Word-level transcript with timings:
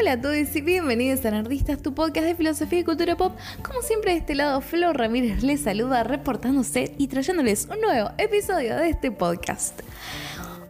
Hola 0.00 0.12
a 0.12 0.20
todos 0.22 0.56
y 0.56 0.62
bienvenidos 0.62 1.26
a 1.26 1.30
Nerdistas, 1.30 1.82
tu 1.82 1.92
podcast 1.92 2.26
de 2.26 2.34
filosofía 2.34 2.78
y 2.78 2.84
cultura 2.84 3.18
pop. 3.18 3.36
Como 3.62 3.82
siempre, 3.82 4.12
de 4.12 4.18
este 4.20 4.34
lado, 4.34 4.62
Flor 4.62 4.96
Ramírez 4.96 5.42
les 5.42 5.60
saluda 5.60 6.04
reportándose 6.04 6.94
y 6.96 7.08
trayéndoles 7.08 7.68
un 7.70 7.82
nuevo 7.82 8.10
episodio 8.16 8.76
de 8.76 8.88
este 8.88 9.12
podcast. 9.12 9.82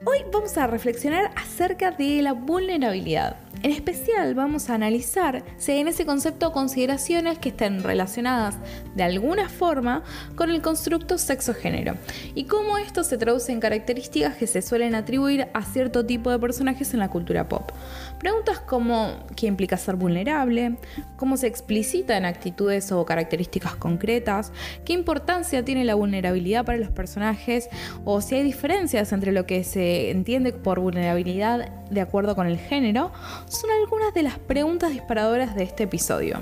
Hoy 0.05 0.25
vamos 0.33 0.59
a 0.59 0.67
reflexionar 0.67 1.31
acerca 1.37 1.93
de 1.93 2.23
la 2.23 2.33
vulnerabilidad. 2.33 3.37
En 3.63 3.73
especial 3.73 4.35
vamos 4.35 4.71
a 4.71 4.75
analizar 4.75 5.45
si 5.59 5.73
en 5.73 5.89
ese 5.89 6.07
concepto 6.07 6.51
consideraciones 6.51 7.39
que 7.39 7.51
estén 7.51 7.83
relacionadas 7.83 8.57
de 8.95 9.03
alguna 9.03 9.51
forma 9.51 10.03
con 10.35 10.51
el 10.51 10.63
constructo 10.63 11.19
sexo-género 11.19 11.97
y 12.35 12.45
cómo 12.45 12.79
esto 12.79 13.05
se 13.05 13.19
traduce 13.19 13.53
en 13.53 13.61
características 13.61 14.37
que 14.37 14.47
se 14.47 14.63
suelen 14.63 14.95
atribuir 14.95 15.49
a 15.53 15.63
cierto 15.63 16.07
tipo 16.07 16.31
de 16.31 16.39
personajes 16.39 16.95
en 16.95 17.01
la 17.01 17.11
cultura 17.11 17.51
pop. 17.51 17.71
Preguntas 18.19 18.61
como 18.61 19.27
qué 19.37 19.47
implica 19.47 19.77
ser 19.77 19.97
vulnerable, 19.97 20.79
cómo 21.17 21.37
se 21.37 21.47
explicita 21.47 22.17
en 22.17 22.25
actitudes 22.25 22.91
o 22.93 23.05
características 23.05 23.77
concretas, 23.77 24.53
qué 24.87 24.95
importancia 24.95 25.65
tiene 25.65 25.85
la 25.85 25.97
vulnerabilidad 25.97 26.65
para 26.65 26.79
los 26.79 26.91
personajes 26.91 27.69
o 28.07 28.23
si 28.23 28.37
hay 28.37 28.43
diferencias 28.43 29.13
entre 29.13 29.33
lo 29.33 29.45
que 29.45 29.65
se 29.65 30.11
entiende 30.11 30.55
por 30.55 30.81
vulnerabilidad 30.81 31.81
de 31.91 32.01
acuerdo 32.01 32.35
con 32.37 32.47
el 32.47 32.57
género, 32.57 33.13
son 33.51 33.71
algunas 33.71 34.15
de 34.15 34.23
las 34.23 34.39
preguntas 34.39 34.93
disparadoras 34.93 35.55
de 35.57 35.65
este 35.65 35.83
episodio. 35.83 36.39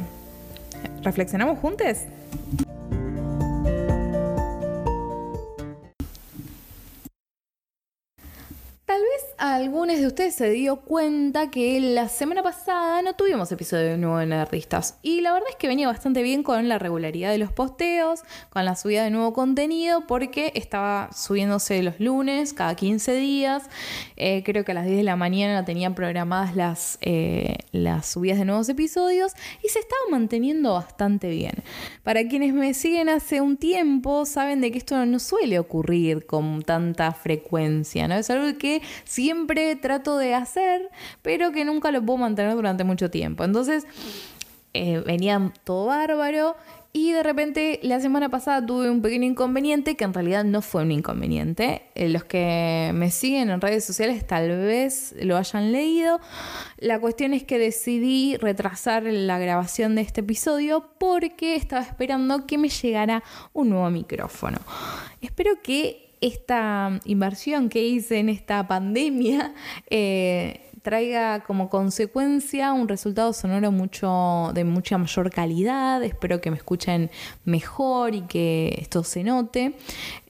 ¿Reflexionamos 1.02 1.58
juntos? 1.58 1.96
Algunos 9.38 9.98
de 9.98 10.06
ustedes 10.06 10.34
se 10.34 10.50
dio 10.50 10.80
cuenta 10.80 11.50
que 11.50 11.80
la 11.80 12.08
semana 12.08 12.42
pasada 12.42 13.02
no 13.02 13.14
tuvimos 13.14 13.52
episodio 13.52 13.96
nuevo 13.96 14.18
de 14.18 14.26
Nerdistas. 14.26 14.98
Y 15.02 15.20
la 15.20 15.32
verdad 15.32 15.48
es 15.50 15.56
que 15.56 15.68
venía 15.68 15.86
bastante 15.86 16.22
bien 16.22 16.42
con 16.42 16.68
la 16.68 16.78
regularidad 16.78 17.30
de 17.30 17.38
los 17.38 17.52
posteos, 17.52 18.22
con 18.50 18.64
la 18.64 18.74
subida 18.76 19.04
de 19.04 19.10
nuevo 19.10 19.32
contenido, 19.32 20.06
porque 20.06 20.52
estaba 20.54 21.10
subiéndose 21.14 21.82
los 21.82 22.00
lunes, 22.00 22.52
cada 22.52 22.74
15 22.74 23.14
días. 23.14 23.70
Eh, 24.16 24.42
creo 24.44 24.64
que 24.64 24.72
a 24.72 24.74
las 24.74 24.86
10 24.86 24.96
de 24.96 25.02
la 25.04 25.16
mañana 25.16 25.64
tenían 25.64 25.94
programadas 25.94 26.56
las, 26.56 26.98
eh, 27.00 27.58
las 27.72 28.06
subidas 28.06 28.38
de 28.38 28.44
nuevos 28.44 28.68
episodios 28.68 29.32
y 29.62 29.68
se 29.68 29.78
estaba 29.78 30.02
manteniendo 30.10 30.72
bastante 30.72 31.28
bien. 31.28 31.62
Para 32.02 32.26
quienes 32.26 32.54
me 32.54 32.74
siguen 32.74 33.08
hace 33.08 33.40
un 33.40 33.56
tiempo, 33.56 34.24
saben 34.24 34.60
de 34.60 34.72
que 34.72 34.78
esto 34.78 35.06
no 35.06 35.18
suele 35.18 35.58
ocurrir 35.58 36.26
con 36.26 36.62
tanta 36.62 37.12
frecuencia, 37.12 38.08
¿no? 38.08 38.16
Es 38.16 38.30
algo 38.30 38.58
que 38.58 38.77
si 39.04 39.28
siempre 39.28 39.76
trato 39.76 40.16
de 40.16 40.34
hacer, 40.34 40.88
pero 41.20 41.52
que 41.52 41.66
nunca 41.66 41.92
lo 41.92 42.02
puedo 42.02 42.16
mantener 42.16 42.54
durante 42.54 42.82
mucho 42.82 43.10
tiempo. 43.10 43.44
Entonces, 43.44 43.86
eh, 44.72 45.02
venía 45.04 45.52
todo 45.64 45.86
bárbaro 45.86 46.56
y 46.92 47.12
de 47.12 47.22
repente 47.22 47.78
la 47.82 48.00
semana 48.00 48.30
pasada 48.30 48.64
tuve 48.64 48.90
un 48.90 49.02
pequeño 49.02 49.26
inconveniente 49.26 49.96
que 49.96 50.04
en 50.04 50.14
realidad 50.14 50.44
no 50.44 50.62
fue 50.62 50.82
un 50.82 50.92
inconveniente. 50.92 51.82
Eh, 51.94 52.08
los 52.08 52.24
que 52.24 52.90
me 52.94 53.10
siguen 53.10 53.50
en 53.50 53.60
redes 53.60 53.84
sociales 53.84 54.26
tal 54.26 54.48
vez 54.48 55.14
lo 55.20 55.36
hayan 55.36 55.72
leído. 55.72 56.20
La 56.78 56.98
cuestión 56.98 57.34
es 57.34 57.44
que 57.44 57.58
decidí 57.58 58.36
retrasar 58.38 59.02
la 59.02 59.38
grabación 59.38 59.94
de 59.94 60.00
este 60.00 60.22
episodio 60.22 60.88
porque 60.98 61.54
estaba 61.56 61.82
esperando 61.82 62.46
que 62.46 62.56
me 62.56 62.70
llegara 62.70 63.22
un 63.52 63.68
nuevo 63.70 63.90
micrófono. 63.90 64.58
Espero 65.20 65.60
que 65.62 66.07
esta 66.20 67.00
inversión 67.04 67.68
que 67.68 67.86
hice 67.86 68.18
en 68.18 68.28
esta 68.28 68.66
pandemia 68.66 69.54
eh, 69.90 70.68
traiga 70.82 71.40
como 71.40 71.68
consecuencia 71.68 72.72
un 72.72 72.88
resultado 72.88 73.32
sonoro 73.32 73.72
mucho 73.72 74.52
de 74.54 74.64
mucha 74.64 74.96
mayor 74.96 75.30
calidad. 75.30 76.02
Espero 76.02 76.40
que 76.40 76.50
me 76.50 76.56
escuchen 76.56 77.10
mejor 77.44 78.14
y 78.14 78.22
que 78.22 78.78
esto 78.80 79.04
se 79.04 79.22
note. 79.24 79.74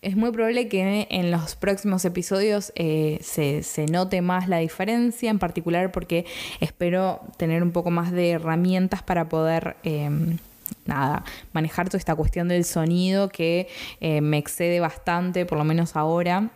Es 0.02 0.16
muy 0.16 0.32
probable 0.32 0.68
que 0.68 1.06
en 1.10 1.30
los 1.30 1.54
próximos 1.54 2.04
episodios 2.04 2.72
eh, 2.74 3.18
se, 3.22 3.62
se, 3.62 3.86
note 3.86 4.22
más 4.22 4.48
la 4.48 4.58
diferencia, 4.58 5.30
en 5.30 5.38
particular 5.38 5.92
porque 5.92 6.24
espero 6.60 7.20
tener 7.36 7.62
un 7.62 7.72
poco 7.72 7.90
más 7.90 8.10
de 8.10 8.30
herramientas 8.30 9.02
para 9.02 9.28
poder 9.28 9.76
em, 9.82 10.38
nada, 10.84 11.24
manejar 11.52 11.88
toda 11.88 11.98
esta 11.98 12.14
cuestión 12.14 12.48
del 12.48 12.64
sonido 12.64 13.28
que 13.28 13.68
eh, 14.00 14.20
me 14.20 14.38
excede 14.38 14.80
bastante, 14.80 15.46
por 15.46 15.58
lo 15.58 15.64
menos 15.64 15.96
ahora. 15.96 16.50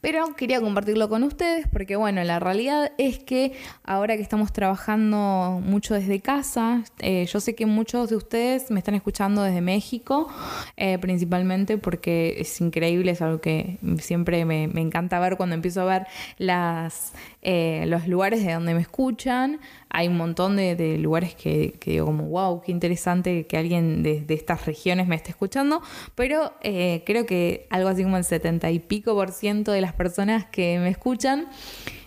Pero 0.00 0.34
quería 0.34 0.60
compartirlo 0.60 1.08
con 1.08 1.22
ustedes 1.22 1.68
porque, 1.68 1.94
bueno, 1.94 2.24
la 2.24 2.40
realidad 2.40 2.90
es 2.98 3.20
que 3.20 3.52
ahora 3.84 4.16
que 4.16 4.22
estamos 4.22 4.52
trabajando 4.52 5.60
mucho 5.64 5.94
desde 5.94 6.18
casa, 6.18 6.82
eh, 6.98 7.24
yo 7.26 7.38
sé 7.38 7.54
que 7.54 7.66
muchos 7.66 8.10
de 8.10 8.16
ustedes 8.16 8.72
me 8.72 8.80
están 8.80 8.96
escuchando 8.96 9.44
desde 9.44 9.60
México, 9.60 10.28
eh, 10.76 10.98
principalmente 10.98 11.78
porque 11.78 12.34
es 12.38 12.60
increíble, 12.60 13.12
es 13.12 13.22
algo 13.22 13.40
que 13.40 13.78
siempre 14.00 14.44
me, 14.44 14.64
encanta 14.64 15.20
ver 15.20 15.36
cuando 15.36 15.54
empiezo 15.54 15.82
a 15.82 15.84
ver 15.84 16.06
las, 16.36 17.12
los 17.40 18.08
lugares 18.08 18.44
de 18.44 18.54
donde 18.54 18.74
me 18.74 18.80
escuchan. 18.80 19.60
Hay 19.94 20.08
un 20.08 20.16
montón 20.16 20.56
de, 20.56 20.98
lugares 20.98 21.34
que, 21.34 21.78
digo 21.84 22.06
como, 22.06 22.24
wow, 22.24 22.62
qué 22.62 22.72
interesante 22.72 23.46
que 23.46 23.56
alguien 23.58 24.02
de, 24.02 24.22
de 24.22 24.34
estas 24.34 24.66
regiones 24.66 25.06
me 25.06 25.16
esté 25.16 25.30
escuchando, 25.30 25.82
pero 26.14 26.52
creo 26.60 27.26
que 27.26 27.66
algo 27.70 27.88
así 27.88 28.02
como 28.02 28.16
el 28.16 28.24
70 28.24 28.70
y 28.70 28.78
pico 28.78 29.14
por 29.14 29.32
ciento 29.32 29.70
de 29.72 29.80
las 29.82 29.92
personas 29.92 30.46
que 30.46 30.78
me 30.78 30.88
escuchan 30.88 31.48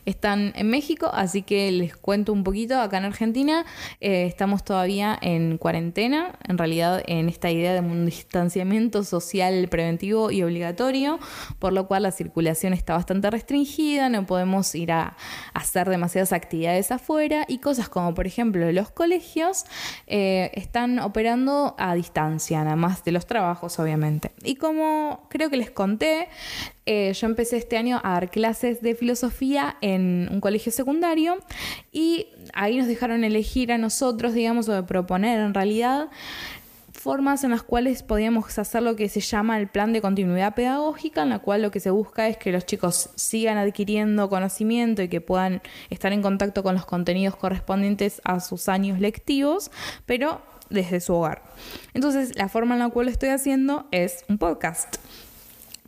están 0.06 0.54
en 0.56 0.70
México, 0.70 1.10
así 1.14 1.42
que 1.42 1.72
les 1.72 1.96
cuento 1.96 2.34
un 2.34 2.44
poquito. 2.44 2.80
Acá 2.80 2.98
en 2.98 3.06
Argentina 3.06 3.66
eh, 4.02 4.26
estamos 4.26 4.64
todavía 4.64 5.18
en 5.22 5.58
cuarentena, 5.58 6.38
en 6.48 6.58
realidad 6.58 7.04
en 7.08 7.30
esta 7.30 7.52
idea 7.52 7.74
de 7.74 7.80
un 7.80 8.06
distanciamiento 8.06 9.04
social 9.04 9.68
preventivo 9.70 10.32
y 10.32 10.44
obligatorio, 10.44 11.20
por 11.60 11.74
lo 11.74 11.88
cual 11.88 12.04
la 12.04 12.12
circulación 12.12 12.74
está 12.74 12.94
bastante 12.94 13.30
restringida, 13.30 14.10
no 14.10 14.26
podemos 14.26 14.74
ir 14.76 14.92
a, 14.92 15.18
hacer 15.54 15.90
demasiadas 15.90 16.34
actividades 16.34 16.92
afuera 16.92 17.46
y 17.48 17.60
cosas 17.60 17.90
como 17.90 18.14
por 18.14 18.28
ejemplo 18.28 18.72
los 18.72 18.92
colegios 18.92 19.66
eh, 20.08 20.52
están 20.54 21.00
operando 21.00 21.76
a 21.78 21.96
distancia, 21.96 22.64
nada 22.64 22.76
más 22.76 23.04
de 23.04 23.12
los 23.12 23.26
trabajos 23.26 23.80
obviamente. 23.80 24.32
Y 24.44 24.56
como 24.56 25.28
creo 25.30 25.50
que 25.50 25.58
les 25.58 25.72
conté, 25.72 26.28
eh, 26.86 27.14
yo 27.14 27.28
empecé 27.28 27.58
este 27.58 27.78
año 27.78 28.00
a 28.04 28.12
dar 28.12 28.30
clases 28.30 28.82
de 28.82 28.96
filosofía 28.96 29.78
en 29.82 30.30
un 30.32 30.40
colegio 30.40 30.72
secundario 30.72 31.38
y 31.92 32.28
ahí 32.54 32.78
nos 32.78 32.88
dejaron 32.88 33.24
elegir 33.24 33.72
a 33.72 33.78
nosotros, 33.78 34.34
digamos, 34.34 34.70
o 34.70 34.74
de 34.74 34.84
proponer 34.84 35.40
en 35.40 35.54
realidad 35.54 36.10
formas 37.06 37.44
en 37.44 37.52
las 37.52 37.62
cuales 37.62 38.02
podíamos 38.02 38.58
hacer 38.58 38.82
lo 38.82 38.96
que 38.96 39.10
se 39.10 39.20
llama 39.20 39.60
el 39.60 39.68
plan 39.68 39.94
de 39.94 40.02
continuidad 40.02 40.56
pedagógica, 40.56 41.24
en 41.24 41.30
la 41.30 41.40
cual 41.40 41.62
lo 41.62 41.70
que 41.70 41.80
se 41.80 41.92
busca 41.92 42.28
es 42.28 42.38
que 42.38 42.52
los 42.52 42.66
chicos 42.66 43.10
sigan 43.16 43.58
adquiriendo 43.58 44.30
conocimiento 44.30 45.04
y 45.04 45.08
que 45.08 45.22
puedan 45.22 45.62
estar 45.90 46.14
en 46.14 46.22
contacto 46.22 46.64
con 46.64 46.74
los 46.74 46.86
contenidos 46.86 47.36
correspondientes 47.36 48.22
a 48.24 48.40
sus 48.40 48.70
años 48.70 49.00
lectivos, 49.00 49.70
pero 50.08 50.42
desde 50.70 51.00
su 51.00 51.14
hogar. 51.14 51.44
Entonces, 51.94 52.36
la 52.36 52.50
forma 52.50 52.74
en 52.74 52.80
la 52.80 52.90
cual 52.90 53.06
lo 53.06 53.12
estoy 53.12 53.30
haciendo 53.30 53.88
es 53.92 54.26
un 54.28 54.38
podcast. 54.38 54.98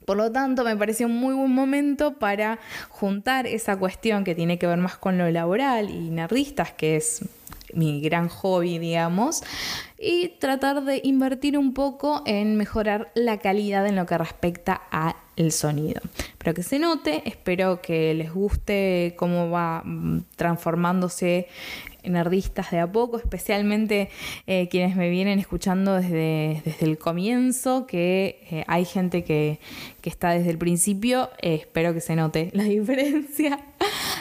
Por 0.07 0.15
lo 0.15 0.31
tanto, 0.31 0.63
me 0.63 0.73
pareció 0.77 1.05
un 1.07 1.17
muy 1.17 1.35
buen 1.35 1.51
momento 1.51 2.13
para 2.13 2.59
juntar 2.87 3.45
esa 3.45 3.75
cuestión 3.75 4.23
que 4.23 4.35
tiene 4.35 4.57
que 4.57 4.65
ver 4.65 4.77
más 4.77 4.97
con 4.97 5.17
lo 5.17 5.29
laboral 5.29 5.89
y 5.89 6.09
nerdistas, 6.09 6.71
que 6.71 6.95
es 6.95 7.25
mi 7.73 7.99
gran 7.99 8.29
hobby, 8.29 8.79
digamos, 8.79 9.43
y 9.99 10.29
tratar 10.39 10.85
de 10.85 11.01
invertir 11.03 11.57
un 11.57 11.73
poco 11.73 12.23
en 12.25 12.55
mejorar 12.55 13.11
la 13.15 13.39
calidad 13.39 13.85
en 13.85 13.97
lo 13.97 14.05
que 14.05 14.17
respecta 14.17 14.75
al 14.75 15.51
sonido. 15.51 15.99
Pero 16.37 16.53
que 16.53 16.63
se 16.63 16.79
note, 16.79 17.23
espero 17.25 17.81
que 17.81 18.13
les 18.13 18.33
guste 18.33 19.13
cómo 19.17 19.49
va 19.49 19.81
mm, 19.83 20.21
transformándose 20.37 21.49
nerdistas 22.09 22.71
de 22.71 22.79
a 22.79 22.91
poco, 22.91 23.17
especialmente 23.17 24.09
eh, 24.45 24.67
quienes 24.69 24.95
me 24.95 25.09
vienen 25.09 25.39
escuchando 25.39 25.95
desde, 25.95 26.61
desde 26.63 26.85
el 26.85 26.97
comienzo, 26.97 27.85
que 27.85 28.39
eh, 28.49 28.63
hay 28.67 28.85
gente 28.85 29.23
que, 29.23 29.59
está 30.07 30.31
desde 30.31 30.49
el 30.49 30.57
principio, 30.57 31.29
eh, 31.41 31.55
espero 31.55 31.93
que 31.93 32.01
se 32.01 32.15
note 32.15 32.49
la 32.53 32.63
diferencia. 32.65 33.59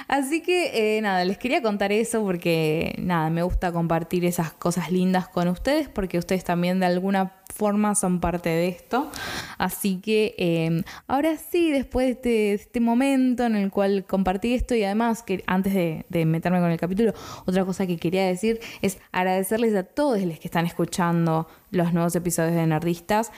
Así 0.08 0.40
que 0.40 1.00
nada, 1.02 1.24
les 1.24 1.38
quería 1.38 1.62
contar 1.62 1.90
eso 1.90 2.22
porque 2.22 2.94
nada, 2.98 3.28
me 3.30 3.42
gusta 3.42 3.72
compartir 3.72 4.24
esas 4.24 4.52
cosas 4.52 4.92
lindas 4.92 5.28
con 5.28 5.48
ustedes 5.48 5.88
porque 5.88 6.18
ustedes 6.18 6.44
también 6.44 6.78
de 6.78 6.86
alguna 6.86 7.32
forma 7.56 7.94
son 7.94 8.20
parte 8.20 8.48
de 8.48 8.68
esto. 8.68 9.10
Así 9.58 9.96
que 9.96 10.34
em, 10.38 10.82
ahora 11.08 11.36
sí, 11.36 11.72
después 11.72 12.20
de 12.22 12.54
este, 12.54 12.80
momento 12.80 13.44
en 13.44 13.56
el 13.56 13.70
cual 13.70 14.04
compartí 14.04 14.54
esto 14.54 14.74
y 14.74 14.84
además 14.84 15.22
que 15.22 15.42
antes 15.46 15.74
de, 15.74 16.06
de, 16.08 16.26
meterme 16.26 16.60
con 16.60 16.70
el 16.70 16.78
capítulo, 16.78 17.12
otra 17.46 17.64
cosa 17.64 17.86
que 17.86 17.96
quería 17.96 18.26
decir 18.26 18.60
es 18.82 18.98
agradecerles 19.10 19.74
a 19.74 19.82
todos 19.82 20.20
los 20.22 20.38
que 20.38 20.48
están 20.48 20.66
escuchando 20.66 21.48
los 21.70 21.92
nuevos 21.92 22.14
episodios 22.14 22.54
de 22.54 22.66
Nerdistas 22.66 23.32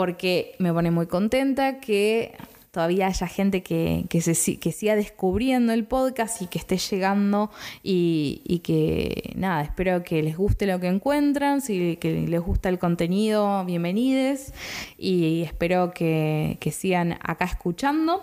porque 0.00 0.54
me 0.56 0.72
pone 0.72 0.90
muy 0.90 1.06
contenta 1.08 1.78
que 1.78 2.32
todavía 2.70 3.08
haya 3.08 3.26
gente 3.26 3.62
que, 3.62 4.06
que, 4.08 4.20
se, 4.20 4.58
que 4.58 4.72
siga 4.72 4.94
descubriendo 4.94 5.72
el 5.72 5.84
podcast 5.84 6.40
y 6.42 6.46
que 6.46 6.58
esté 6.58 6.76
llegando 6.78 7.50
y, 7.82 8.60
que 8.62 9.32
nada, 9.34 9.62
espero 9.62 10.04
que 10.04 10.22
les 10.22 10.36
guste 10.36 10.66
lo 10.66 10.78
que 10.78 10.86
encuentran, 10.86 11.60
si 11.60 11.96
que 11.96 12.26
les 12.28 12.40
gusta 12.40 12.68
el 12.68 12.78
contenido, 12.78 13.64
bienvenidos 13.64 14.52
y 14.96 15.42
espero 15.42 15.92
que, 15.92 16.58
que 16.60 16.70
sigan 16.70 17.18
acá 17.22 17.46
escuchando. 17.46 18.22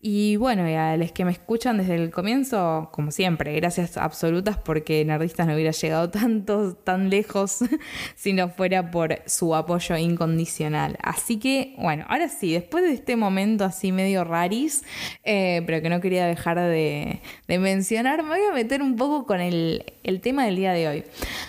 Y 0.00 0.36
bueno, 0.36 0.68
y 0.68 0.74
a 0.74 0.96
los 0.96 1.12
que 1.12 1.24
me 1.24 1.32
escuchan 1.32 1.78
desde 1.78 1.96
el 1.96 2.10
comienzo, 2.10 2.88
como 2.92 3.10
siempre, 3.10 3.54
gracias 3.56 3.96
absolutas 3.96 4.56
porque 4.56 5.04
Nerdistas 5.04 5.46
no 5.46 5.54
hubiera 5.54 5.72
llegado 5.72 6.10
tanto, 6.10 6.74
tan 6.74 7.10
lejos 7.10 7.58
si 8.14 8.32
no 8.32 8.48
fuera 8.48 8.90
por 8.90 9.20
su 9.26 9.54
apoyo 9.54 9.96
incondicional. 9.96 10.96
Así 11.02 11.38
que, 11.38 11.74
bueno, 11.78 12.04
ahora 12.08 12.28
sí, 12.28 12.52
después 12.52 12.84
de 12.84 12.92
este 12.92 13.16
momento 13.16 13.65
así 13.66 13.92
medio 13.92 14.24
raris, 14.24 14.82
eh, 15.24 15.62
pero 15.66 15.82
que 15.82 15.88
no 15.88 16.00
quería 16.00 16.26
dejar 16.26 16.58
de, 16.58 17.20
mencionar, 17.48 18.22
me 18.22 18.30
voy 18.30 18.46
a 18.50 18.52
meter 18.52 18.82
un 18.82 18.96
poco 18.96 19.26
con 19.26 19.40
el, 19.40 19.84
tema 20.22 20.44
del 20.44 20.56
día 20.56 20.72
de 20.72 20.88
hoy. 20.88 21.04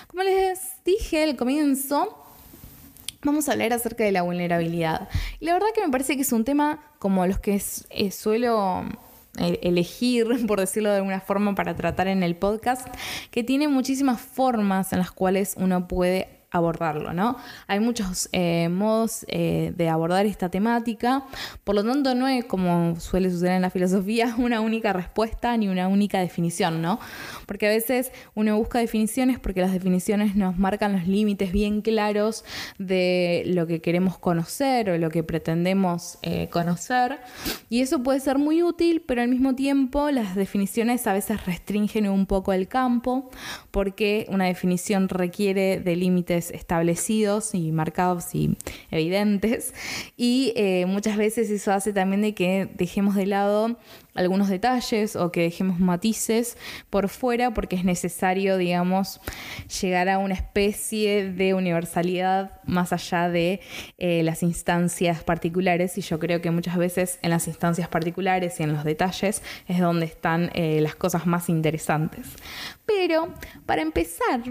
Como 0.08 0.24
les 0.24 0.60
dije 0.84 1.24
al 1.24 1.36
comienzo, 1.36 2.24
vamos 3.24 3.50
a 3.50 3.54
hablar 3.54 3.74
acerca 3.74 4.04
de 4.04 4.12
la 4.12 4.22
vulnerabilidad. 4.22 5.10
Y 5.40 5.46
la 5.46 5.54
verdad 5.54 5.68
que 5.74 5.82
me 5.82 5.90
parece 5.92 6.16
que 6.16 6.22
es 6.22 6.32
un 6.32 6.44
tema 6.44 6.84
como 7.00 7.26
los 7.26 7.40
que 7.40 7.62
eh, 7.90 8.12
suelo 8.12 8.84
eh, 9.38 9.60
elegir, 9.62 10.28
por 10.48 10.60
decirlo 10.60 10.90
de 10.90 10.98
alguna 10.98 11.22
forma, 11.22 11.56
para 11.56 11.76
tratar 11.76 12.08
en 12.08 12.24
el 12.24 12.36
podcast, 12.36 12.88
que 13.32 13.44
tiene 13.44 13.68
muchísimas 13.68 14.20
formas 14.20 14.94
en 14.94 15.00
las 15.00 15.12
cuales 15.12 15.56
uno 15.58 15.88
puede 15.88 16.37
abordarlo, 16.58 17.14
¿no? 17.14 17.38
Hay 17.68 17.80
muchos 17.80 18.30
eh, 18.32 18.70
modos 18.70 19.26
eh, 19.28 19.74
de 19.76 19.90
abordar 19.90 20.26
esta 20.26 20.50
temática, 20.50 21.24
por 21.64 21.76
lo 21.76 21.84
tanto 21.84 22.16
no 22.16 22.28
es 22.28 22.46
como 22.46 23.00
suele 23.00 23.32
suceder 23.32 23.54
en 23.54 23.62
la 23.62 23.70
filosofía 23.70 24.36
una 24.38 24.62
única 24.62 24.94
respuesta 24.94 25.56
ni 25.58 25.68
una 25.68 25.88
única 25.88 26.20
definición, 26.20 26.82
¿no? 26.82 27.00
Porque 27.46 27.68
a 27.68 27.70
veces 27.70 28.12
uno 28.36 28.58
busca 28.58 28.80
definiciones 28.80 29.40
porque 29.40 29.62
las 29.62 29.72
definiciones 29.72 30.36
nos 30.36 30.58
marcan 30.58 30.94
los 30.94 31.08
límites 31.08 31.52
bien 31.52 31.82
claros 31.82 32.44
de 32.78 33.44
lo 33.46 33.68
que 33.68 33.82
queremos 33.82 34.18
conocer 34.18 34.90
o 34.90 34.98
lo 34.98 35.10
que 35.10 35.24
pretendemos 35.24 36.18
eh, 36.22 36.50
conocer 36.50 37.20
y 37.70 37.82
eso 37.82 38.04
puede 38.04 38.20
ser 38.20 38.38
muy 38.38 38.64
útil, 38.64 39.04
pero 39.06 39.22
al 39.22 39.28
mismo 39.28 39.56
tiempo 39.56 40.12
las 40.12 40.36
definiciones 40.36 41.06
a 41.08 41.14
veces 41.14 41.46
restringen 41.46 42.10
un 42.10 42.26
poco 42.26 42.54
el 42.54 42.68
campo 42.68 43.30
porque 43.72 44.26
una 44.30 44.46
definición 44.46 45.10
requiere 45.10 45.80
de 45.80 45.96
límites 45.96 46.47
establecidos 46.52 47.54
y 47.54 47.72
marcados 47.72 48.34
y 48.36 48.58
evidentes. 48.92 49.74
Y 50.16 50.54
eh, 50.56 50.86
muchas 50.88 51.18
veces 51.18 51.50
eso 51.50 51.72
hace 51.72 51.94
también 51.94 52.22
de 52.22 52.34
que 52.34 52.70
dejemos 52.76 53.16
de 53.16 53.26
lado 53.26 53.78
algunos 54.18 54.50
detalles 54.50 55.16
o 55.16 55.32
que 55.32 55.42
dejemos 55.42 55.80
matices 55.80 56.58
por 56.90 57.08
fuera 57.08 57.54
porque 57.54 57.76
es 57.76 57.86
necesario, 57.86 58.58
digamos, 58.58 59.22
llegar 59.82 60.10
a 60.10 60.18
una 60.18 60.34
especie 60.34 61.32
de 61.32 61.54
universalidad 61.54 62.60
más 62.66 62.92
allá 62.92 63.30
de 63.30 63.62
eh, 63.98 64.24
las 64.24 64.44
instancias 64.44 65.24
particulares 65.24 65.98
y 65.98 66.02
yo 66.02 66.20
creo 66.20 66.42
que 66.42 66.52
muchas 66.52 66.78
veces 66.78 67.20
en 67.22 67.30
las 67.30 67.48
instancias 67.48 67.88
particulares 67.88 68.60
y 68.60 68.64
en 68.64 68.74
los 68.74 68.84
detalles 68.84 69.42
es 69.68 69.80
donde 69.80 70.08
están 70.08 70.52
eh, 70.54 70.82
las 70.82 70.96
cosas 70.96 71.26
más 71.28 71.48
interesantes. 71.50 72.28
Pero 72.88 73.34
para 73.66 73.82
empezar 73.82 74.42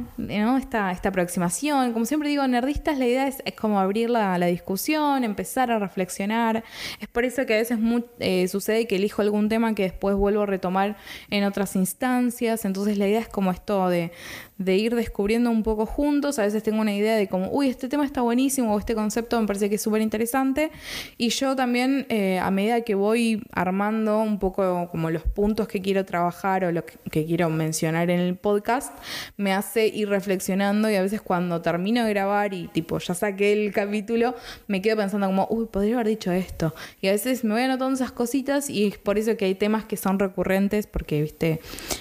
esta, 0.58 0.92
esta 0.92 1.08
aproximación, 1.08 1.94
como 1.94 2.04
siempre 2.04 2.28
digo, 2.28 2.46
nerdistas, 2.46 2.98
la 2.98 3.06
idea 3.06 3.26
es, 3.26 3.42
como 3.58 3.80
abrir 3.80 4.10
la, 4.10 4.36
discusión, 4.46 5.24
empezar 5.24 5.70
a 5.70 5.78
reflexionar. 5.78 6.62
Es 7.00 7.08
por 7.08 7.24
eso 7.24 7.46
que 7.46 7.54
a 7.54 7.56
veces 7.56 7.78
eh, 8.18 8.46
sucede 8.48 8.86
que 8.86 8.96
elijo 8.96 9.22
algún 9.22 9.48
tema 9.48 9.74
que 9.74 9.84
después 9.84 10.14
vuelvo 10.16 10.42
a 10.42 10.46
retomar 10.46 10.98
en 11.30 11.44
otras 11.44 11.76
instancias. 11.76 12.66
Entonces 12.66 12.98
la 12.98 13.08
idea 13.08 13.20
es 13.20 13.28
como 13.28 13.50
esto 13.50 13.88
de, 13.88 14.12
de 14.58 14.76
ir 14.76 14.94
descubriendo 14.94 15.50
un 15.50 15.62
poco 15.62 15.86
juntos. 15.86 16.38
A 16.38 16.42
veces 16.42 16.62
tengo 16.62 16.80
una 16.80 16.94
idea 16.94 17.16
de 17.16 17.28
como, 17.28 17.50
uy, 17.50 17.68
este 17.68 17.88
tema 17.88 18.04
está 18.04 18.22
buenísimo 18.22 18.74
o 18.74 18.78
este 18.78 18.94
concepto 18.94 19.40
me 19.40 19.46
parece 19.46 19.68
que 19.68 19.74
es 19.74 19.82
súper 19.82 20.00
interesante. 20.00 20.70
Y 21.18 21.28
yo 21.28 21.54
también, 21.54 22.06
eh, 22.08 22.38
a 22.38 22.50
medida 22.50 22.80
que 22.80 22.94
voy 22.94 23.42
armando 23.52 24.20
un 24.20 24.38
poco 24.38 24.88
como 24.90 25.10
los 25.10 25.22
puntos 25.24 25.68
que 25.68 25.82
quiero 25.82 26.04
trabajar 26.04 26.64
o 26.64 26.72
lo 26.72 26.84
que, 26.84 27.26
quiero 27.26 27.50
mencionar 27.50 28.10
en 28.10 28.20
el 28.20 28.36
podcast, 28.36 28.96
me 29.36 29.52
hace 29.52 29.86
ir 29.88 30.08
reflexionando 30.08 30.90
y 30.90 30.94
a 30.96 31.02
veces 31.02 31.20
cuando 31.20 31.62
termino 31.62 32.04
de 32.04 32.10
grabar 32.10 32.54
y 32.54 32.68
tipo 32.68 32.98
ya 32.98 33.14
saqué 33.14 33.52
el 33.52 33.72
capítulo, 33.72 34.34
me 34.68 34.80
quedo 34.82 34.96
pensando 34.96 35.26
como, 35.26 35.46
uy, 35.50 35.66
podría 35.66 35.94
haber 35.94 36.08
dicho 36.08 36.32
esto. 36.32 36.74
Y 37.00 37.08
a 37.08 37.12
veces 37.12 37.44
me 37.44 37.54
voy 37.54 37.62
anotando 37.62 37.94
esas 37.94 38.12
cositas 38.12 38.70
y 38.70 38.86
es 38.86 38.98
por 38.98 39.18
eso 39.18 39.36
que 39.36 39.44
hay 39.46 39.54
temas 39.54 39.84
que 39.84 39.96
son 39.96 40.18
recurrentes 40.18 40.86
porque, 40.86 41.22
viste, 41.22 41.60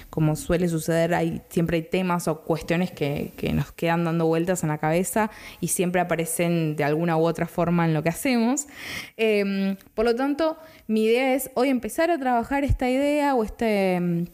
como 0.09 0.35
suele 0.35 0.69
suceder, 0.69 1.13
hay, 1.13 1.41
siempre 1.49 1.77
hay 1.77 1.83
temas 1.83 2.27
o 2.27 2.44
cuestiones 2.45 2.91
que, 2.91 3.33
nos 3.53 3.71
quedan 3.71 4.05
dando 4.05 4.25
vueltas 4.25 4.63
en 4.63 4.69
la 4.69 4.77
cabeza 4.77 5.29
y 5.59 5.67
siempre 5.67 6.01
aparecen 6.01 6.75
de 6.75 6.83
alguna 6.83 7.17
u 7.17 7.25
otra 7.25 7.47
forma 7.47 7.85
en 7.85 7.93
lo 7.93 8.03
que 8.03 8.09
hacemos. 8.09 8.67
Em, 9.17 9.75
por 9.93 10.05
lo 10.05 10.15
tanto, 10.15 10.57
mi 10.87 11.05
idea 11.05 11.33
es 11.33 11.51
hoy 11.55 11.69
empezar 11.69 12.11
a 12.11 12.17
trabajar 12.17 12.63
esta 12.63 12.89
idea 12.89 13.35
o 13.35 13.43
este, 13.43 14.25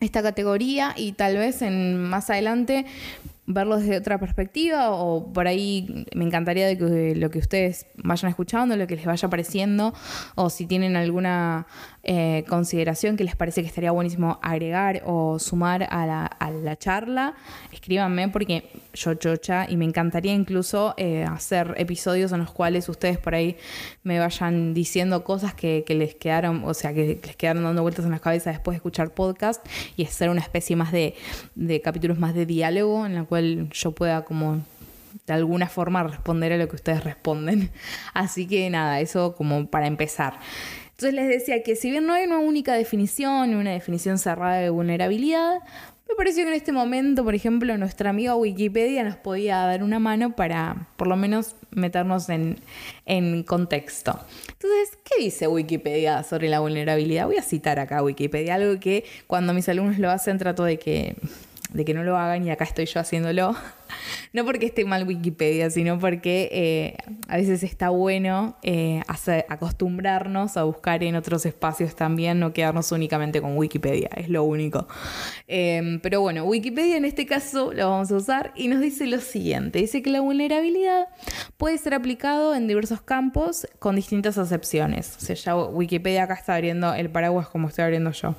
esta 0.00 0.22
categoría 0.22 0.94
y 0.96 1.12
tal 1.12 1.36
vez 1.36 1.62
en 1.62 2.02
más 2.02 2.30
adelante 2.30 2.86
verlo 3.46 3.78
desde 3.78 3.96
otra 3.96 4.18
perspectiva 4.18 4.90
o 4.90 5.32
por 5.32 5.46
ahí 5.46 6.04
me 6.14 6.24
encantaría 6.24 6.66
de 6.66 6.76
que 6.76 7.14
lo 7.14 7.30
que 7.30 7.38
ustedes 7.38 7.86
vayan 8.02 8.28
escuchando, 8.28 8.76
lo 8.76 8.86
que 8.86 8.96
les 8.96 9.06
vaya 9.06 9.26
apareciendo 9.26 9.94
o 10.34 10.50
si 10.50 10.66
tienen 10.66 10.96
alguna 10.96 11.66
eh, 12.02 12.44
consideración 12.48 13.16
que 13.16 13.24
les 13.24 13.36
parece 13.36 13.62
que 13.62 13.68
estaría 13.68 13.92
buenísimo 13.92 14.40
agregar 14.42 15.02
o 15.06 15.38
sumar 15.38 15.86
a 15.90 16.06
la, 16.06 16.76
charla, 16.76 17.34
escríbanme 17.72 18.28
porque 18.28 18.68
yo 18.92 19.14
chocha 19.14 19.66
y 19.68 19.76
me 19.76 19.84
encantaría 19.84 20.32
incluso 20.32 20.94
eh, 20.96 21.24
hacer 21.24 21.74
episodios 21.78 22.32
en 22.32 22.40
los 22.40 22.50
cuales 22.50 22.88
ustedes 22.88 23.18
por 23.18 23.34
ahí 23.34 23.56
me 24.02 24.18
vayan 24.18 24.74
diciendo 24.74 25.24
cosas 25.24 25.54
que, 25.54 25.84
les 25.88 26.14
quedaron, 26.16 26.62
o 26.64 26.74
sea, 26.74 26.92
que 26.92 27.20
les 27.24 27.36
quedaron 27.36 27.62
dando 27.62 27.82
vueltas 27.82 28.04
en 28.04 28.10
la 28.10 28.18
cabeza 28.18 28.50
después 28.50 28.74
de 28.74 28.78
escuchar 28.78 29.14
podcast 29.14 29.64
y 29.96 30.04
hacer 30.04 30.30
una 30.30 30.40
especie 30.40 30.76
más 30.76 30.92
de, 30.92 31.14
de 31.54 31.80
capítulos 31.80 32.18
más 32.18 32.34
de 32.34 32.44
diálogo 32.44 33.06
en 33.06 33.14
la 33.14 33.24
cual 33.24 33.35
yo 33.40 33.92
pueda 33.92 34.24
como 34.24 34.62
de 35.26 35.32
alguna 35.32 35.68
forma 35.68 36.02
responder 36.02 36.52
a 36.52 36.56
lo 36.56 36.68
que 36.68 36.76
ustedes 36.76 37.04
responden. 37.04 37.70
Así 38.14 38.46
que 38.46 38.68
nada, 38.70 39.00
eso 39.00 39.34
como 39.34 39.68
para 39.68 39.86
empezar. 39.86 40.38
Entonces 40.90 41.14
les 41.14 41.28
decía 41.28 41.62
que 41.62 41.76
si 41.76 41.90
bien 41.90 42.06
no 42.06 42.14
hay 42.14 42.24
una 42.24 42.38
única 42.38 42.74
definición, 42.74 43.54
una 43.54 43.72
definición 43.72 44.18
cerrada 44.18 44.56
de 44.56 44.70
vulnerabilidad, 44.70 45.58
me 46.08 46.14
pareció 46.14 46.44
que 46.44 46.50
en 46.50 46.56
este 46.56 46.70
momento, 46.70 47.24
por 47.24 47.34
ejemplo, 47.34 47.76
nuestra 47.76 48.10
amiga 48.10 48.36
Wikipedia 48.36 49.02
nos 49.02 49.16
podía 49.16 49.56
dar 49.58 49.82
una 49.82 49.98
mano 49.98 50.36
para 50.36 50.88
por 50.96 51.08
lo 51.08 51.16
menos 51.16 51.56
meternos 51.72 52.28
en, 52.28 52.60
en 53.06 53.42
contexto. 53.42 54.18
Entonces, 54.48 54.96
¿qué 55.04 55.24
dice 55.24 55.48
Wikipedia 55.48 56.22
sobre 56.22 56.48
la 56.48 56.60
vulnerabilidad? 56.60 57.26
Voy 57.26 57.38
a 57.38 57.42
citar 57.42 57.80
acá 57.80 58.04
Wikipedia, 58.04 58.54
algo 58.54 58.78
que 58.78 59.04
cuando 59.26 59.52
mis 59.52 59.68
alumnos 59.68 59.98
lo 59.98 60.10
hacen 60.10 60.38
trato 60.38 60.62
de 60.62 60.78
que 60.78 61.16
de 61.76 61.84
que 61.84 61.94
no 61.94 62.02
lo 62.02 62.16
hagan 62.16 62.44
y 62.44 62.50
acá 62.50 62.64
estoy 62.64 62.86
yo 62.86 63.00
haciéndolo. 63.00 63.54
No 64.32 64.44
porque 64.44 64.66
esté 64.66 64.84
mal 64.84 65.06
Wikipedia, 65.06 65.70
sino 65.70 65.98
porque 65.98 66.48
eh, 66.52 66.96
a 67.28 67.36
veces 67.36 67.62
está 67.62 67.88
bueno 67.88 68.56
eh, 68.62 69.00
acostumbrarnos 69.48 70.56
a 70.56 70.64
buscar 70.64 71.02
en 71.04 71.14
otros 71.14 71.46
espacios 71.46 71.94
también, 71.94 72.40
no 72.40 72.52
quedarnos 72.52 72.90
únicamente 72.92 73.40
con 73.40 73.56
Wikipedia, 73.56 74.10
es 74.14 74.28
lo 74.28 74.42
único. 74.42 74.88
Em, 75.46 76.00
pero 76.00 76.20
bueno, 76.20 76.44
Wikipedia 76.44 76.96
en 76.96 77.04
este 77.04 77.24
caso 77.24 77.72
lo 77.72 77.88
vamos 77.88 78.10
a 78.10 78.16
usar 78.16 78.52
y 78.56 78.68
nos 78.68 78.80
dice 78.80 79.06
lo 79.06 79.20
siguiente, 79.20 79.78
dice 79.78 80.02
que 80.02 80.10
la 80.10 80.20
vulnerabilidad 80.20 81.06
puede 81.56 81.78
ser 81.78 81.94
aplicado 81.94 82.54
en 82.54 82.66
diversos 82.66 83.00
campos 83.00 83.66
con 83.78 83.96
distintas 83.96 84.36
acepciones. 84.36 85.16
O 85.16 85.20
sea, 85.20 85.36
ya 85.36 85.56
Wikipedia 85.56 86.24
acá 86.24 86.34
está 86.34 86.56
abriendo 86.56 86.92
el 86.92 87.08
paraguas 87.08 87.48
como 87.48 87.68
estoy 87.68 87.84
abriendo 87.84 88.10
yo. 88.10 88.34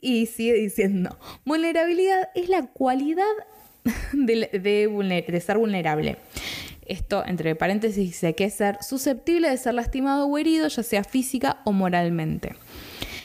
Y 0.00 0.26
sigue 0.26 0.54
diciendo, 0.54 1.18
vulnerabilidad 1.44 2.30
es 2.34 2.48
la 2.48 2.66
cualidad 2.66 3.24
de, 4.12 5.42
ser 5.44 5.58
vulnerable. 5.58 6.16
Esto, 6.86 7.24
entre 7.26 7.54
paréntesis, 7.54 7.96
dice 7.96 8.34
que 8.34 8.44
es 8.44 8.54
ser 8.54 8.78
susceptible 8.82 9.50
de 9.50 9.56
ser 9.58 9.74
lastimado 9.74 10.26
o 10.26 10.38
herido, 10.38 10.68
ya 10.68 10.82
sea 10.82 11.04
física 11.04 11.58
o 11.64 11.72
moralmente. 11.72 12.54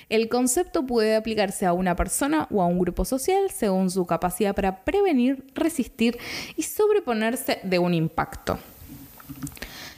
El 0.09 0.27
concepto 0.29 0.85
puede 0.85 1.15
aplicarse 1.15 1.65
a 1.65 1.73
una 1.73 1.95
persona 1.95 2.47
o 2.51 2.61
a 2.61 2.65
un 2.65 2.77
grupo 2.77 3.05
social 3.05 3.49
según 3.51 3.89
su 3.89 4.05
capacidad 4.05 4.53
para 4.53 4.83
prevenir, 4.83 5.45
resistir 5.55 6.17
y 6.57 6.63
sobreponerse 6.63 7.59
de 7.63 7.79
un 7.79 7.93
impacto. 7.93 8.59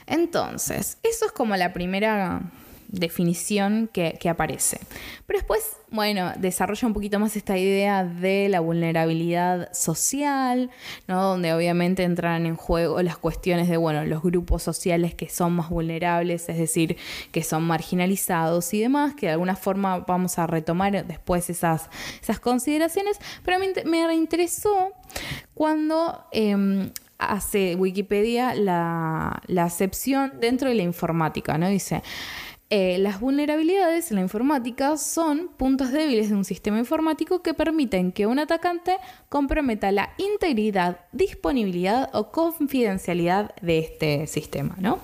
Entonces, 0.05 0.97
eso 1.01 1.25
es 1.25 1.31
como 1.31 1.55
la 1.57 1.73
primera 1.73 2.41
definición 2.95 3.89
que, 3.91 4.17
aparece. 4.29 4.79
Pero 5.27 5.39
después, 5.39 5.77
bueno, 5.91 6.31
desarrolla 6.37 6.87
un 6.87 6.93
poquito 6.93 7.19
más 7.19 7.35
esta 7.35 7.57
idea 7.57 8.03
de 8.03 8.49
la 8.49 8.59
vulnerabilidad 8.59 9.71
social, 9.73 10.71
¿no? 11.07 11.21
Donde 11.21 11.53
obviamente 11.53 12.03
entran 12.03 12.45
en 12.45 12.55
juego 12.55 13.01
las 13.01 13.17
cuestiones 13.17 13.69
de, 13.69 13.77
bueno, 13.77 14.03
los 14.05 14.23
grupos 14.23 14.63
sociales 14.63 15.13
que 15.13 15.29
son 15.29 15.53
más 15.53 15.69
vulnerables, 15.69 16.49
es 16.49 16.57
decir, 16.57 16.97
que 17.31 17.43
son 17.43 17.63
marginalizados 17.63 18.73
y 18.73 18.81
demás, 18.81 19.15
que 19.15 19.27
de 19.27 19.33
alguna 19.33 19.55
forma 19.55 19.99
vamos 19.99 20.39
a 20.39 20.47
retomar 20.47 21.05
después 21.05 21.49
esas, 21.49 21.89
esas 22.21 22.39
consideraciones, 22.39 23.19
pero 23.43 23.59
me, 23.59 23.73
me 23.85 24.07
reinteresó 24.07 24.91
cuando 25.53 26.25
em, 26.31 26.91
hace 27.17 27.75
Wikipedia 27.75 28.55
la, 28.55 29.41
acepción 29.57 30.33
dentro 30.39 30.69
de 30.69 30.75
la 30.75 30.83
informática, 30.83 31.57
¿no? 31.57 31.69
Dice, 31.69 32.03
eh, 32.77 32.97
las 32.97 33.21
vulnerabilidades 33.21 34.11
en 34.11 34.15
la 34.15 34.21
informática 34.21 34.97
son 34.97 35.47
puntos 35.47 35.93
débiles 35.93 36.27
de 36.27 36.35
un 36.35 36.43
sistema 36.43 36.77
informático 36.77 37.41
que 37.41 37.53
permiten 37.53 38.11
que 38.11 38.27
un 38.27 38.37
atacante 38.37 38.97
comprometa 39.29 39.93
la 39.93 40.09
integridad, 40.17 40.99
disponibilidad 41.13 42.09
o 42.11 42.33
confidencialidad 42.33 43.55
de 43.61 43.79
este 43.79 44.27
sistema, 44.27 44.75
¿no? 44.77 44.99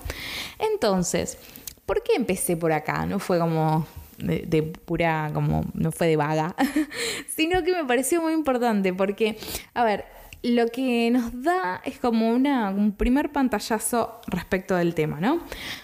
Entonces, 0.59 1.37
¿por 1.85 2.03
qué 2.03 2.15
empecé 2.17 2.57
por 2.57 2.73
acá? 2.73 3.05
No 3.05 3.19
fue 3.19 3.39
como 3.39 3.87
de, 4.17 4.39
de, 4.45 4.63
pura, 4.63 5.31
como 5.33 5.63
no 5.73 5.93
fue 5.93 6.07
de 6.07 6.17
vaga, 6.17 6.53
sino 7.37 7.63
que 7.63 7.71
me 7.71 7.85
pareció 7.85 8.21
muy 8.21 8.33
importante 8.33 8.93
porque, 8.93 9.37
a 9.73 9.85
ver, 9.85 10.03
lo 10.43 10.67
que 10.67 11.09
nos 11.11 11.43
da 11.43 11.81
es 11.85 11.99
como 11.99 12.31
un 12.31 12.95
primer 12.97 13.31
pantallazo 13.31 14.21
respecto 14.27 14.75
del 14.75 14.95
tema, 14.95 15.19
¿no? 15.19 15.41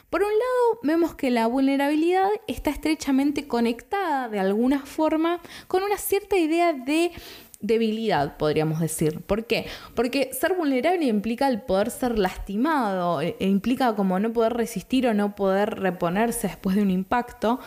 Por 0.09 0.23
un 0.23 0.29
lado, 0.29 0.79
vemos 0.83 1.15
que 1.15 1.29
la 1.29 1.47
vulnerabilidad 1.47 2.29
está 2.47 2.69
estrechamente 2.69 3.47
conectada 3.47 4.29
de 4.29 4.39
alguna 4.39 4.79
forma 4.79 5.41
con 5.67 5.83
una 5.83 5.97
cierta 5.97 6.37
idea 6.37 6.73
de 6.73 7.11
debilidad, 7.59 8.37
podríamos 8.37 8.79
decir. 8.79 9.21
¿Por 9.21 9.45
qué? 9.45 9.65
Porque 9.95 10.29
ser 10.33 10.53
vulnerable 10.53 11.05
implica 11.05 11.47
el 11.47 11.61
poder 11.61 11.91
ser 11.91 12.19
lastimado, 12.19 13.21
e, 13.21 13.35
implica 13.39 13.95
como 13.95 14.19
no 14.19 14.31
poder 14.31 14.53
resistir 14.53 15.07
o 15.07 15.13
no 15.13 15.35
poder 15.35 15.79
reponerse 15.79 16.47
después 16.47 16.75
de 16.75 16.83
un 16.83 16.91
impacto, 16.91 17.59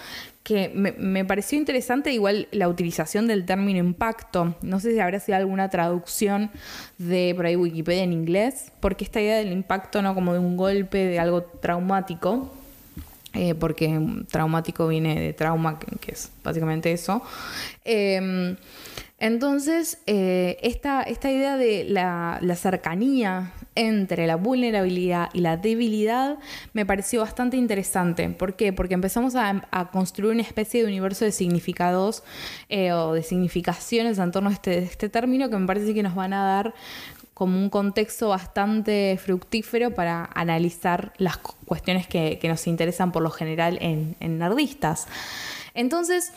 que 0.42 0.72
me, 0.74 1.24
pareció 1.24 1.58
interesante 1.58 2.12
igual 2.12 2.48
la 2.50 2.68
utilización 2.68 3.26
del 3.26 3.44
término 3.44 3.78
impacto. 3.78 4.56
No 4.62 4.80
sé 4.80 4.92
si 4.92 4.98
habrá 4.98 5.20
sido 5.20 5.36
alguna 5.36 5.68
traducción 5.68 6.50
de 6.98 7.34
por 7.36 7.46
ahí 7.46 7.56
Wikipedia 7.56 8.02
en 8.02 8.12
inglés, 8.12 8.72
porque 8.80 9.04
esta 9.04 9.20
idea 9.20 9.36
del 9.36 9.52
impacto, 9.52 10.02
¿no? 10.02 10.14
Como 10.14 10.32
de 10.32 10.38
un 10.38 10.56
golpe, 10.56 10.98
de 10.98 11.18
algo 11.18 11.42
traumático. 11.42 12.52
Eh, 13.32 13.54
porque 13.54 14.00
traumático 14.28 14.88
viene 14.88 15.20
de 15.20 15.32
trauma, 15.32 15.78
que, 15.78 16.10
es 16.10 16.32
básicamente 16.42 16.90
eso. 16.90 17.22
Entonces, 19.20 19.98
eh, 20.06 20.56
esta, 20.62 21.04
idea 21.08 21.58
de 21.58 21.84
la, 21.84 22.40
cercanía 22.56 23.52
entre 23.74 24.26
la 24.26 24.36
vulnerabilidad 24.36 25.28
y 25.34 25.40
la 25.40 25.58
debilidad 25.58 26.38
me 26.72 26.86
pareció 26.86 27.20
bastante 27.20 27.58
interesante. 27.58 28.30
¿Por 28.30 28.56
qué? 28.56 28.72
Porque 28.72 28.94
empezamos 28.94 29.36
a, 29.36 29.90
construir 29.92 30.32
una 30.32 30.42
especie 30.42 30.80
de 30.80 30.88
universo 30.88 31.26
de 31.26 31.32
significados 31.32 32.22
eh, 32.70 32.92
o 32.92 33.12
de 33.12 33.22
significaciones 33.22 34.18
en 34.18 34.32
torno 34.32 34.48
a 34.48 34.54
este, 34.54 34.78
este 34.78 35.10
término 35.10 35.50
que 35.50 35.58
me 35.58 35.66
parece 35.66 35.92
que 35.92 36.02
nos 36.02 36.14
van 36.14 36.32
a 36.32 36.42
dar 36.42 36.74
como 37.34 37.58
un 37.58 37.68
contexto 37.68 38.30
bastante 38.30 39.18
fructífero 39.22 39.94
para 39.94 40.30
analizar 40.34 41.12
las 41.18 41.36
cuestiones 41.36 42.06
que, 42.06 42.38
nos 42.44 42.66
interesan 42.66 43.12
por 43.12 43.22
lo 43.22 43.30
general 43.30 43.76
en, 43.82 44.16
en 44.20 44.38
nerdistas. 44.38 45.08
Entonces, 45.74 46.32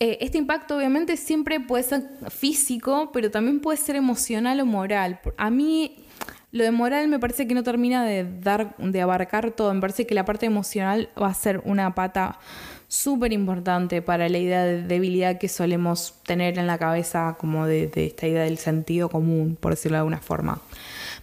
eh, 0.00 0.18
este 0.20 0.38
impacto 0.38 0.76
obviamente 0.76 1.16
siempre 1.16 1.58
puede 1.58 1.82
ser 1.82 2.04
físico, 2.30 3.10
pero 3.12 3.30
también 3.30 3.60
puede 3.60 3.78
ser 3.78 3.96
emocional 3.96 4.60
o 4.60 4.66
moral. 4.66 5.20
A 5.36 5.50
mí 5.50 6.04
lo 6.52 6.64
de 6.64 6.70
moral 6.70 7.08
me 7.08 7.18
parece 7.18 7.46
que 7.46 7.54
no 7.54 7.62
termina 7.62 8.04
de 8.04 8.24
dar, 8.40 8.76
de 8.78 9.00
abarcar 9.00 9.50
todo. 9.50 9.74
Me 9.74 9.80
parece 9.80 10.06
que 10.06 10.14
la 10.14 10.24
parte 10.24 10.46
emocional 10.46 11.10
va 11.20 11.28
a 11.28 11.34
ser 11.34 11.60
una 11.64 11.94
pata 11.94 12.38
súper 12.86 13.32
importante 13.32 14.00
para 14.00 14.28
la 14.28 14.38
idea 14.38 14.64
de 14.64 14.82
debilidad 14.82 15.38
que 15.38 15.48
solemos 15.48 16.14
tener 16.24 16.58
en 16.58 16.66
la 16.66 16.78
cabeza, 16.78 17.36
como 17.38 17.66
de, 17.66 17.88
de, 17.88 18.06
esta 18.06 18.26
idea 18.26 18.44
del 18.44 18.56
sentido 18.56 19.10
común, 19.10 19.58
por 19.60 19.72
decirlo 19.72 19.96
de 19.96 20.00
alguna 20.00 20.20
forma. 20.20 20.60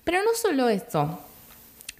Pero 0.03 0.19
no 0.19 0.29
solo 0.35 0.69
esto 0.69 1.24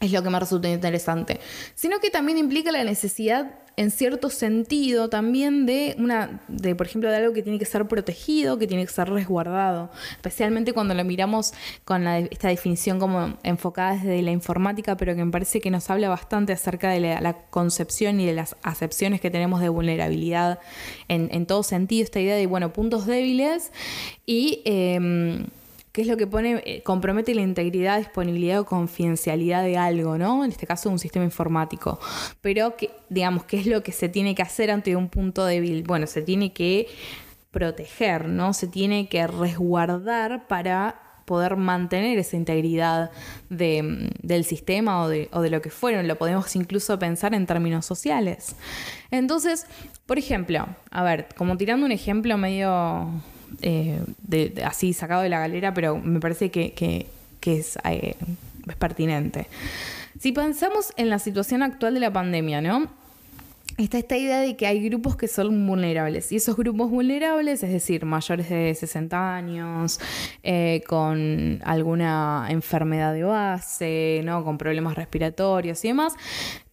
es 0.05 0.12
lo 0.12 0.24
que 0.24 0.29
me 0.29 0.39
resulta 0.39 0.69
interesante, 0.69 1.39
sino 1.75 2.00
que 2.00 2.09
también 2.09 2.38
implica 2.38 2.71
la 2.71 2.83
necesidad 2.83 3.59
en 3.77 3.91
cierto 3.91 4.29
sentido 4.29 5.09
también 5.09 5.65
de 5.65 5.95
una, 6.00 6.41
de 6.47 6.75
por 6.75 6.88
ejemplo, 6.88 7.09
de 7.09 7.17
algo 7.17 7.33
que 7.33 7.43
tiene 7.43 7.59
que 7.59 7.65
ser 7.65 7.88
protegido, 7.88 8.57
que 8.57 8.67
tiene 8.67 8.85
que 8.85 8.91
ser 8.91 9.09
resguardado, 9.09 9.89
especialmente 10.12 10.74
cuando 10.74 10.93
lo 10.93 11.03
miramos 11.03 11.53
con 11.83 12.07
esta 12.07 12.47
definición 12.47 13.00
como 13.00 13.38
enfocada 13.43 13.95
desde 13.95 14.21
la 14.21 14.31
informática, 14.31 14.95
pero 14.97 15.15
que 15.15 15.25
me 15.25 15.31
parece 15.31 15.59
que 15.59 15.71
nos 15.71 15.89
habla 15.89 16.09
bastante 16.09 16.53
acerca 16.53 16.89
de 16.89 17.00
la, 17.00 17.35
concepción 17.50 18.19
y 18.19 18.25
de 18.25 18.33
las 18.33 18.55
acepciones 18.63 19.19
que 19.19 19.29
tenemos 19.29 19.59
de 19.59 19.69
vulnerabilidad 19.69 20.59
en, 21.07 21.45
todo 21.45 21.63
sentido, 21.63 22.03
esta 22.03 22.19
idea 22.19 22.35
de, 22.35 22.45
bueno, 22.47 22.71
puntos 22.71 23.05
débiles 23.05 23.71
y... 24.25 24.62
Em, 24.65 25.45
qué 25.96 26.02
es 26.02 26.10
lo 26.10 26.18
que 26.18 26.28
pone, 26.28 26.62
eh, 26.66 26.84
compromete 26.84 27.34
la 27.34 27.42
integridad, 27.42 28.00
disponibilidad 28.00 28.60
o 28.60 28.66
confidencialidad 28.66 29.64
de 29.64 29.78
algo, 29.78 30.18
¿no? 30.18 30.44
En 30.44 30.52
este 30.52 30.68
caso, 30.68 30.90
un 30.90 31.00
sistema 31.00 31.24
informático. 31.24 32.02
Pero, 32.42 32.75
que, 32.75 32.92
digamos, 33.08 33.46
¿qué 33.46 33.62
es 33.62 33.66
lo 33.66 33.82
que 33.82 33.94
se 33.94 34.10
tiene 34.10 34.36
que 34.36 34.42
hacer 34.42 34.72
ante 34.72 34.98
un 34.98 35.08
punto 35.08 35.46
débil? 35.46 35.84
Bueno, 35.84 36.06
se 36.06 36.22
tiene 36.22 36.52
que 36.52 36.90
proteger, 37.52 38.28
¿no? 38.28 38.52
Se 38.52 38.68
tiene 38.68 39.08
que 39.08 39.25
resguardar 39.25 40.50
para 40.50 41.02
poder 41.24 41.56
mantener 41.56 42.20
esa 42.20 42.36
integridad 42.36 43.12
del 43.50 44.44
sistema 44.44 45.02
o 45.02 45.08
de, 45.08 45.30
o 45.32 45.40
de 45.40 45.50
lo 45.50 45.62
que 45.62 45.70
fueron. 45.70 46.10
Lo 46.10 46.18
podemos 46.18 46.54
incluso 46.58 47.00
pensar 47.00 47.34
en 47.34 47.46
términos 47.46 47.86
sociales. 47.86 48.58
Entonces, 49.12 49.66
por 50.06 50.20
ejemplo, 50.20 50.68
a 50.92 51.04
ver, 51.04 51.30
como 51.38 51.56
tirando 51.56 51.86
un 51.86 51.94
ejemplo 51.94 52.38
medio 52.38 53.10
eh, 53.62 54.01
de, 54.19 54.63
así 54.65 54.93
sacado 54.93 55.21
de 55.21 55.29
la 55.29 55.39
galera, 55.39 55.74
pero 55.74 55.97
me 55.97 56.19
parece 56.19 56.51
que, 56.51 57.07
es, 57.45 57.77
eh, 57.83 58.15
es 58.67 58.75
pertinente. 58.75 59.47
Si 60.19 60.31
pensamos 60.31 60.93
en 60.97 61.09
la 61.09 61.19
situación 61.19 61.62
actual 61.62 61.93
de 61.93 62.00
la 62.00 62.12
pandemia, 62.12 62.62
¿no? 62.62 62.89
está 63.77 63.97
esta 63.97 64.17
idea 64.17 64.39
de 64.39 64.55
que 64.55 64.67
hay 64.67 64.88
grupos 64.88 65.15
que 65.17 65.27
son 65.27 65.67
vulnerables. 65.67 66.31
Y 66.31 66.38
esos 66.38 66.55
grupos 66.55 66.89
vulnerables, 66.89 67.62
es 67.63 67.71
decir, 67.71 68.05
mayores 68.05 68.50
de 68.50 68.74
60 68.74 69.35
años, 69.35 70.00
eh, 70.43 70.81
con 70.88 71.59
alguna 71.63 72.47
enfermedad 72.50 73.13
de 73.13 73.24
base, 73.24 74.21
¿no? 74.24 74.43
con 74.43 74.57
problemas 74.57 74.95
respiratorios 74.95 75.83
y 75.83 75.89
demás, 75.89 76.13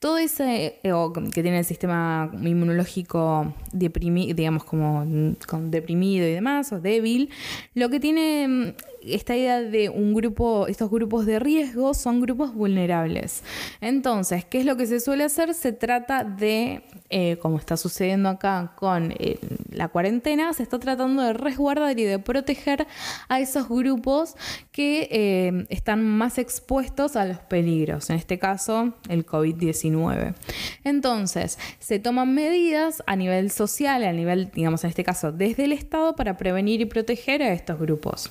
todo 0.02 0.18
ese, 0.18 0.80
eh, 0.82 0.92
que 1.32 1.42
tiene 1.44 1.60
el 1.60 1.64
sistema 1.64 2.28
inmunológico 2.42 3.54
deprimido, 3.70 4.34
digamos, 4.34 4.64
como 4.64 5.06
con 5.46 5.70
deprimido 5.70 6.26
y 6.26 6.32
demás, 6.32 6.72
o 6.72 6.80
débil, 6.80 7.30
lo 7.74 7.88
que 7.88 8.00
tiene 8.00 8.48
mm, 8.48 8.74
esta 9.06 9.36
idea 9.36 9.62
de 9.62 9.90
un 9.90 10.12
grupo, 10.12 10.66
estos 10.66 10.90
grupos 10.90 11.24
de 11.24 11.38
riesgo 11.38 11.94
son 11.94 12.20
grupos 12.20 12.52
vulnerables. 12.52 13.44
Entonces, 13.80 14.44
¿qué 14.44 14.58
es 14.58 14.66
lo 14.66 14.76
que 14.76 14.86
se 14.86 14.98
suele 14.98 15.22
hacer? 15.22 15.54
Se 15.54 15.72
trata 15.72 16.24
de, 16.24 16.82
eh, 17.08 17.36
como 17.40 17.58
está 17.58 17.76
sucediendo 17.76 18.28
acá 18.28 18.72
con 18.74 19.12
eh, 19.12 19.38
la 19.70 19.86
cuarentena, 19.86 20.52
se 20.52 20.64
está 20.64 20.80
tratando 20.80 21.22
de 21.22 21.32
resguardar 21.32 21.96
y 21.96 22.02
de 22.02 22.18
proteger 22.18 22.88
a 23.28 23.38
esos 23.38 23.68
grupos 23.68 24.34
que 24.72 25.64
están 25.68 26.04
más 26.04 26.38
expuestos 26.38 27.14
a 27.14 27.24
los 27.24 27.38
peligros, 27.38 28.10
en 28.10 28.16
este 28.16 28.40
caso 28.40 28.94
el 29.08 29.24
COVID-19. 29.24 29.91
Entonces, 30.84 31.58
se 31.78 31.98
toman 31.98 32.34
medidas 32.34 33.02
a 33.06 33.16
nivel 33.16 33.50
social, 33.50 34.04
a 34.04 34.12
nivel, 34.12 34.50
digamos, 34.52 34.84
en 34.84 34.90
este 34.90 35.04
caso, 35.04 35.32
desde 35.32 35.64
el 35.64 35.72
Estado 35.72 36.16
para 36.16 36.36
prevenir 36.36 36.80
y 36.80 36.86
proteger 36.86 37.42
a 37.42 37.52
estos 37.52 37.78
grupos. 37.78 38.30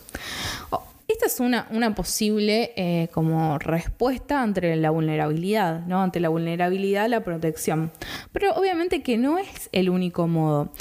Esta 1.12 1.26
es 1.26 1.40
una, 1.42 1.94
posible 1.94 2.72
eh, 2.78 3.10
como 3.12 3.60
respuesta 3.60 4.42
ante 4.42 4.76
la 4.78 4.92
vulnerabilidad, 4.92 5.86
¿no? 5.86 6.02
Ante 6.02 6.22
la 6.22 6.30
vulnerabilidad, 6.30 7.10
la 7.10 7.22
protección. 7.22 7.92
Pero 8.32 8.54
obviamente 8.54 9.04
que 9.04 9.18
no 9.18 9.38
es 9.38 9.70
el 9.74 9.90
único 9.90 10.28
modo, 10.28 10.72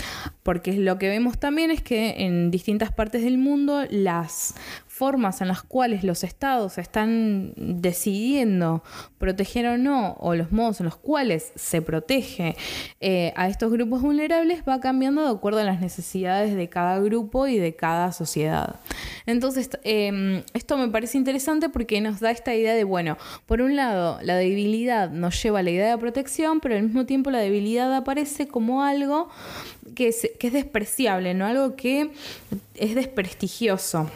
porque 0.44 0.74
lo 0.74 0.98
que 0.98 1.08
vemos 1.08 1.38
también 1.38 1.72
es 1.72 1.82
que 1.82 2.24
en 2.24 2.52
distintas 2.52 2.92
partes 2.92 3.24
del 3.24 3.38
mundo 3.38 3.84
las 3.90 4.54
formas 5.00 5.40
en 5.40 5.48
las 5.48 5.62
cuales 5.62 6.04
los 6.04 6.24
estados 6.24 6.76
están 6.76 7.54
decidiendo 7.56 8.84
proteger 9.16 9.66
o 9.66 9.78
no, 9.78 10.14
o 10.20 10.34
los 10.34 10.52
modos 10.52 10.80
en 10.80 10.84
los 10.84 10.96
cuales 10.96 11.52
se 11.54 11.80
protege 11.80 12.54
eh, 13.00 13.32
a 13.34 13.48
estos 13.48 13.72
grupos 13.72 14.02
vulnerables, 14.02 14.62
va 14.68 14.78
cambiando 14.78 15.22
de 15.22 15.30
acuerdo 15.30 15.60
a 15.60 15.64
las 15.64 15.80
necesidades 15.80 16.54
de 16.54 16.68
cada 16.68 16.98
grupo 16.98 17.46
y 17.46 17.56
de 17.56 17.74
cada 17.74 18.12
sociedad. 18.12 18.76
Entonces, 19.24 19.70
em, 19.84 20.42
esto 20.52 20.76
me 20.76 20.88
parece 20.88 21.16
interesante 21.16 21.70
porque 21.70 22.02
nos 22.02 22.20
da 22.20 22.30
esta 22.30 22.54
idea 22.54 22.74
de, 22.74 22.84
bueno, 22.84 23.16
por 23.46 23.62
un 23.62 23.76
lado, 23.76 24.18
la 24.22 24.36
debilidad 24.36 25.08
nos 25.08 25.42
lleva 25.42 25.60
a 25.60 25.62
la 25.62 25.70
idea 25.70 25.90
de 25.92 25.96
protección, 25.96 26.60
pero 26.60 26.74
al 26.76 26.82
mismo 26.82 27.06
tiempo 27.06 27.30
la 27.30 27.38
debilidad 27.38 27.90
aparece 27.94 28.48
como 28.48 28.82
algo 28.82 29.30
que 29.94 30.08
es, 30.08 30.30
que 30.38 30.48
es 30.48 30.52
despreciable, 30.52 31.32
¿no? 31.32 31.46
Algo 31.46 31.74
que 31.74 32.10
es 32.74 32.94
desprestigioso. 32.94 34.10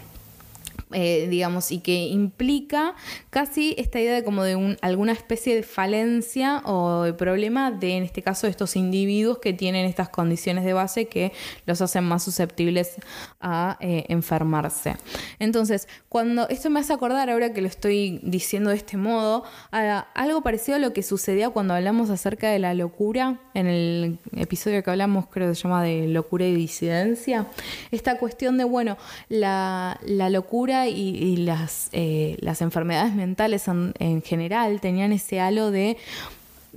Eh, 0.96 1.26
digamos, 1.28 1.72
y 1.72 1.80
que 1.80 2.06
implica 2.06 2.94
casi 3.30 3.74
esta 3.78 3.98
idea 3.98 4.14
de 4.14 4.22
como 4.22 4.44
de 4.44 4.54
un, 4.54 4.76
alguna 4.80 5.10
especie 5.10 5.56
de 5.56 5.64
falencia 5.64 6.62
o 6.64 7.02
de 7.02 7.12
problema 7.12 7.72
de, 7.72 7.96
en 7.96 8.04
este 8.04 8.22
caso, 8.22 8.46
estos 8.46 8.76
individuos 8.76 9.38
que 9.38 9.52
tienen 9.52 9.86
estas 9.86 10.08
condiciones 10.08 10.64
de 10.64 10.72
base 10.72 11.06
que 11.06 11.32
los 11.66 11.80
hacen 11.80 12.04
más 12.04 12.22
susceptibles 12.22 12.94
a 13.40 13.76
eh, 13.80 14.04
enfermarse. 14.08 14.94
Entonces, 15.40 15.88
cuando 16.08 16.48
esto 16.48 16.70
me 16.70 16.78
hace 16.78 16.92
acordar, 16.92 17.28
ahora 17.28 17.52
que 17.52 17.60
lo 17.60 17.66
estoy 17.66 18.20
diciendo 18.22 18.70
de 18.70 18.76
este 18.76 18.96
modo, 18.96 19.42
algo 19.72 20.42
parecido 20.42 20.76
a 20.76 20.78
lo 20.78 20.92
que 20.92 21.02
sucedía 21.02 21.50
cuando 21.50 21.74
hablamos 21.74 22.08
acerca 22.10 22.50
de 22.50 22.60
la 22.60 22.72
locura, 22.72 23.40
en 23.54 23.66
el 23.66 24.18
episodio 24.36 24.80
que 24.84 24.90
hablamos, 24.90 25.26
creo 25.26 25.48
que 25.48 25.56
se 25.56 25.62
llama 25.62 25.82
de 25.82 26.06
locura 26.06 26.46
y 26.46 26.54
disidencia, 26.54 27.48
esta 27.90 28.16
cuestión 28.18 28.58
de, 28.58 28.64
bueno, 28.64 28.96
la 29.28 29.98
locura 30.30 30.83
y, 30.88 31.36
las, 31.36 31.88
eh, 31.92 32.36
las 32.40 32.62
enfermedades 32.62 33.14
mentales 33.14 33.68
en, 33.68 34.22
general 34.22 34.80
tenían 34.80 35.12
ese 35.12 35.40
halo 35.40 35.70
de 35.70 35.96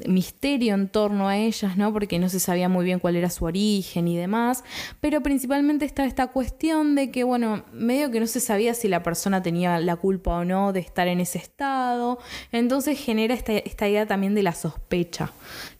misterio 0.06 0.76
en 0.76 0.90
torno 0.90 1.28
a 1.28 1.38
ellas, 1.38 1.78
¿no? 1.78 1.92
Porque 1.92 2.20
no 2.20 2.30
se 2.30 2.40
sabía 2.40 2.70
muy 2.70 2.86
bien 2.86 3.00
cuál 3.00 3.16
era 3.16 3.30
su 3.30 3.46
origen 3.46 4.08
y 4.08 4.16
demás, 4.16 4.64
pero 5.02 5.22
principalmente 5.22 5.86
está 5.86 6.06
esta 6.06 6.28
cuestión 6.28 6.96
de 6.96 7.10
que, 7.10 7.24
bueno, 7.24 7.64
medio 7.74 8.12
que 8.12 8.20
no 8.20 8.28
se 8.28 8.40
sabía 8.40 8.74
si 8.74 8.88
la 8.88 9.02
persona 9.02 9.42
tenía 9.42 9.80
la 9.80 9.96
culpa 9.96 10.38
o 10.38 10.46
no 10.46 10.74
de 10.74 10.82
estar 10.82 11.08
en 11.08 11.20
ese 11.20 11.40
estado, 11.40 12.20
entonces 12.52 13.00
genera 13.00 13.34
esta, 13.34 13.54
esta 13.54 13.88
idea 13.88 14.06
también 14.06 14.36
de 14.36 14.44
la 14.44 14.54
sospecha, 14.54 15.32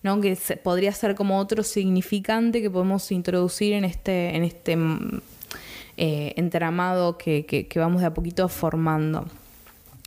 ¿no? 0.01 0.19
Que 0.19 0.36
podría 0.63 0.91
ser 0.93 1.15
como 1.15 1.38
otro 1.38 1.63
significante 1.63 2.62
que 2.62 2.72
podemos 2.72 3.12
introducir 3.12 3.74
en 3.74 3.86
este, 3.86 4.36
en 4.36 4.43
este 4.43 4.77
eh, 5.97 6.33
entramado 6.37 7.17
que, 7.17 7.67
vamos 7.75 8.01
de 8.01 8.07
a 8.07 8.13
poquito 8.13 8.47
formando. 8.49 9.25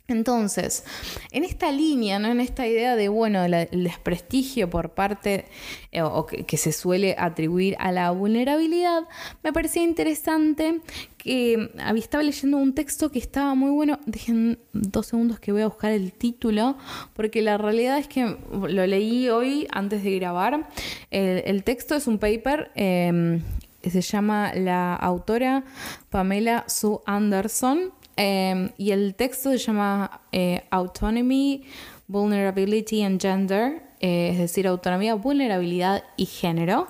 Entonces, 0.07 0.83
en 1.31 1.43
esta 1.43 1.71
línea, 1.71 2.19
¿no? 2.19 2.27
en 2.29 2.41
esta 2.41 2.67
idea 2.67 2.95
de, 2.95 3.07
bueno, 3.07 3.43
el 3.45 3.83
desprestigio 3.83 4.69
por 4.69 4.89
parte 4.89 5.45
eh, 5.91 6.01
o 6.01 6.25
que, 6.25 6.57
se 6.57 6.71
suele 6.71 7.15
atribuir 7.17 7.75
a 7.79 7.91
la 7.91 8.11
vulnerabilidad, 8.11 9.03
me 9.43 9.53
parecía 9.53 9.83
interesante 9.83 10.81
que 11.17 11.71
había 11.79 12.01
estaba 12.01 12.23
leyendo 12.23 12.57
un 12.57 12.73
texto 12.73 13.11
que 13.11 13.19
estaba 13.19 13.55
muy 13.55 13.71
bueno. 13.71 13.99
Dejen 14.05 14.59
dos 14.73 15.07
segundos 15.07 15.39
que 15.39 15.51
voy 15.51 15.61
a 15.61 15.67
buscar 15.67 15.91
el 15.91 16.11
título, 16.11 16.77
porque 17.13 17.41
la 17.41 17.57
realidad 17.57 17.97
es 17.97 18.07
que 18.07 18.37
lo 18.51 18.87
leí 18.87 19.29
hoy 19.29 19.67
antes 19.71 20.03
de 20.03 20.15
grabar. 20.17 20.67
El, 21.09 21.63
texto 21.63 21.95
es 21.95 22.07
un 22.07 22.17
paper 22.17 22.71
em, 22.75 23.41
se 23.89 24.01
llama 24.01 24.53
la 24.53 24.95
autora 24.95 25.63
Pamela 26.09 26.65
Sue 26.67 26.99
Anderson 27.05 27.91
em, 28.15 28.69
y 28.77 28.91
el 28.91 29.15
texto 29.15 29.51
se 29.51 29.57
llama 29.57 30.21
eh, 30.31 30.63
Autonomy, 30.69 31.63
Vulnerability 32.07 33.03
and 33.03 33.21
Gender, 33.21 33.81
eh, 33.99 34.29
es 34.33 34.37
decir, 34.37 34.67
autonomía, 34.67 35.15
vulnerabilidad 35.15 36.03
y 36.17 36.25
género. 36.25 36.87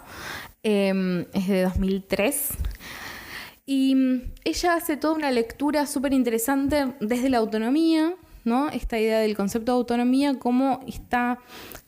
Em, 0.64 1.26
es 1.34 1.48
de 1.48 1.64
2003. 1.64 2.50
Y 3.66 3.96
mm, 3.96 4.22
ella 4.44 4.76
hace 4.76 4.98
toda 4.98 5.16
una 5.16 5.32
lectura 5.32 5.88
súper 5.88 6.14
interesante 6.14 6.94
desde 7.00 7.30
la 7.30 7.38
autonomía, 7.38 8.14
¿no? 8.44 8.70
Esta 8.70 9.00
idea 9.00 9.20
del 9.20 9.36
concepto 9.36 9.72
de 9.72 9.78
autonomía, 9.78 10.38
cómo 10.38 10.82
está 10.88 11.40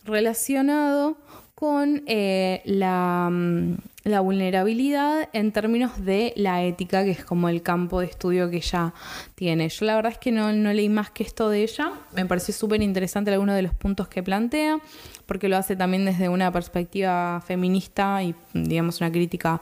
relacionado 0.06 1.18
con 1.56 2.04
eh, 2.08 2.62
la, 2.66 3.30
mm, 3.32 3.78
la, 4.04 4.20
vulnerabilidad 4.22 5.30
en 5.34 5.52
términos 5.52 6.04
de 6.04 6.34
la 6.36 6.64
ética, 6.64 7.04
que 7.04 7.12
es 7.12 7.24
como 7.24 7.50
el 7.50 7.62
campo 7.62 8.00
de 8.00 8.08
estudio 8.08 8.50
que 8.50 8.58
ella 8.58 8.94
tiene. 9.36 9.70
Yo 9.70 9.86
la 9.86 9.96
verdad 9.96 10.12
es 10.12 10.18
que 10.18 10.32
no, 10.32 10.52
leí 10.52 10.90
más 10.90 11.12
que 11.12 11.24
esto 11.24 11.50
de 11.50 11.64
ella, 11.64 11.92
me 12.14 12.26
parece 12.26 12.52
súper 12.54 12.82
interesante 12.82 13.32
algunos 13.32 13.56
de 13.56 13.62
los 13.62 13.74
puntos 13.74 14.08
que 14.08 14.24
plantea, 14.24 14.80
porque 15.26 15.50
lo 15.50 15.58
hace 15.58 15.76
también 15.76 16.06
desde 16.06 16.30
una 16.30 16.52
perspectiva 16.52 17.42
feminista 17.46 18.22
y 18.24 18.36
digamos 18.54 19.02
una 19.02 19.12
crítica 19.12 19.62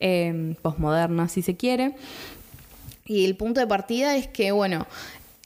eh, 0.00 0.54
posmoderna, 0.62 1.28
si 1.28 1.42
se 1.42 1.56
quiere. 1.56 1.94
Y 3.04 3.24
el 3.24 3.36
punto 3.36 3.60
de 3.60 3.66
partida 3.66 4.16
es 4.16 4.28
que, 4.28 4.52
bueno, 4.52 4.86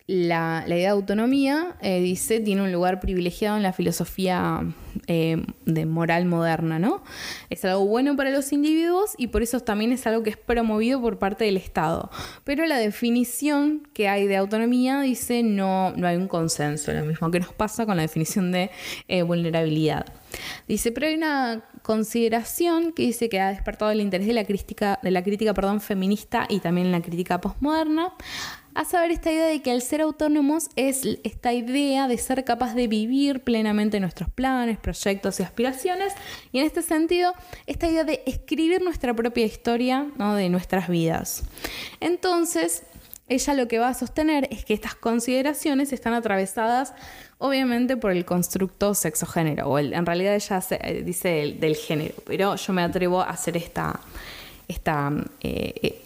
la, 0.09 0.63
idea 0.67 0.77
de 0.77 0.87
autonomía, 0.87 1.77
eh, 1.81 2.01
dice, 2.01 2.39
tiene 2.39 2.63
un 2.63 2.71
lugar 2.71 3.01
privilegiado 3.01 3.57
en 3.57 3.65
la 3.65 3.73
filosofía 3.73 4.63
eh, 5.09 5.45
de 5.65 5.85
moral 5.85 6.27
moderna, 6.27 6.79
¿no? 6.79 7.03
Es 7.51 7.65
algo 7.65 7.87
bueno 7.87 8.15
para 8.15 8.31
los 8.31 8.53
individuos 8.53 9.15
y 9.19 9.29
por 9.29 9.43
eso 9.43 9.59
también 9.61 9.91
es 9.91 10.07
algo 10.07 10.23
que 10.23 10.31
es 10.31 10.37
promovido 10.37 11.01
por 11.01 11.19
parte 11.19 11.45
del 11.45 11.57
Estado. 11.57 12.09
Pero 12.45 12.67
la 12.67 12.79
definición 12.79 13.83
que 13.93 14.07
hay 14.07 14.29
de 14.29 14.37
autonomía 14.37 15.01
dice 15.01 15.43
no, 15.43 15.93
no 15.97 16.07
hay 16.07 16.17
un 16.17 16.29
consenso, 16.29 16.93
lo 16.93 17.05
mismo 17.05 17.29
que 17.33 17.41
nos 17.41 17.53
pasa 17.53 17.85
con 17.85 17.97
la 17.97 18.03
definición 18.03 18.53
de 18.53 18.71
eh, 19.09 19.23
vulnerabilidad. 19.23 20.07
Dice, 20.69 20.93
pero 20.93 21.09
hay 21.09 21.15
una 21.15 21.65
consideración 21.83 22.93
que 22.93 23.03
dice 23.03 23.29
que 23.29 23.41
ha 23.41 23.49
despertado 23.49 23.91
el 23.91 24.01
interés 24.01 24.29
de 24.29 24.35
la 24.35 24.45
crítica, 24.45 25.01
de 25.03 25.11
la 25.11 25.25
crítica 25.25 25.53
perdón, 25.53 25.81
feminista 25.81 26.47
y 26.49 26.61
también 26.61 26.93
la 26.93 27.03
crítica 27.03 27.41
postmoderna 27.41 28.13
a 28.77 28.85
saber 28.85 29.11
esta 29.11 29.33
idea 29.33 29.47
de 29.47 29.63
que 29.63 29.71
al 29.71 29.81
ser 29.81 30.03
autónomos 30.03 30.69
es 30.77 31.03
esta 31.25 31.55
idea 31.55 32.09
de 32.09 32.19
ser 32.19 32.45
capaz 32.45 32.75
de 32.75 32.89
vivir 32.89 33.41
plenamente 33.41 34.01
nuestros 34.01 34.29
planes, 34.29 34.77
proyectos 34.77 35.41
y 35.41 35.43
aspiraciones, 35.43 36.13
y 36.53 36.59
en 36.59 36.67
este 36.67 36.83
sentido, 36.83 37.33
esta 37.67 37.89
idea 37.89 38.05
de 38.05 38.23
escribir 38.27 38.83
nuestra 38.83 39.15
propia 39.15 39.47
historia 39.47 40.07
de 40.19 40.51
nuestras 40.51 40.89
vidas. 40.89 41.45
Entonces, 42.01 42.83
ella 43.29 43.55
lo 43.55 43.67
que 43.67 43.79
va 43.79 43.89
a 43.89 43.95
sostener 43.95 44.47
es 44.51 44.67
que 44.67 44.75
estas 44.75 44.95
consideraciones 44.95 45.95
están 45.95 46.13
atravesadas 46.13 46.93
obviamente 47.39 47.97
por 47.97 48.13
el 48.13 48.27
constructo 48.27 48.95
sexo-género, 48.95 49.69
o 49.69 49.79
en 49.79 50.05
realidad 50.05 50.35
ella 50.35 50.61
eh, 50.71 51.03
dice 51.03 51.57
del, 51.59 51.77
género, 51.77 52.15
pero 52.27 52.57
yo 52.57 52.73
me 52.75 52.83
atrevo 52.83 53.23
a 53.23 53.31
hacer 53.31 53.57
esta, 53.57 54.01
esta 54.69 55.13
eh, 55.41 56.03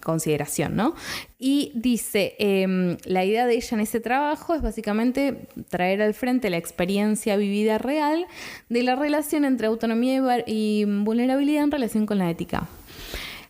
consideración, 0.00 0.76
¿no? 0.76 0.94
Y 1.38 1.72
dice, 1.74 2.34
em, 2.38 2.96
la 3.04 3.24
idea 3.24 3.46
de 3.46 3.54
ella 3.54 3.68
en 3.72 3.80
ese 3.80 4.00
trabajo 4.00 4.54
es 4.54 4.62
básicamente 4.62 5.48
traer 5.68 6.02
al 6.02 6.14
frente 6.14 6.50
la 6.50 6.56
experiencia 6.56 7.36
vivida 7.36 7.78
real 7.78 8.26
de 8.68 8.82
la 8.82 8.96
relación 8.96 9.44
entre 9.44 9.66
autonomía 9.66 10.44
y 10.46 10.84
vulnerabilidad 10.84 11.64
en 11.64 11.70
relación 11.70 12.06
con 12.06 12.18
la 12.18 12.30
ética. 12.30 12.68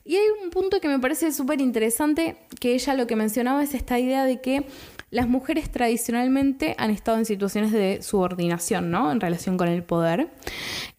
Y 0.04 0.16
hay 0.16 0.26
un 0.42 0.50
punto 0.50 0.80
que 0.80 0.88
me 0.88 0.98
parece 0.98 1.30
súper 1.30 1.60
interesante, 1.60 2.36
que 2.58 2.74
ella 2.74 2.94
lo 2.94 3.06
que 3.06 3.16
mencionaba 3.16 3.62
es 3.62 3.74
esta 3.74 3.98
idea 3.98 4.24
de 4.24 4.40
que 4.40 4.64
las 5.10 5.28
mujeres 5.28 5.70
tradicionalmente 5.70 6.74
han 6.78 6.90
estado 6.90 7.18
en 7.18 7.24
situaciones 7.24 7.72
de 7.72 8.00
subordinación, 8.02 8.90
¿no? 8.90 9.10
En 9.10 9.20
relación 9.20 9.56
con 9.56 9.68
el 9.68 9.82
poder 9.82 10.28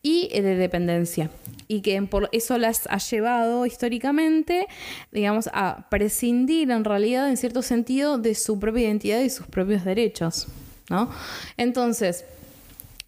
y 0.02 0.28
de 0.30 0.56
dependencia 0.56 1.30
y 1.68 1.82
que 1.82 2.02
por 2.02 2.28
eso 2.34 2.58
las 2.58 2.86
ha 2.88 2.98
llevado 2.98 3.66
históricamente, 3.66 4.68
digamos, 5.14 5.50
a 5.54 5.88
prescindir 5.90 6.70
en 6.70 6.84
realidad, 6.84 7.30
en 7.30 7.38
cierto 7.38 7.62
sentido, 7.62 8.18
de 8.18 8.36
su 8.36 8.60
propia 8.60 8.84
identidad 8.84 9.22
y 9.22 9.30
sus 9.30 9.48
propios 9.48 9.86
derechos, 9.86 10.48
¿no? 10.90 11.10
Entonces, 11.56 12.26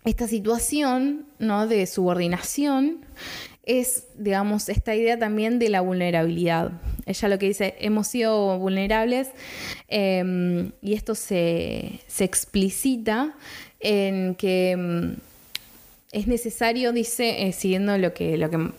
esta 0.05 0.29
situación, 0.29 1.25
¿no? 1.39 1.67
De 1.67 1.85
subordinación 1.87 2.99
es, 3.63 4.07
digamos, 4.17 4.67
esta 4.69 4.93
idea 4.93 5.17
también 5.17 5.57
de 5.57 5.69
la 5.69 5.81
vulnerabilidad. 5.81 6.71
Ella 7.05 7.27
lo 7.29 7.39
que 7.39 7.47
dice, 7.47 7.75
hemos 7.79 8.07
sido 8.07 8.59
vulnerables 8.59 9.29
em, 9.87 10.71
y 10.81 10.93
esto 10.93 11.15
se, 11.15 11.99
se, 12.07 12.25
explicita 12.25 13.35
en 13.79 14.35
que 14.35 14.71
em, 14.71 15.15
es 16.13 16.27
necesario, 16.27 16.93
dice, 16.93 17.47
eh, 17.47 17.53
siguiendo 17.53 17.97
lo 17.97 18.13
que, 18.13 18.37
lo 18.37 18.49
que 18.49 18.69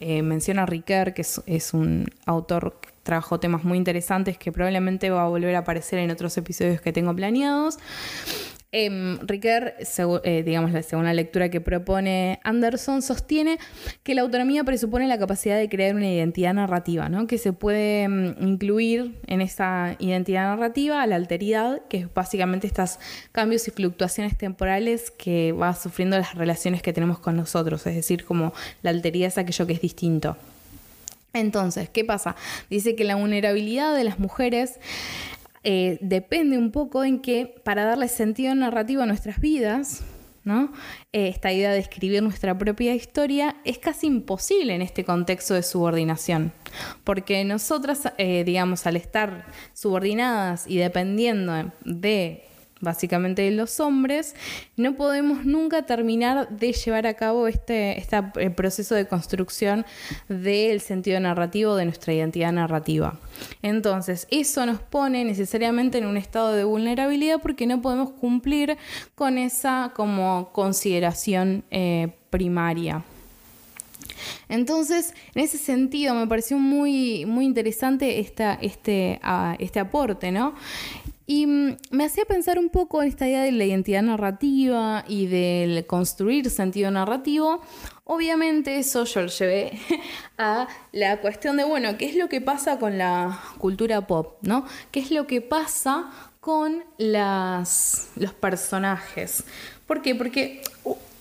eh, 0.00 0.22
menciona 0.22 0.66
Riquer, 0.66 1.14
que 1.14 1.22
es, 1.22 1.74
un 1.74 2.06
autor 2.26 2.78
que 2.80 2.88
trabajó 3.04 3.38
temas 3.38 3.64
muy 3.64 3.78
interesantes 3.78 4.36
que 4.36 4.50
probablemente 4.50 5.08
va 5.10 5.24
a 5.24 5.28
volver 5.28 5.54
a 5.54 5.60
aparecer 5.60 6.00
en 6.00 6.10
otros 6.10 6.36
episodios 6.36 6.80
que 6.80 6.92
tengo 6.92 7.14
planeados. 7.14 7.78
Eh, 8.72 9.18
Ricker, 9.22 9.74
eh, 10.22 10.42
digamos, 10.44 10.70
la 10.70 10.84
segunda 10.84 11.12
lectura 11.12 11.48
que 11.48 11.60
propone 11.60 12.38
Anderson, 12.44 13.02
sostiene 13.02 13.58
que 14.04 14.14
la 14.14 14.22
autonomía 14.22 14.62
presupone 14.62 15.08
la 15.08 15.18
capacidad 15.18 15.58
de 15.58 15.68
crear 15.68 15.96
una 15.96 16.08
identidad 16.08 16.54
narrativa, 16.54 17.08
¿no? 17.08 17.26
que 17.26 17.36
se 17.36 17.52
puede 17.52 18.04
em, 18.04 18.36
incluir 18.40 19.18
en 19.26 19.40
esa 19.40 19.96
identidad 19.98 20.54
narrativa 20.54 21.04
la 21.08 21.16
alteridad, 21.16 21.82
que 21.88 21.98
es 21.98 22.14
básicamente 22.14 22.68
estos 22.68 23.00
cambios 23.32 23.66
y 23.66 23.72
fluctuaciones 23.72 24.38
temporales 24.38 25.10
que 25.10 25.50
va 25.50 25.74
sufriendo 25.74 26.16
las 26.16 26.36
relaciones 26.36 26.80
que 26.80 26.92
tenemos 26.92 27.18
con 27.18 27.36
nosotros, 27.36 27.84
es 27.88 27.96
decir, 27.96 28.24
como 28.24 28.52
la 28.82 28.90
alteridad 28.90 29.28
es 29.28 29.38
aquello 29.38 29.66
que 29.66 29.72
es 29.72 29.80
distinto. 29.80 30.36
Entonces, 31.32 31.88
¿qué 31.88 32.04
pasa? 32.04 32.36
Dice 32.70 32.94
que 32.94 33.04
la 33.04 33.16
vulnerabilidad 33.16 33.96
de 33.96 34.04
las 34.04 34.18
mujeres 34.18 34.78
eh, 35.62 35.98
depende 36.00 36.56
un 36.58 36.70
poco 36.70 37.04
en 37.04 37.20
que 37.20 37.54
para 37.64 37.84
darle 37.84 38.08
sentido 38.08 38.54
narrativo 38.54 39.02
a 39.02 39.06
nuestras 39.06 39.40
vidas, 39.40 40.02
¿no? 40.44 40.72
Eh, 41.12 41.28
esta 41.28 41.52
idea 41.52 41.70
de 41.72 41.78
escribir 41.78 42.22
nuestra 42.22 42.56
propia 42.56 42.94
historia 42.94 43.56
es 43.64 43.78
casi 43.78 44.06
imposible 44.06 44.74
en 44.74 44.82
este 44.82 45.04
contexto 45.04 45.54
de 45.54 45.62
subordinación, 45.62 46.52
porque 47.04 47.44
nosotras, 47.44 48.12
eh, 48.16 48.44
digamos, 48.44 48.86
al 48.86 48.96
estar 48.96 49.46
subordinadas 49.74 50.66
y 50.66 50.78
dependiendo 50.78 51.72
de 51.84 52.44
básicamente 52.80 53.42
de 53.42 53.50
los 53.50 53.80
hombres, 53.80 54.34
no 54.76 54.94
podemos 54.94 55.44
nunca 55.44 55.82
terminar 55.82 56.48
de 56.48 56.72
llevar 56.72 57.06
a 57.06 57.14
cabo 57.14 57.46
este, 57.46 57.98
este 57.98 58.50
proceso 58.50 58.94
de 58.94 59.06
construcción 59.06 59.84
del 60.28 60.80
sentido 60.80 61.20
narrativo 61.20 61.76
de 61.76 61.84
nuestra 61.84 62.12
identidad 62.12 62.52
narrativa. 62.52 63.18
Entonces, 63.62 64.26
eso 64.30 64.66
nos 64.66 64.80
pone 64.80 65.24
necesariamente 65.24 65.98
en 65.98 66.06
un 66.06 66.16
estado 66.16 66.52
de 66.52 66.64
vulnerabilidad 66.64 67.40
porque 67.40 67.66
no 67.66 67.80
podemos 67.82 68.10
cumplir 68.12 68.76
con 69.14 69.38
esa 69.38 69.92
como 69.94 70.50
consideración 70.52 71.64
eh, 71.70 72.08
primaria. 72.30 73.04
Entonces, 74.48 75.14
en 75.34 75.42
ese 75.42 75.58
sentido, 75.58 76.14
me 76.14 76.26
pareció 76.26 76.58
muy, 76.58 77.24
muy 77.26 77.44
interesante 77.44 78.20
esta, 78.20 78.54
este, 78.54 79.20
ah, 79.22 79.56
este 79.58 79.80
aporte, 79.80 80.30
¿no? 80.32 80.54
Y 81.30 81.46
mm, 81.46 81.76
me 81.92 82.06
hacía 82.06 82.24
pensar 82.24 82.58
un 82.58 82.70
poco 82.70 83.02
en 83.02 83.08
esta 83.08 83.28
idea 83.28 83.44
de 83.44 83.52
la 83.52 83.64
identidad 83.64 84.02
narrativa 84.02 85.04
y 85.06 85.28
del 85.28 85.86
construir 85.86 86.50
sentido 86.50 86.90
narrativo. 86.90 87.62
Obviamente 88.02 88.78
eso 88.78 89.04
yo 89.04 89.20
lo 89.20 89.28
llevé 89.28 89.78
a 90.38 90.66
la 90.90 91.20
cuestión 91.20 91.56
de, 91.56 91.62
bueno, 91.62 91.96
¿qué 91.96 92.06
es 92.06 92.16
lo 92.16 92.28
que 92.28 92.40
pasa 92.40 92.80
con 92.80 92.98
la 92.98 93.40
cultura 93.58 94.08
pop? 94.08 94.38
¿no? 94.42 94.66
¿Qué 94.90 94.98
es 94.98 95.12
lo 95.12 95.28
que 95.28 95.40
pasa 95.40 96.10
con 96.40 96.82
las, 96.98 98.08
los 98.16 98.32
personajes? 98.34 99.44
¿Por 99.86 100.02
qué? 100.02 100.16
Porque 100.16 100.62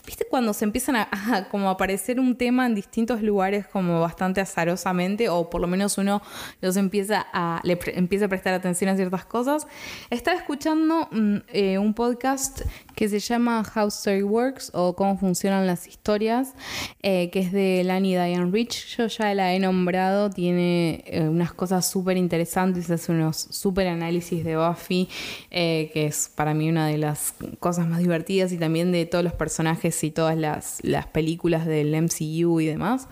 ¿Viste 0.09 0.25
cuando 0.25 0.53
se 0.53 0.65
empiezan 0.65 0.95
a, 1.11 1.47
como 1.51 1.69
aparecer 1.69 2.19
un 2.19 2.35
tema 2.35 2.65
en 2.65 2.73
distintos 2.73 3.21
lugares 3.21 3.67
como 3.67 4.01
bastante 4.01 4.41
azarosamente 4.41 5.29
o 5.29 5.51
por 5.51 5.61
lo 5.61 5.67
menos 5.67 5.99
uno 5.99 6.23
los 6.61 6.77
empieza 6.77 7.27
a, 7.31 7.61
le 7.63 7.77
empieza 7.93 8.25
a 8.25 8.27
prestar 8.27 8.55
atención 8.55 8.89
a 8.89 8.95
ciertas 8.95 9.25
cosas? 9.25 9.67
Estaba 10.09 10.35
escuchando 10.35 11.07
mm, 11.11 11.35
eh, 11.49 11.77
un 11.77 11.93
podcast 11.93 12.61
que 12.99 13.07
se 13.07 13.21
llama 13.21 13.63
How 13.73 13.87
Story 13.87 14.23
Works 14.23 14.71
o 14.73 14.93
Cómo 14.93 15.17
funcionan 15.17 15.65
las 15.65 15.87
historias, 15.87 16.53
eh, 17.01 17.29
que 17.29 17.39
es 17.39 17.53
de 17.53 17.81
Lani 17.85 18.09
Diane 18.09 18.51
Rich. 18.51 18.97
Yo 18.97 19.07
ya 19.07 19.33
la 19.33 19.53
he 19.53 19.59
nombrado, 19.59 20.29
tiene 20.29 21.05
eh, 21.07 21.21
unas 21.21 21.53
cosas 21.53 21.89
súper 21.89 22.17
interesantes, 22.17 22.91
hace 22.91 23.13
unos 23.13 23.37
súper 23.37 23.87
análisis 23.87 24.43
de 24.43 24.57
Buffy, 24.57 25.07
que 25.49 25.91
es 25.93 26.29
para 26.35 26.53
mí 26.53 26.67
una 26.67 26.87
de 26.87 26.97
las 26.97 27.35
cosas 27.61 27.87
más 27.87 27.99
divertidas 27.99 28.51
y 28.51 28.57
también 28.57 28.91
de 28.91 29.05
todos 29.05 29.23
los 29.23 29.31
personajes 29.31 30.03
y 30.03 30.11
todas 30.11 30.37
las, 30.37 30.81
películas 31.13 31.65
del 31.65 31.95
MCU 31.95 32.59
y 32.59 32.65
demás. 32.65 33.07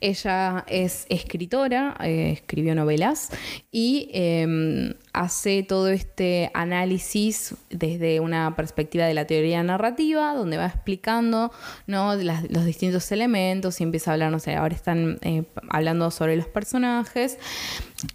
Ella 0.00 0.64
es 0.66 1.04
escritora, 1.10 1.94
eh, 2.02 2.30
escribió 2.32 2.74
novelas 2.74 3.28
y 3.70 4.08
em, 4.14 4.94
hace 5.16 5.62
todo 5.62 5.88
este 5.88 6.50
análisis 6.52 7.54
desde 7.70 8.20
una 8.20 8.54
perspectiva 8.54 9.06
de 9.06 9.14
la 9.14 9.26
teoría 9.26 9.62
narrativa, 9.62 10.34
donde 10.34 10.58
va 10.58 10.66
explicando 10.66 11.50
¿no? 11.86 12.14
los 12.14 12.64
distintos 12.66 13.10
elementos 13.10 13.80
y 13.80 13.84
empieza 13.84 14.10
a 14.10 14.14
hablar, 14.14 14.30
no 14.30 14.38
sé, 14.38 14.54
ahora 14.54 14.74
están 14.74 15.18
eh, 15.22 15.44
hablando 15.70 16.10
sobre 16.10 16.36
los 16.36 16.46
personajes. 16.48 17.38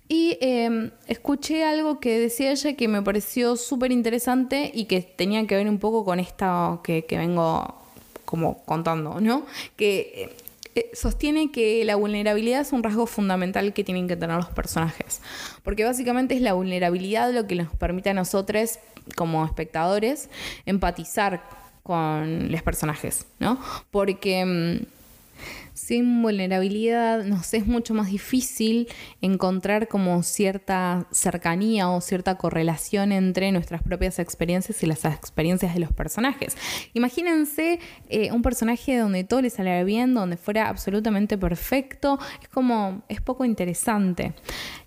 Y 0.07 0.37
em, 0.41 0.91
escuché 1.07 1.63
algo 1.63 1.99
que 1.99 2.19
decía 2.19 2.51
ella 2.51 2.75
que 2.75 2.87
me 2.87 3.01
pareció 3.01 3.55
súper 3.55 3.91
interesante 3.91 4.71
y 4.71 4.85
que 4.85 5.01
tenía 5.01 5.47
que 5.47 5.55
ver 5.55 5.67
un 5.67 5.79
poco 5.79 6.05
con 6.05 6.19
esta 6.19 6.81
que, 6.83 7.05
que 7.05 7.17
vengo 7.17 7.81
como 8.25 8.63
contando, 8.63 9.19
¿no? 9.19 9.47
Que 9.75 10.35
sostiene 10.93 11.51
que 11.51 11.84
la 11.86 11.95
vulnerabilidad 11.95 12.62
es 12.62 12.71
un 12.71 12.84
rasgo 12.84 13.05
fundamental 13.05 13.73
que 13.73 13.84
tienen 13.84 14.07
que 14.07 14.15
tener 14.15 14.38
los 14.38 14.49
personajes. 14.49 15.21
Porque 15.63 15.84
básicamente 15.84 16.36
es 16.36 16.41
la 16.41 16.53
vulnerabilidad 16.53 17.31
lo 17.31 17.47
que 17.47 17.55
nos 17.55 17.73
permite 17.75 18.10
a 18.10 18.13
nosotros, 18.13 18.79
como 19.15 19.45
espectadores, 19.45 20.29
empatizar 20.65 21.41
con 21.84 22.51
los 22.51 22.62
personajes, 22.62 23.25
¿no? 23.39 23.60
Porque 23.89 24.45
mm, 24.45 24.86
sin 25.73 26.21
vulnerabilidad 26.21 27.23
nos 27.23 27.53
es 27.53 27.65
mucho 27.65 27.93
más 27.93 28.10
difícil 28.10 28.88
encontrar 29.21 29.88
como 29.88 30.23
cierta 30.23 31.07
cercanía 31.12 31.89
o 31.89 32.01
cierta 32.01 32.38
correlación 32.38 33.12
entre 33.12 33.51
nuestras 33.51 33.81
propias 33.84 34.19
experiencias 34.19 34.81
y 34.84 34.86
las 34.86 35.05
experiencias 35.05 35.73
de 35.73 35.79
los 35.79 35.91
personajes. 35.91 36.55
Imagínense 36.93 37.79
eh, 38.10 38.31
un 38.31 38.41
personaje 38.41 38.97
donde 38.97 39.23
todo 39.23 39.41
le 39.41 39.49
saliera 39.49 39.84
bien, 39.84 40.13
donde 40.13 40.38
fuera 40.38 40.69
absolutamente 40.69 41.38
perfecto, 41.38 42.19
es 42.41 42.47
como, 42.49 43.03
es 43.10 43.21
poco 43.21 43.45
interesante. 43.45 44.34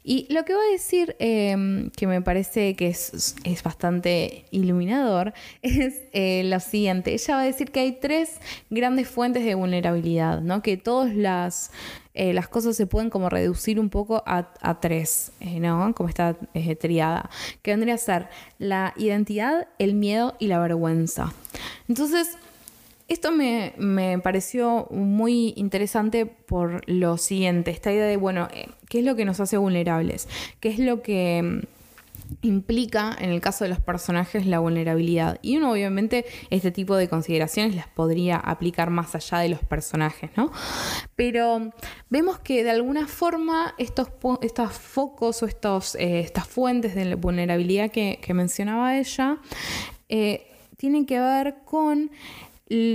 Y 0.07 0.27
lo 0.33 0.45
que 0.45 0.55
voy 0.55 0.67
a 0.67 0.73
decir, 0.73 1.17
em, 1.19 1.89
que 1.91 2.07
me 2.07 2.21
parece 2.21 2.77
que 2.77 2.89
es, 2.89 3.35
bastante 3.65 4.45
iluminador, 4.51 5.33
es 5.63 6.03
eh, 6.13 6.43
lo 6.45 6.61
siguiente. 6.61 7.15
Ella 7.15 7.37
va 7.37 7.41
a 7.41 7.47
decir 7.47 7.71
que 7.71 7.81
hay 7.81 7.93
tres 7.93 8.39
grandes 8.69 9.09
fuentes 9.09 9.45
de 9.47 9.55
vulnerabilidad, 9.55 10.43
¿no? 10.43 10.63
Que 10.63 10.74
todas 10.77 11.15
las, 11.15 11.71
eh, 12.15 12.33
las 12.33 12.49
cosas 12.49 12.77
se 12.77 12.87
pueden 12.87 13.11
como 13.11 13.29
reducir 13.29 13.81
un 13.81 13.91
poco 13.91 14.23
a, 14.27 14.81
tres, 14.81 15.33
eh, 15.41 15.61
¿no? 15.61 15.95
Como 15.95 16.09
esta 16.09 16.37
triada, 16.81 17.31
que 17.63 17.73
vendría 17.73 17.95
a 17.95 17.99
ser 17.99 18.29
la 18.59 18.95
identidad, 18.97 19.69
el 19.79 19.95
miedo 19.95 20.35
y 20.39 20.49
la 20.49 20.59
vergüenza. 20.59 21.33
Entonces, 21.89 22.37
esto 23.07 23.31
me, 23.33 24.19
pareció 24.23 24.87
muy 24.91 25.53
interesante 25.57 26.25
por 26.25 26.89
lo 26.89 27.19
siguiente, 27.19 27.71
esta 27.71 27.93
idea 27.93 28.07
de, 28.07 28.17
bueno, 28.17 28.49
eh, 28.55 28.69
¿qué 28.89 29.01
es 29.01 29.05
lo 29.05 29.15
que 29.15 29.27
nos 29.27 29.41
hace 29.41 29.59
vulnerables? 29.59 30.27
¿Qué 30.61 30.71
es 30.71 30.79
lo 30.79 31.03
que 31.03 31.43
mm, 31.43 31.74
implica 32.43 33.17
en 33.19 33.31
el 33.31 33.41
caso 33.41 33.65
de 33.65 33.71
los 33.71 33.81
personajes 33.81 34.47
la 34.47 34.59
vulnerabilidad? 34.59 35.39
Y 35.43 35.57
uno 35.57 35.73
obviamente 35.73 36.25
este 36.51 36.71
tipo 36.71 36.97
de 36.97 37.09
consideraciones 37.09 37.75
las 37.75 37.89
podría 37.89 38.37
aplicar 38.37 38.91
más 38.91 39.15
allá 39.15 39.39
de 39.39 39.49
los 39.49 39.61
personajes, 39.61 40.31
¿no? 40.37 40.53
Pero 41.17 41.73
vemos 42.11 42.39
que 42.39 42.65
de 42.65 42.71
alguna 42.71 43.07
forma 43.07 43.75
estos, 43.79 44.09
estos 44.43 44.73
focos 44.73 45.43
o 45.43 45.47
estos, 45.47 45.95
eh, 45.97 46.21
estas 46.21 46.47
fuentes 46.47 46.95
de 46.95 47.15
vulnerabilidad 47.15 47.91
que, 47.91 48.19
mencionaba 48.35 48.97
ella 48.97 49.39
eh, 50.09 50.51
tienen 50.77 51.07
que 51.07 51.21
ver 51.21 51.59
con 51.65 52.11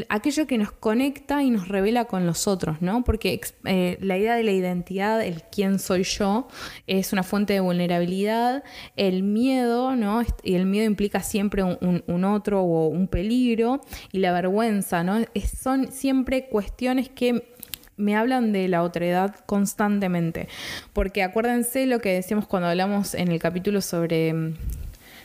aquello 0.09 0.47
que 0.47 0.57
nos 0.57 0.71
conecta 0.71 1.43
y 1.43 1.51
nos 1.51 1.67
revela 1.67 2.05
con 2.05 2.25
los 2.25 2.47
otros, 2.47 2.81
¿no? 2.81 3.03
Porque 3.03 3.39
eh, 3.65 3.97
la 4.01 4.17
idea 4.17 4.35
de 4.35 4.43
la 4.43 4.51
identidad, 4.51 5.23
el 5.23 5.43
quién 5.43 5.77
soy 5.77 6.03
yo, 6.03 6.47
es 6.87 7.13
una 7.13 7.21
fuente 7.21 7.53
de 7.53 7.59
vulnerabilidad. 7.59 8.63
El 8.95 9.21
miedo, 9.21 9.95
¿no? 9.95 10.23
Y 10.43 10.55
el 10.55 10.65
miedo 10.65 10.85
implica 10.85 11.21
siempre 11.21 11.63
un, 11.63 12.23
otro 12.23 12.63
o 12.63 12.87
un 12.87 13.07
peligro. 13.07 13.81
Y 14.11 14.19
la 14.19 14.31
vergüenza, 14.33 15.03
¿no? 15.03 15.23
son 15.61 15.91
siempre 15.91 16.47
cuestiones 16.47 17.09
que 17.09 17.53
me 17.95 18.15
hablan 18.15 18.51
de 18.51 18.67
la 18.69 18.81
otredad 18.81 19.35
constantemente. 19.45 20.47
Porque 20.93 21.21
acuérdense 21.21 21.85
lo 21.85 21.99
que 21.99 22.13
decíamos 22.13 22.47
cuando 22.47 22.69
hablamos 22.69 23.13
en 23.13 23.27
el 23.27 23.39
capítulo 23.39 23.81
sobre 23.81 24.55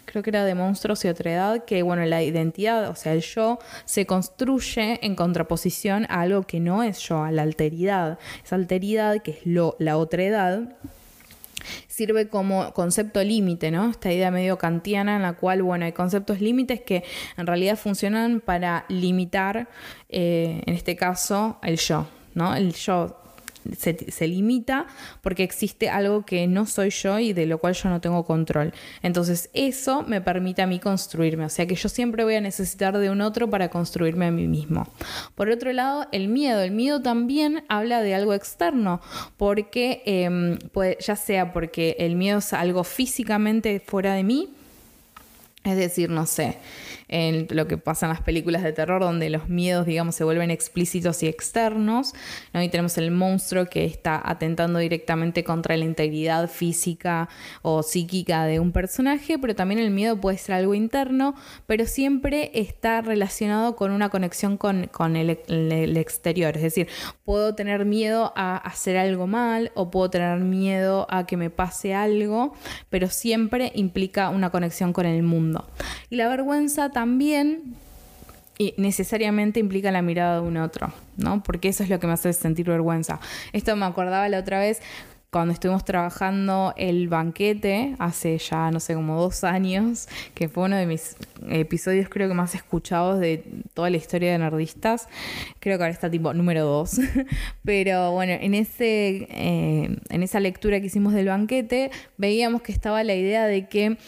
creo 0.04 0.22
que 0.22 0.30
era 0.30 0.44
de 0.44 0.54
monstruos 0.54 1.04
y 1.04 1.08
otra 1.08 1.32
edad, 1.32 1.64
que 1.64 1.82
bueno, 1.82 2.04
la 2.04 2.22
identidad, 2.22 2.88
o 2.88 2.94
sea, 2.94 3.12
el 3.12 3.22
yo, 3.22 3.58
se 3.84 4.06
construye 4.06 5.04
en 5.04 5.14
contraposición 5.14 6.06
a 6.08 6.20
algo 6.22 6.42
que 6.42 6.60
no 6.60 6.82
es 6.82 6.98
yo, 7.00 7.22
a 7.22 7.30
la 7.30 7.42
alteridad. 7.42 8.18
Esa 8.44 8.56
alteridad, 8.56 9.22
que 9.22 9.32
es 9.32 9.38
la 9.44 9.96
edad 10.24 10.76
sirve 11.88 12.28
como 12.28 12.72
concepto 12.72 13.22
límite, 13.22 13.70
¿no? 13.70 13.90
Esta 13.90 14.12
idea 14.12 14.30
medio 14.30 14.58
kantiana 14.58 15.16
en 15.16 15.22
la 15.22 15.34
cual, 15.34 15.62
bueno, 15.62 15.84
hay 15.84 15.92
conceptos 15.92 16.40
límites 16.40 16.80
que 16.80 17.04
en 17.36 17.46
realidad 17.46 17.76
funcionan 17.76 18.40
para 18.40 18.84
limitar, 18.88 19.68
eh, 20.08 20.62
en 20.66 20.74
este 20.74 20.96
caso, 20.96 21.58
el 21.62 21.78
yo, 21.78 22.06
¿no? 22.34 22.54
El 22.54 22.74
yo 22.74 23.23
se, 23.76 24.28
limita 24.28 24.86
porque 25.22 25.42
existe 25.42 25.88
algo 25.88 26.24
que 26.24 26.46
no 26.46 26.66
soy 26.66 26.90
yo 26.90 27.18
y 27.18 27.32
de 27.32 27.46
lo 27.46 27.58
cual 27.58 27.74
yo 27.74 27.88
no 27.88 28.00
tengo 28.00 28.24
control. 28.24 28.72
Entonces 29.02 29.50
eso 29.52 30.02
me 30.02 30.20
permite 30.20 30.62
a 30.62 30.66
mí 30.66 30.78
construirme, 30.78 31.44
o 31.44 31.48
sea 31.48 31.66
que 31.66 31.74
yo 31.74 31.88
siempre 31.88 32.24
voy 32.24 32.34
a 32.34 32.40
necesitar 32.40 32.96
de 32.98 33.10
un 33.10 33.20
otro 33.20 33.48
para 33.50 33.68
construirme 33.68 34.26
a 34.26 34.30
mí 34.30 34.46
mismo. 34.46 34.88
Por 35.34 35.50
otro 35.50 35.72
lado, 35.72 36.06
el 36.12 36.28
miedo. 36.28 36.62
El 36.62 36.70
miedo 36.70 37.02
también 37.02 37.64
habla 37.68 38.00
de 38.00 38.14
algo 38.14 38.34
externo, 38.34 39.00
porque 39.36 40.02
em, 40.06 40.58
ya 41.00 41.16
sea 41.16 41.52
porque 41.52 41.96
el 41.98 42.16
miedo 42.16 42.38
es 42.38 42.52
algo 42.52 42.84
físicamente 42.84 43.80
fuera 43.80 44.14
de 44.14 44.22
mí, 44.22 44.48
es 45.64 45.76
decir, 45.76 46.10
no 46.10 46.26
sé, 46.26 46.58
en 47.14 47.46
lo 47.50 47.68
que 47.68 47.78
pasa 47.78 48.06
en 48.06 48.10
las 48.10 48.22
películas 48.22 48.64
de 48.64 48.72
terror, 48.72 49.00
donde 49.00 49.30
los 49.30 49.48
miedos, 49.48 49.86
digamos, 49.86 50.16
se 50.16 50.24
vuelven 50.24 50.50
explícitos 50.50 51.22
y 51.22 51.28
externos. 51.28 52.12
¿no? 52.52 52.60
Y 52.60 52.68
tenemos 52.68 52.98
el 52.98 53.12
monstruo 53.12 53.66
que 53.66 53.84
está 53.84 54.20
atentando 54.24 54.80
directamente 54.80 55.44
contra 55.44 55.76
la 55.76 55.84
integridad 55.84 56.50
física 56.50 57.28
o 57.62 57.84
psíquica 57.84 58.46
de 58.46 58.58
un 58.58 58.72
personaje, 58.72 59.38
pero 59.38 59.54
también 59.54 59.78
el 59.78 59.92
miedo 59.92 60.20
puede 60.20 60.38
ser 60.38 60.56
algo 60.56 60.74
interno, 60.74 61.36
pero 61.68 61.86
siempre 61.86 62.50
está 62.52 63.00
relacionado 63.00 63.76
con 63.76 63.92
una 63.92 64.08
conexión 64.08 64.56
con, 64.56 64.88
el, 65.14 65.38
el 65.46 65.96
exterior. 65.96 66.56
Es 66.56 66.62
decir, 66.64 66.88
puedo 67.24 67.54
tener 67.54 67.84
miedo 67.84 68.32
a 68.34 68.56
hacer 68.56 68.96
algo 68.96 69.28
mal 69.28 69.70
o 69.76 69.88
puedo 69.88 70.10
tener 70.10 70.40
miedo 70.40 71.06
a 71.08 71.26
que 71.26 71.36
me 71.36 71.48
pase 71.48 71.94
algo, 71.94 72.54
pero 72.90 73.08
siempre 73.08 73.70
implica 73.76 74.30
una 74.30 74.50
conexión 74.50 74.92
con 74.92 75.06
el 75.06 75.22
mundo. 75.22 75.70
Y 76.10 76.16
la 76.16 76.26
vergüenza 76.26 76.90
también 76.90 77.03
y 78.56 78.74
necesariamente 78.76 79.60
implica 79.60 79.90
la 79.90 80.02
mirada 80.02 80.40
de 80.40 80.46
un 80.46 80.56
otro, 80.56 80.92
¿no? 81.16 81.42
Porque 81.42 81.68
eso 81.68 81.82
es 81.82 81.90
lo 81.90 81.98
que 81.98 82.06
me 82.06 82.12
hace 82.12 82.32
sentir 82.32 82.66
vergüenza. 82.66 83.20
Esto 83.52 83.74
me 83.76 83.86
acordaba 83.86 84.28
la 84.28 84.38
otra 84.38 84.60
vez 84.60 84.80
cuando 85.34 85.52
estuvimos 85.52 85.84
trabajando 85.84 86.74
el 86.76 87.08
banquete, 87.08 87.96
hace 87.98 88.38
ya, 88.38 88.70
no 88.70 88.78
sé, 88.78 88.94
como 88.94 89.20
dos 89.20 89.42
años, 89.42 90.06
que 90.32 90.48
fue 90.48 90.62
uno 90.62 90.76
de 90.76 90.86
mis 90.86 91.16
episodios 91.48 92.08
creo 92.08 92.28
que 92.28 92.34
más 92.34 92.54
escuchados 92.54 93.18
de 93.18 93.44
toda 93.74 93.90
la 93.90 93.96
historia 93.96 94.30
de 94.30 94.38
Nerdistas. 94.38 95.08
Creo 95.58 95.76
que 95.76 95.82
ahora 95.82 95.92
está 95.92 96.08
tipo 96.08 96.32
número 96.32 96.64
dos. 96.64 97.00
Pero 97.64 98.12
bueno, 98.12 98.34
en, 98.40 98.54
ese, 98.54 99.26
eh, 99.28 99.98
en 100.08 100.22
esa 100.22 100.38
lectura 100.38 100.78
que 100.78 100.86
hicimos 100.86 101.12
del 101.14 101.26
banquete, 101.26 101.90
veíamos 102.16 102.62
que 102.62 102.70
estaba 102.70 103.02
la 103.02 103.16
idea 103.16 103.44
de 103.46 103.68
que 103.68 103.98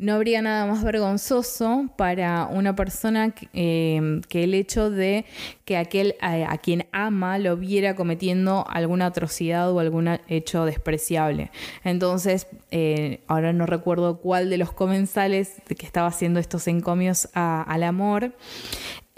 no 0.00 0.14
habría 0.14 0.40
nada 0.40 0.64
más 0.64 0.82
vergonzoso 0.82 1.84
para 1.96 2.46
una 2.46 2.74
persona 2.74 3.32
que, 3.32 3.48
eh, 3.52 4.20
el 4.30 4.54
hecho 4.54 4.90
de 4.90 5.26
que 5.66 5.76
aquel 5.76 6.16
a, 6.22 6.56
quien 6.56 6.86
ama 6.90 7.38
lo 7.38 7.58
viera 7.58 7.94
cometiendo 7.94 8.64
alguna 8.68 9.06
atrocidad 9.06 9.70
o 9.70 9.78
algún 9.78 10.08
hecho 10.28 10.64
despreciable. 10.64 11.50
Entonces, 11.84 12.46
eh, 12.70 13.20
ahora 13.26 13.52
no 13.52 13.66
recuerdo 13.66 14.20
cuál 14.20 14.48
de 14.48 14.56
los 14.56 14.72
comensales 14.72 15.60
que 15.66 15.84
estaba 15.84 16.08
haciendo 16.08 16.40
estos 16.40 16.66
encomios 16.66 17.28
al 17.34 17.82
amor, 17.82 18.32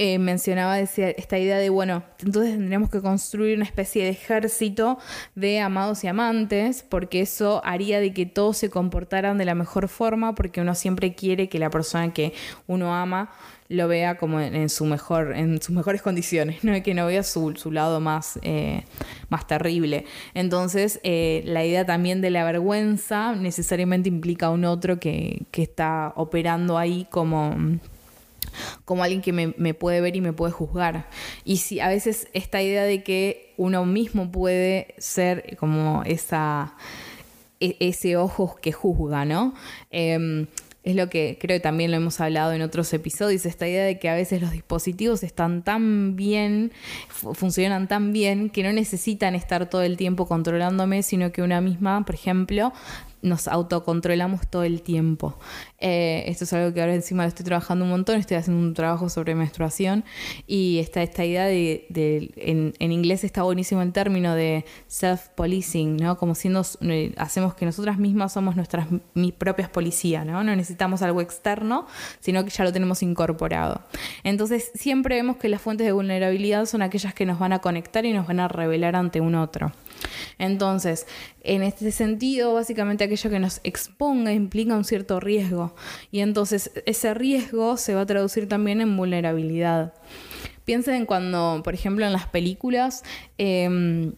eh, 0.04 0.18
mencionaba 0.18 0.80
esta 0.80 1.38
idea 1.38 1.58
de, 1.58 1.70
bueno, 1.70 2.02
entonces 2.18 2.54
tendríamos 2.54 2.90
que 2.90 3.00
construir 3.00 3.54
una 3.54 3.64
especie 3.64 4.02
de 4.02 4.10
ejército 4.10 4.98
de 5.36 5.60
amados 5.60 6.02
y 6.02 6.08
amantes, 6.08 6.82
porque 6.82 7.20
eso 7.20 7.62
haría 7.64 8.00
de 8.00 8.12
que 8.12 8.26
todos 8.26 8.56
se 8.56 8.68
comportaran 8.68 9.38
de 9.38 9.44
la 9.44 9.54
mejor 9.54 9.86
forma, 9.86 10.34
porque 10.34 10.60
uno 10.60 10.74
siempre 10.74 11.14
quiere 11.14 11.48
que 11.48 11.60
la 11.60 11.70
persona 11.70 12.12
que 12.12 12.32
uno 12.66 12.92
ama 12.92 13.30
lo 13.68 13.86
vea 13.86 14.16
como 14.18 14.40
en, 14.40 14.68
su 14.68 14.86
mejor, 14.86 15.36
en 15.36 15.62
sus 15.62 15.70
mejores 15.70 16.02
condiciones, 16.02 16.64
¿no? 16.64 16.82
que 16.82 16.94
no 16.94 17.06
vea 17.06 17.22
su, 17.22 17.54
lado 17.70 18.00
más, 18.00 18.40
eh, 18.42 18.82
más 19.28 19.46
terrible. 19.46 20.04
Entonces, 20.34 20.98
eh, 21.04 21.44
la 21.46 21.64
idea 21.64 21.86
también 21.86 22.20
de 22.20 22.30
la 22.30 22.42
vergüenza 22.42 23.36
necesariamente 23.36 24.08
implica 24.08 24.46
a 24.46 24.50
un 24.50 24.64
otro 24.64 24.98
que, 24.98 25.44
que 25.52 25.62
está 25.62 26.12
operando 26.16 26.76
ahí 26.76 27.06
como 27.08 27.54
como 28.84 29.02
alguien 29.02 29.22
que 29.22 29.32
me, 29.32 29.74
puede 29.74 30.00
ver 30.00 30.16
y 30.16 30.20
me 30.20 30.32
puede 30.32 30.52
juzgar. 30.52 31.08
Y 31.44 31.58
si 31.58 31.80
a 31.80 31.88
veces 31.88 32.28
esta 32.32 32.62
idea 32.62 32.84
de 32.84 33.02
que 33.02 33.54
uno 33.56 33.84
mismo 33.84 34.30
puede 34.30 34.94
ser 34.98 35.56
como 35.56 36.02
esa, 36.04 36.74
e, 37.60 37.76
ese 37.80 38.16
ojo 38.16 38.56
que 38.60 38.72
juzga, 38.72 39.24
¿no? 39.24 39.54
Em, 39.90 40.46
es 40.84 40.96
lo 40.96 41.08
que 41.08 41.38
creo 41.40 41.56
que 41.56 41.60
también 41.60 41.92
lo 41.92 41.96
hemos 41.96 42.20
hablado 42.20 42.52
en 42.52 42.62
otros 42.62 42.92
episodios, 42.92 43.46
esta 43.46 43.68
idea 43.68 43.84
de 43.84 44.00
que 44.00 44.08
a 44.08 44.14
veces 44.14 44.42
los 44.42 44.50
dispositivos 44.50 45.22
están 45.22 45.62
tan 45.62 46.16
bien, 46.16 46.72
funcionan 47.08 47.86
tan 47.86 48.12
bien, 48.12 48.50
que 48.50 48.64
no 48.64 48.72
necesitan 48.72 49.36
estar 49.36 49.70
todo 49.70 49.82
el 49.82 49.96
tiempo 49.96 50.26
controlándome, 50.26 51.04
sino 51.04 51.30
que 51.30 51.42
una 51.42 51.60
misma, 51.60 52.04
por 52.04 52.16
ejemplo, 52.16 52.72
nos 53.22 53.48
autocontrolamos 53.48 54.46
todo 54.48 54.64
el 54.64 54.82
tiempo. 54.82 55.38
Eh, 55.78 56.24
esto 56.26 56.44
es 56.44 56.52
algo 56.52 56.74
que 56.74 56.80
ahora 56.80 56.94
encima 56.94 57.22
lo 57.22 57.28
estoy 57.28 57.44
trabajando 57.44 57.84
un 57.84 57.90
montón, 57.90 58.16
estoy 58.18 58.36
haciendo 58.36 58.62
un 58.62 58.74
trabajo 58.74 59.08
sobre 59.08 59.34
menstruación 59.34 60.04
y 60.46 60.78
está 60.78 61.02
esta 61.02 61.24
idea 61.24 61.46
de, 61.46 61.86
en, 62.36 62.92
inglés 62.92 63.24
está 63.24 63.42
buenísimo 63.42 63.82
el 63.82 63.92
término 63.92 64.34
de 64.34 64.64
self-policing, 64.88 65.96
¿no? 65.96 66.18
Como 66.18 66.34
siendo, 66.34 66.62
eh, 66.82 67.14
hacemos 67.16 67.54
que 67.54 67.64
nosotras 67.64 67.98
mismas 67.98 68.32
somos 68.32 68.56
nuestras 68.56 68.88
mis 69.14 69.32
propias 69.32 69.68
policías, 69.68 70.26
¿no? 70.26 70.44
No 70.44 70.54
necesitamos 70.54 71.02
algo 71.02 71.20
externo, 71.20 71.86
sino 72.20 72.44
que 72.44 72.50
ya 72.50 72.64
lo 72.64 72.72
tenemos 72.72 73.02
incorporado. 73.02 73.82
Entonces 74.24 74.70
siempre 74.74 75.16
vemos 75.16 75.36
que 75.36 75.48
las 75.48 75.62
fuentes 75.62 75.86
de 75.86 75.92
vulnerabilidad 75.92 76.66
son 76.66 76.82
aquellas 76.82 77.14
que 77.14 77.24
nos 77.24 77.38
van 77.38 77.52
a 77.52 77.60
conectar 77.60 78.04
y 78.04 78.12
nos 78.12 78.26
van 78.26 78.40
a 78.40 78.48
revelar 78.48 78.96
ante 78.96 79.20
un 79.20 79.34
otro. 79.34 79.72
Entonces, 80.38 81.06
en 81.42 81.62
este 81.62 81.92
sentido, 81.92 82.54
básicamente 82.54 83.04
aquello 83.04 83.30
que 83.30 83.38
nos 83.38 83.60
exponga 83.64 84.32
implica 84.32 84.76
un 84.76 84.84
cierto 84.84 85.20
riesgo 85.20 85.74
y 86.10 86.20
entonces 86.20 86.70
ese 86.86 87.14
riesgo 87.14 87.76
se 87.76 87.94
va 87.94 88.02
a 88.02 88.06
traducir 88.06 88.48
también 88.48 88.80
en 88.80 88.96
vulnerabilidad. 88.96 89.94
Piensen 90.64 90.94
en 90.94 91.06
cuando, 91.06 91.60
por 91.64 91.74
ejemplo, 91.74 92.06
en 92.06 92.12
las 92.12 92.26
películas, 92.26 93.02
em, 93.38 94.12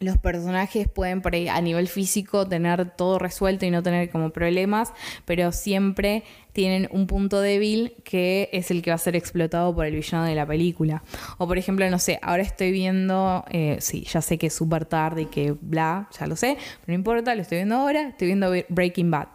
los 0.00 0.16
personajes 0.16 0.88
pueden 0.88 1.22
a 1.50 1.60
nivel 1.60 1.88
físico 1.88 2.46
tener 2.46 2.90
todo 2.90 3.18
resuelto 3.18 3.66
y 3.66 3.70
no 3.70 3.82
tener 3.82 4.10
como 4.10 4.30
problemas, 4.30 4.92
pero 5.24 5.50
siempre 5.50 6.22
tienen 6.58 6.88
un 6.90 7.06
punto 7.06 7.40
débil 7.40 7.94
que 8.02 8.48
es 8.52 8.72
el 8.72 8.82
que 8.82 8.90
va 8.90 8.96
a 8.96 8.98
ser 8.98 9.14
explotado 9.14 9.72
por 9.72 9.86
el 9.86 9.94
villano 9.94 10.24
de 10.24 10.34
la 10.34 10.44
película. 10.44 11.04
O 11.36 11.46
por 11.46 11.56
ejemplo, 11.56 11.88
no 11.88 12.00
sé, 12.00 12.18
ahora 12.20 12.42
estoy 12.42 12.72
viendo, 12.72 13.44
eh, 13.48 13.76
sí, 13.78 14.02
ya 14.02 14.20
sé 14.20 14.38
que 14.38 14.48
es 14.48 14.54
súper 14.54 14.84
tarde 14.84 15.22
y 15.22 15.26
que 15.26 15.52
bla, 15.52 16.08
ya 16.18 16.26
lo 16.26 16.34
sé, 16.34 16.56
pero 16.80 16.88
no 16.88 16.94
importa, 16.94 17.36
lo 17.36 17.42
estoy 17.42 17.58
viendo 17.58 17.76
ahora, 17.76 18.08
estoy 18.08 18.26
viendo 18.26 18.52
Breaking 18.70 19.08
Bad. 19.08 19.28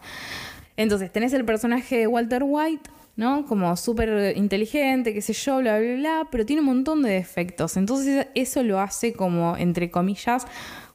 Entonces, 0.76 1.14
tenés 1.14 1.32
el 1.32 1.46
personaje 1.46 2.00
de 2.00 2.08
Walter 2.08 2.44
White 2.46 2.90
¿no? 3.16 3.46
Como 3.46 3.78
súper 3.78 4.36
inteligente, 4.36 5.14
qué 5.14 5.22
sé 5.22 5.34
yo, 5.34 5.60
bla, 5.60 5.80
bla, 5.80 5.96
bla, 5.96 6.28
pero 6.32 6.46
tiene 6.46 6.62
un 6.62 6.66
montón 6.66 7.04
de 7.04 7.12
defectos. 7.12 7.78
Entonces 7.78 8.28
eso 8.34 8.64
lo 8.64 8.80
hace 8.80 9.14
como, 9.14 9.56
entre 9.56 9.92
comillas, 9.92 10.48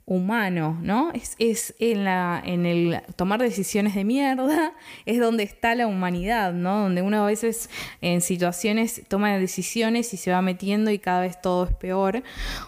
humano, 0.09 0.79
¿no? 0.83 1.13
Es, 1.13 1.37
es, 1.39 1.75
en, 1.79 2.05
la, 2.05 2.43
en 2.43 2.65
el 2.65 3.03
tomar 3.15 3.41
decisiones 3.41 3.95
de 3.95 4.05
mierda, 4.05 4.73
es 5.07 5.21
donde 5.21 5.43
está 5.43 5.75
la 5.75 5.87
humanidad, 5.87 6.55
¿no? 6.55 6.85
Donde 6.85 7.03
uno 7.03 7.23
a 7.23 7.27
veces 7.27 7.69
en 8.01 8.23
situaciones 8.23 9.03
toma 9.07 9.37
decisiones 9.37 10.15
y 10.15 10.17
se 10.17 10.31
va 10.31 10.41
metiendo 10.41 10.91
y 10.91 10.99
cada 10.99 11.21
vez 11.21 11.39
todo 11.43 11.65
es 11.65 11.75
peor. 11.75 12.23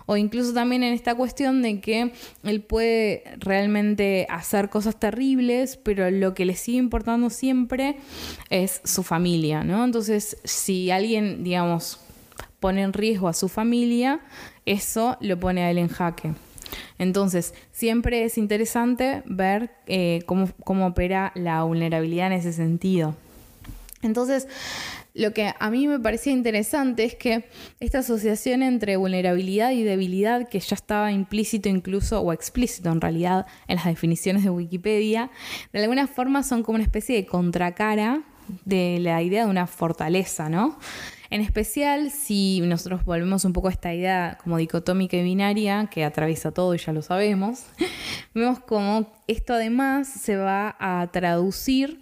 O 0.05 0.19
incluso 0.19 0.53
también 0.53 0.83
en 0.83 0.93
esta 0.93 1.15
cuestión 1.15 1.63
de 1.63 1.81
que 1.81 2.13
él 2.45 2.61
puede 2.61 3.25
realmente 3.39 4.27
hacer 4.29 4.69
cosas 4.69 5.01
terribles, 5.01 5.79
pero 5.79 6.11
lo 6.11 6.35
que 6.35 6.45
le 6.45 6.55
sigue 6.55 6.77
importando 6.77 7.31
siempre 7.31 7.97
es 8.51 8.83
su 8.85 9.03
familia, 9.03 9.65
¿no? 9.65 9.83
Entonces, 9.83 10.37
si 10.45 10.91
alguien, 10.91 11.43
digamos, 11.43 12.01
pone 12.61 12.83
en 12.83 12.93
riesgo 12.93 13.29
a 13.29 13.33
su 13.33 13.49
familia, 13.49 14.21
eso 14.67 15.17
lo 15.23 15.41
pone 15.41 15.63
a 15.63 15.71
él 15.71 15.79
en 15.79 15.89
jaque. 15.89 16.35
Entonces, 16.99 17.55
siempre 17.73 18.25
es 18.25 18.39
interesante 18.39 19.23
ver 19.27 19.71
eh, 19.87 20.21
cómo, 20.27 20.87
opera 20.87 21.33
la 21.35 21.63
vulnerabilidad 21.63 22.29
en 22.29 22.35
ese 22.35 22.53
sentido. 22.53 23.15
Entonces, 24.03 24.49
lo 25.13 25.33
que 25.33 25.53
a 25.59 25.71
mí 25.71 25.87
me 25.89 25.99
parecía 25.99 26.33
interesante 26.33 27.05
es 27.05 27.15
que 27.15 27.45
esta 27.81 27.99
asociación 27.99 28.63
entre 28.63 28.97
vulnerabilidad 28.97 29.73
y 29.73 29.83
debilidad, 29.83 30.49
que 30.49 30.61
ya 30.61 30.75
estaba 30.75 31.13
implícito 31.13 31.69
incluso, 31.69 32.21
o 32.21 32.33
explícito 32.33 32.91
en 32.91 33.01
realidad, 33.01 33.47
en 33.69 33.77
las 33.77 33.87
definiciones 33.87 34.45
de 34.45 34.51
Wikipedia, 34.51 35.31
de 35.73 35.81
alguna 35.81 36.07
forma 36.07 36.43
son 36.43 36.63
como 36.63 36.77
una 36.77 36.85
especie 36.85 37.17
de 37.17 37.27
contracara 37.27 38.23
de 38.65 38.99
la 39.01 39.23
idea 39.23 39.45
de 39.45 39.51
una 39.51 39.67
fortaleza, 39.67 40.49
¿no? 40.49 40.79
En 41.31 41.41
especial 41.43 42.11
si 42.11 42.61
nosotros 42.61 43.05
volvemos 43.05 43.45
un 43.45 43.53
poco 43.53 43.69
a 43.69 43.71
esta 43.71 43.95
idea 43.95 44.37
como 44.43 44.57
dicotómica 44.57 45.17
y 45.17 45.23
binaria 45.23 45.89
que 45.91 46.05
atraviesa 46.05 46.51
todo 46.51 46.75
y 46.75 46.79
ya 46.79 46.93
lo 46.93 47.03
sabemos, 47.03 47.67
vemos 48.35 48.59
como 48.59 49.07
esto 49.29 49.55
además 49.55 50.09
se 50.09 50.37
va 50.37 50.77
a 50.81 51.09
traducir 51.13 52.01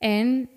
en 0.00 0.50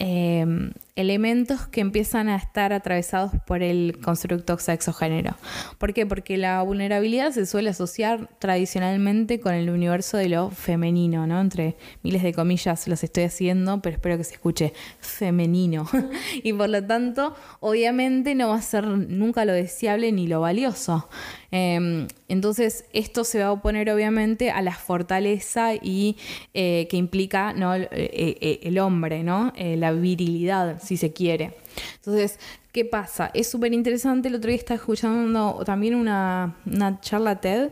em, 0.00 0.72
elementos 0.94 1.66
que 1.68 1.80
empiezan 1.80 2.28
a 2.28 2.36
estar 2.36 2.72
atravesados 2.72 3.32
por 3.46 3.62
el 3.62 3.98
constructo 4.02 4.58
sexo-género. 4.58 5.36
¿Por 5.78 5.94
qué? 5.94 6.04
Porque 6.04 6.36
la 6.36 6.62
vulnerabilidad 6.62 7.32
se 7.32 7.46
suele 7.46 7.70
asociar 7.70 8.28
tradicionalmente 8.38 9.40
con 9.40 9.54
el 9.54 9.70
universo 9.70 10.18
de 10.18 10.28
lo 10.28 10.50
femenino, 10.50 11.26
¿no? 11.26 11.40
Entre 11.40 11.76
miles 12.02 12.22
de 12.22 12.34
comillas 12.34 12.86
los 12.88 13.02
estoy 13.02 13.24
haciendo, 13.24 13.80
pero 13.80 13.96
espero 13.96 14.18
que 14.18 14.24
se 14.24 14.34
escuche 14.34 14.74
femenino. 15.00 15.88
y 16.42 16.52
por 16.52 16.68
lo 16.68 16.84
tanto, 16.84 17.34
obviamente 17.60 18.34
no 18.34 18.48
va 18.48 18.56
a 18.56 18.62
ser 18.62 18.86
nunca 18.86 19.44
lo 19.44 19.52
deseable 19.52 20.12
ni 20.12 20.26
lo 20.26 20.40
valioso. 20.40 21.08
Em, 21.54 22.08
entonces, 22.28 22.86
esto 22.94 23.24
se 23.24 23.40
va 23.40 23.46
a 23.46 23.52
oponer 23.52 23.90
obviamente 23.90 24.50
a 24.50 24.62
la 24.62 24.72
fortaleza 24.72 25.74
y 25.74 26.16
eh, 26.54 26.88
que 26.90 26.96
implica 26.96 27.52
¿no? 27.52 27.74
el, 27.74 27.88
eh, 27.92 28.58
eh, 28.62 28.80
hombre, 28.80 29.22
¿no? 29.22 29.52
la 29.58 29.92
virilidad, 29.92 30.81
si 30.82 30.96
se 30.96 31.12
quiere. 31.12 31.54
Entonces, 31.96 32.38
¿qué 32.72 32.84
pasa? 32.84 33.30
Es 33.34 33.48
súper 33.48 33.72
interesante. 33.72 34.28
El 34.28 34.34
otro 34.34 34.48
día 34.48 34.58
estaba 34.58 34.76
escuchando 34.76 35.62
también 35.64 35.94
una, 35.94 36.56
una 36.66 37.00
charla 37.00 37.40
TED 37.40 37.70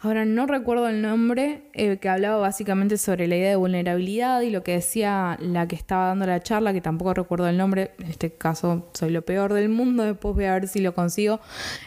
Ahora 0.00 0.24
no 0.24 0.46
recuerdo 0.46 0.88
el 0.88 1.02
nombre, 1.02 1.62
eh, 1.72 1.96
que 1.96 2.08
hablaba 2.08 2.38
básicamente 2.38 2.98
sobre 2.98 3.26
la 3.26 3.36
idea 3.36 3.48
de 3.50 3.56
vulnerabilidad 3.56 4.42
y 4.42 4.50
lo 4.50 4.62
que 4.62 4.74
decía 4.74 5.36
la 5.40 5.66
que 5.66 5.74
estaba 5.74 6.06
dando 6.06 6.24
la 6.24 6.40
charla, 6.40 6.72
que 6.72 6.80
tampoco 6.80 7.14
recuerdo 7.14 7.48
el 7.48 7.56
nombre, 7.56 7.90
en 7.98 8.06
este 8.06 8.30
caso 8.30 8.88
soy 8.94 9.10
lo 9.10 9.22
peor 9.22 9.54
del 9.54 9.68
mundo, 9.70 10.04
después 10.04 10.36
voy 10.36 10.44
a 10.44 10.52
ver 10.52 10.68
si 10.68 10.78
lo 10.80 10.94
consigo, 10.94 11.40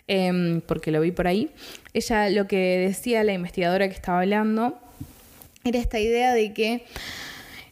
em, 0.08 0.60
porque 0.60 0.92
lo 0.92 1.00
vi 1.00 1.12
por 1.12 1.28
ahí. 1.28 1.52
Ella 1.94 2.30
lo 2.30 2.48
que 2.48 2.80
decía, 2.80 3.24
la 3.24 3.32
investigadora 3.32 3.88
que 3.88 3.96
estaba 3.96 4.20
hablando, 4.20 4.78
era 5.64 5.80
esta 5.80 5.98
idea 5.98 6.34
de 6.34 6.54
que 6.54 6.84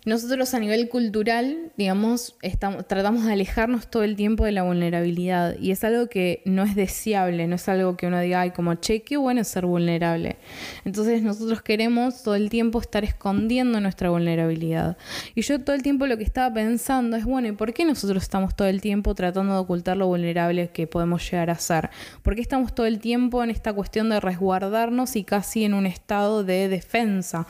nosotros 0.09 0.53
a 0.53 0.59
nivel 0.59 0.89
cultural, 0.89 1.71
digamos, 1.77 2.35
estamos, 2.41 2.87
tratamos 2.87 3.25
de 3.25 3.33
alejarnos 3.33 3.89
todo 3.89 4.03
el 4.03 4.15
tiempo 4.15 4.43
de 4.43 4.51
la 4.51 4.63
vulnerabilidad 4.63 5.57
y 5.59 5.71
es 5.71 5.83
algo 5.83 6.07
que 6.07 6.41
no 6.45 6.63
es 6.63 6.75
deseable, 6.75 7.47
no 7.47 7.55
es 7.55 7.69
algo 7.69 7.95
que 7.95 8.07
uno 8.07 8.19
diga, 8.19 8.41
ay, 8.41 8.51
como, 8.51 8.73
che, 8.75 9.03
qué 9.03 9.17
bueno 9.17 9.43
ser 9.43 9.65
vulnerable. 9.67 10.37
Entonces 10.83 11.21
nosotros 11.21 11.61
queremos 11.61 12.23
todo 12.23 12.35
el 12.35 12.49
tiempo 12.49 12.81
estar 12.81 13.03
escondiendo 13.03 13.79
nuestra 13.79 14.09
vulnerabilidad. 14.09 14.97
Y 15.35 15.41
yo 15.41 15.61
todo 15.61 15.75
el 15.75 15.83
tiempo 15.83 16.07
lo 16.07 16.17
que 16.17 16.23
estaba 16.23 16.53
pensando 16.53 17.15
es, 17.15 17.25
bueno, 17.25 17.47
¿y 17.47 17.51
por 17.51 17.73
qué 17.73 17.85
nosotros 17.85 18.23
estamos 18.23 18.55
todo 18.55 18.67
el 18.67 18.81
tiempo 18.81 19.13
tratando 19.13 19.53
de 19.53 19.59
ocultar 19.59 19.95
lo 19.95 20.07
vulnerable 20.07 20.69
que 20.69 20.87
podemos 20.87 21.29
llegar 21.29 21.51
a 21.51 21.55
ser? 21.55 21.91
¿Por 22.23 22.33
qué 22.33 22.41
estamos 22.41 22.73
todo 22.73 22.87
el 22.87 22.99
tiempo 22.99 23.43
en 23.43 23.51
esta 23.51 23.73
cuestión 23.73 24.09
de 24.09 24.19
resguardarnos 24.19 25.15
y 25.15 25.23
casi 25.23 25.65
en 25.65 25.75
un 25.75 25.85
estado 25.85 26.43
de 26.43 26.67
defensa? 26.67 27.45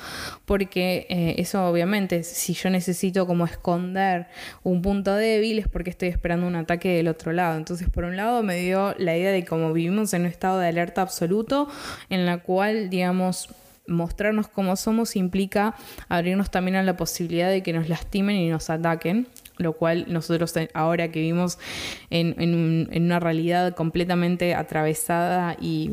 Porque 0.46 1.08
eh, 1.10 1.36
eso 1.38 1.66
obviamente, 1.66 2.24
si 2.24 2.49
yo 2.54 2.70
necesito 2.70 3.26
como 3.28 3.46
esconder 3.46 4.28
un 4.64 4.82
punto 4.82 5.16
débil 5.16 5.60
es 5.60 5.68
porque 5.68 5.90
estoy 5.90 6.10
esperando 6.10 6.48
un 6.48 6.56
ataque 6.56 6.96
del 6.96 7.08
otro 7.08 7.32
lado. 7.32 7.58
Entonces, 7.58 7.90
por 7.90 8.04
un 8.04 8.16
lado, 8.16 8.44
me 8.44 8.58
dio 8.58 8.96
la 8.98 9.18
idea 9.18 9.32
de 9.32 9.46
cómo 9.46 9.74
vivimos 9.74 10.14
en 10.14 10.22
un 10.22 10.28
estado 10.28 10.60
de 10.60 10.68
alerta 10.68 11.02
absoluto, 11.02 11.68
en 12.10 12.26
la 12.26 12.40
cual, 12.40 12.90
digamos, 12.90 13.50
mostrarnos 13.88 14.48
cómo 14.48 14.76
somos 14.76 15.16
implica 15.16 15.76
abrirnos 16.10 16.52
también 16.52 16.76
a 16.76 16.84
la 16.84 16.96
posibilidad 16.96 17.50
de 17.50 17.64
que 17.64 17.74
nos 17.74 17.90
lastimen 17.90 18.36
y 18.36 18.50
nos 18.50 18.70
ataquen 18.70 19.28
lo 19.58 19.74
cual 19.74 20.06
nosotros 20.08 20.54
ahora 20.74 21.12
que 21.12 21.20
vivimos 21.20 21.60
en 22.10 23.04
una 23.04 23.20
realidad 23.20 23.76
completamente 23.76 24.56
atravesada 24.56 25.58
y 25.60 25.92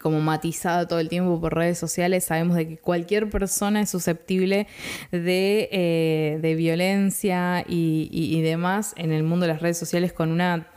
como 0.00 0.20
matizada 0.20 0.86
todo 0.86 1.00
el 1.00 1.08
tiempo 1.08 1.40
por 1.40 1.54
redes 1.54 1.78
sociales, 1.78 2.24
sabemos 2.24 2.56
de 2.56 2.68
que 2.68 2.78
cualquier 2.78 3.30
persona 3.30 3.82
es 3.82 3.90
susceptible 3.90 4.66
de, 5.10 5.68
eh, 5.72 6.54
violencia 6.56 7.64
y, 7.68 8.40
demás 8.42 8.94
en 8.96 9.12
el 9.12 9.22
mundo 9.22 9.46
de 9.46 9.52
las 9.52 9.62
redes 9.62 9.78
sociales 9.78 10.12
con 10.12 10.30
una 10.30 10.68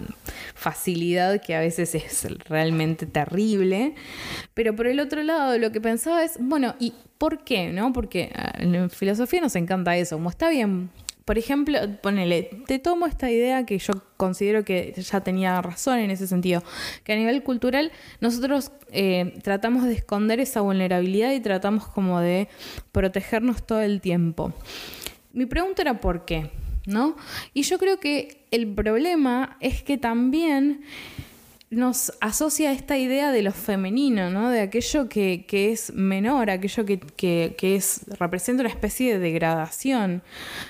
facilidad 0.53 1.41
que 1.41 1.55
a 1.55 1.59
veces 1.59 1.95
es 1.95 2.27
realmente 2.47 3.05
terrible. 3.05 3.95
Pero 4.53 4.75
por 4.75 4.87
el 4.87 4.99
otro 4.99 5.23
lado, 5.23 5.57
lo 5.57 5.71
que 5.71 5.81
pensaba 5.81 6.23
es, 6.23 6.33
bueno, 6.39 6.75
¿y 6.79 6.93
por 7.17 7.43
qué? 7.43 7.71
¿No? 7.71 7.93
Porque 7.93 8.31
ah, 8.35 8.53
en 8.57 8.89
filosofía 8.89 9.41
nos 9.41 9.55
encanta 9.55 9.95
eso, 9.95 10.17
como 10.17 10.29
está 10.29 10.49
bien 10.49 10.89
por 11.25 11.37
ejemplo, 11.37 11.79
ponele, 12.01 12.49
te 12.67 12.79
tomo 12.79 13.05
esta 13.05 13.31
idea 13.31 13.65
que 13.65 13.77
yo 13.77 13.93
considero 14.17 14.65
que 14.65 14.93
ya 14.97 15.21
tenía 15.21 15.61
razón 15.61 15.99
en 15.99 16.11
ese 16.11 16.27
sentido, 16.27 16.63
que 17.03 17.13
a 17.13 17.15
nivel 17.15 17.43
cultural 17.43 17.91
nosotros 18.19 18.71
eh, 18.91 19.39
tratamos 19.41 19.85
de 19.85 19.93
esconder 19.93 20.39
esa 20.39 20.61
vulnerabilidad 20.61 21.31
y 21.31 21.39
tratamos 21.39 21.87
como 21.87 22.19
de 22.19 22.49
protegernos 22.91 23.65
todo 23.65 23.81
el 23.81 24.01
tiempo. 24.01 24.53
Mi 25.31 25.45
pregunta 25.45 25.81
era 25.81 25.99
por 25.99 26.25
qué, 26.25 26.51
¿no? 26.85 27.15
Y 27.53 27.63
yo 27.63 27.79
creo 27.79 27.99
que 27.99 28.45
el 28.51 28.67
problema 28.67 29.57
es 29.61 29.81
que 29.81 29.97
también 29.97 30.83
nos 31.73 32.13
asocia 32.21 32.71
esta 32.71 32.97
idea 32.97 33.31
de 33.31 33.41
lo 33.41 33.51
femenino, 33.51 34.29
¿no? 34.29 34.49
De 34.49 34.61
aquello 34.61 35.09
que, 35.09 35.45
es 35.49 35.93
menor, 35.93 36.49
aquello 36.49 36.85
que, 36.85 37.55
es, 37.61 38.01
representa 38.19 38.61
una 38.61 38.69
especie 38.69 39.13
de 39.13 39.19
degradación, 39.19 40.23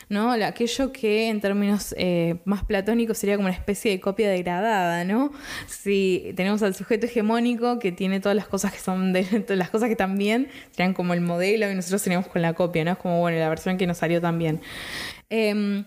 ¿no? 0.10 0.32
Aquello 0.32 0.92
que 0.92 1.30
en 1.30 1.42
términos 1.42 1.94
eh, 1.98 2.36
más 2.46 2.64
platónicos 2.64 3.18
sería 3.18 3.36
como 3.36 3.48
una 3.48 3.56
especie 3.56 3.92
de 3.92 4.00
copia 4.00 4.30
degradada, 4.30 5.04
¿no? 5.04 5.32
Si 5.68 6.34
tenemos 6.36 6.64
al 6.64 6.76
sujeto 6.76 7.06
hegemónico 7.06 7.80
que 7.80 7.92
tiene 7.92 8.20
todas 8.20 8.36
las 8.36 8.48
cosas 8.48 8.72
que 8.72 8.80
son 8.80 9.14
de, 9.14 9.24
todas 9.42 9.58
las 9.58 9.70
cosas 9.70 9.90
que 9.90 9.96
también 9.96 10.50
serían 10.72 10.94
como 10.94 11.14
el 11.14 11.22
modelo 11.22 11.70
y 11.70 11.76
nosotros 11.76 12.04
tenemos 12.04 12.28
con 12.28 12.42
la 12.42 12.54
copia, 12.54 12.84
¿no? 12.84 12.92
Es 12.92 12.98
como, 12.98 13.20
bueno, 13.20 13.38
la 13.40 13.50
versión 13.50 13.78
que 13.78 13.88
nos 13.88 13.98
salió 13.98 14.22
también. 14.22 14.62
Eh, 15.30 15.84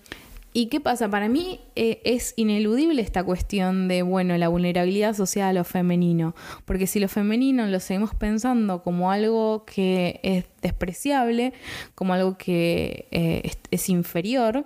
¿Y 0.56 0.68
qué 0.68 0.80
pasa? 0.80 1.10
Para 1.10 1.28
mí 1.28 1.60
eh, 1.74 2.00
es 2.04 2.32
ineludible 2.36 3.02
esta 3.02 3.22
cuestión 3.22 3.88
de, 3.88 4.00
bueno, 4.00 4.38
la 4.38 4.48
vulnerabilidad 4.48 5.10
asociada 5.10 5.50
a 5.50 5.52
lo 5.52 5.64
femenino, 5.64 6.34
porque 6.64 6.86
si 6.86 6.98
lo 6.98 7.08
femenino 7.08 7.66
lo 7.66 7.78
seguimos 7.78 8.14
pensando 8.14 8.82
como 8.82 9.10
algo 9.10 9.66
que 9.66 10.18
es 10.22 10.46
despreciable, 10.62 11.52
como 11.94 12.14
algo 12.14 12.38
que 12.38 13.06
eh, 13.10 13.52
es, 13.70 13.88
inferior, 13.90 14.64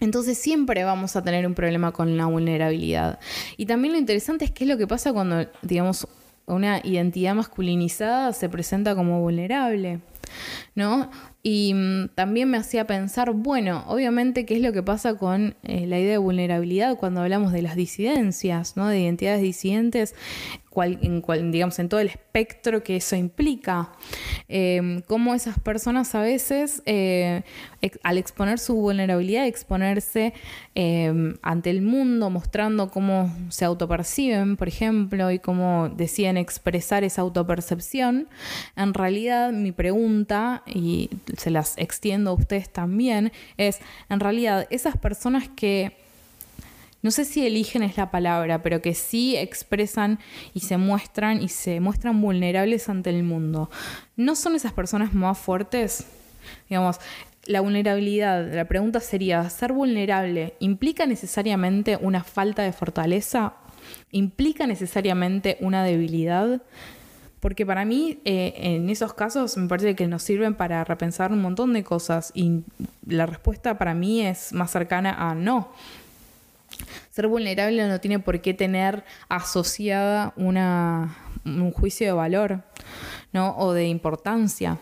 entonces 0.00 0.36
siempre 0.36 0.84
vamos 0.84 1.16
a 1.16 1.22
tener 1.22 1.46
un 1.46 1.54
problema 1.54 1.92
con 1.92 2.18
la 2.18 2.26
vulnerabilidad. 2.26 3.20
Y 3.56 3.64
también 3.64 3.94
lo 3.94 3.98
interesante 3.98 4.44
es 4.44 4.50
qué 4.50 4.64
es 4.64 4.68
lo 4.68 4.76
que 4.76 4.86
pasa 4.86 5.14
cuando, 5.14 5.46
digamos, 5.62 6.06
una 6.44 6.82
identidad 6.84 7.34
masculinizada 7.34 8.34
se 8.34 8.50
presenta 8.50 8.94
como 8.94 9.18
vulnerable. 9.22 10.00
¿No? 10.74 11.10
Y 11.42 11.72
mm, 11.74 12.08
también 12.14 12.50
me 12.50 12.58
hacía 12.58 12.86
pensar, 12.86 13.32
bueno, 13.32 13.84
obviamente, 13.86 14.44
¿qué 14.44 14.56
es 14.56 14.62
lo 14.62 14.72
que 14.72 14.82
pasa 14.82 15.16
con 15.16 15.56
eh, 15.62 15.86
la 15.86 15.98
idea 15.98 16.12
de 16.12 16.18
vulnerabilidad 16.18 16.96
cuando 16.96 17.22
hablamos 17.22 17.52
de 17.52 17.62
las 17.62 17.76
disidencias, 17.76 18.76
¿no? 18.76 18.88
de 18.88 19.00
identidades 19.00 19.40
disidentes? 19.42 20.14
En 20.76 21.88
todo 21.88 22.00
el 22.00 22.08
espectro 22.08 22.82
que 22.82 22.96
eso 22.96 23.16
implica. 23.16 23.90
Em, 24.48 25.02
cómo 25.02 25.34
esas 25.34 25.58
personas 25.58 26.14
a 26.14 26.20
veces, 26.20 26.82
eh, 26.86 27.42
al 28.02 28.18
exponer 28.18 28.58
su 28.58 28.74
vulnerabilidad, 28.74 29.46
exponerse 29.46 30.32
em, 30.74 31.36
ante 31.42 31.70
el 31.70 31.82
mundo, 31.82 32.30
mostrando 32.30 32.90
cómo 32.90 33.34
se 33.48 33.64
autoperciben, 33.64 34.56
por 34.56 34.68
ejemplo, 34.68 35.30
y 35.30 35.38
cómo 35.40 35.88
deciden 35.88 36.36
expresar 36.36 37.04
esa 37.04 37.22
autopercepción, 37.22 38.28
en 38.76 38.94
realidad 38.94 39.52
mi 39.52 39.72
pregunta, 39.72 40.62
y 40.66 41.10
se 41.36 41.50
las 41.50 41.76
extiendo 41.76 42.30
a 42.30 42.34
ustedes 42.34 42.70
también, 42.70 43.32
es, 43.56 43.80
en 44.08 44.20
realidad, 44.20 44.66
esas 44.70 44.96
personas 44.96 45.48
que 45.48 45.92
no 47.02 47.10
sé 47.10 47.24
si 47.24 47.46
eligen 47.46 47.82
es 47.82 47.96
la 47.96 48.10
palabra, 48.10 48.62
pero 48.62 48.82
que 48.82 48.94
sí 48.94 49.36
expresan 49.36 50.18
y 50.52 50.60
se 50.60 50.76
muestran 50.76 51.42
y 51.42 51.48
se 51.48 51.80
muestran 51.80 52.20
vulnerables 52.20 52.88
ante 52.88 53.10
el 53.10 53.22
mundo. 53.22 53.70
¿No 54.16 54.36
son 54.36 54.54
esas 54.54 54.72
personas 54.72 55.14
más 55.14 55.38
fuertes? 55.38 56.06
Digamos, 56.68 56.98
la 57.46 57.62
vulnerabilidad, 57.62 58.52
la 58.52 58.66
pregunta 58.66 59.00
sería, 59.00 59.48
¿ser 59.48 59.72
vulnerable 59.72 60.54
implica 60.60 61.06
necesariamente 61.06 61.98
una 62.00 62.22
falta 62.22 62.62
de 62.62 62.72
fortaleza? 62.72 63.54
¿Implica 64.10 64.66
necesariamente 64.66 65.56
una 65.60 65.82
debilidad? 65.84 66.62
Porque 67.40 67.64
para 67.64 67.86
mí, 67.86 68.20
eh, 68.26 68.52
en 68.56 68.90
esos 68.90 69.14
casos, 69.14 69.56
me 69.56 69.66
parece 69.66 69.96
que 69.96 70.06
nos 70.06 70.22
sirven 70.22 70.54
para 70.54 70.84
repensar 70.84 71.32
un 71.32 71.40
montón 71.40 71.72
de 71.72 71.82
cosas 71.82 72.30
y 72.34 72.60
la 73.06 73.24
respuesta 73.24 73.78
para 73.78 73.94
mí 73.94 74.20
es 74.20 74.52
más 74.52 74.70
cercana 74.70 75.30
a 75.30 75.34
no. 75.34 75.72
Ser 77.10 77.26
vulnerable 77.26 77.86
no 77.88 78.00
tiene 78.00 78.18
por 78.18 78.40
qué 78.40 78.54
tener 78.54 79.04
asociada 79.28 80.32
una, 80.36 81.16
un 81.44 81.70
juicio 81.72 82.06
de 82.06 82.12
valor, 82.12 82.62
¿no? 83.32 83.56
O 83.56 83.72
de 83.72 83.86
importancia. 83.88 84.78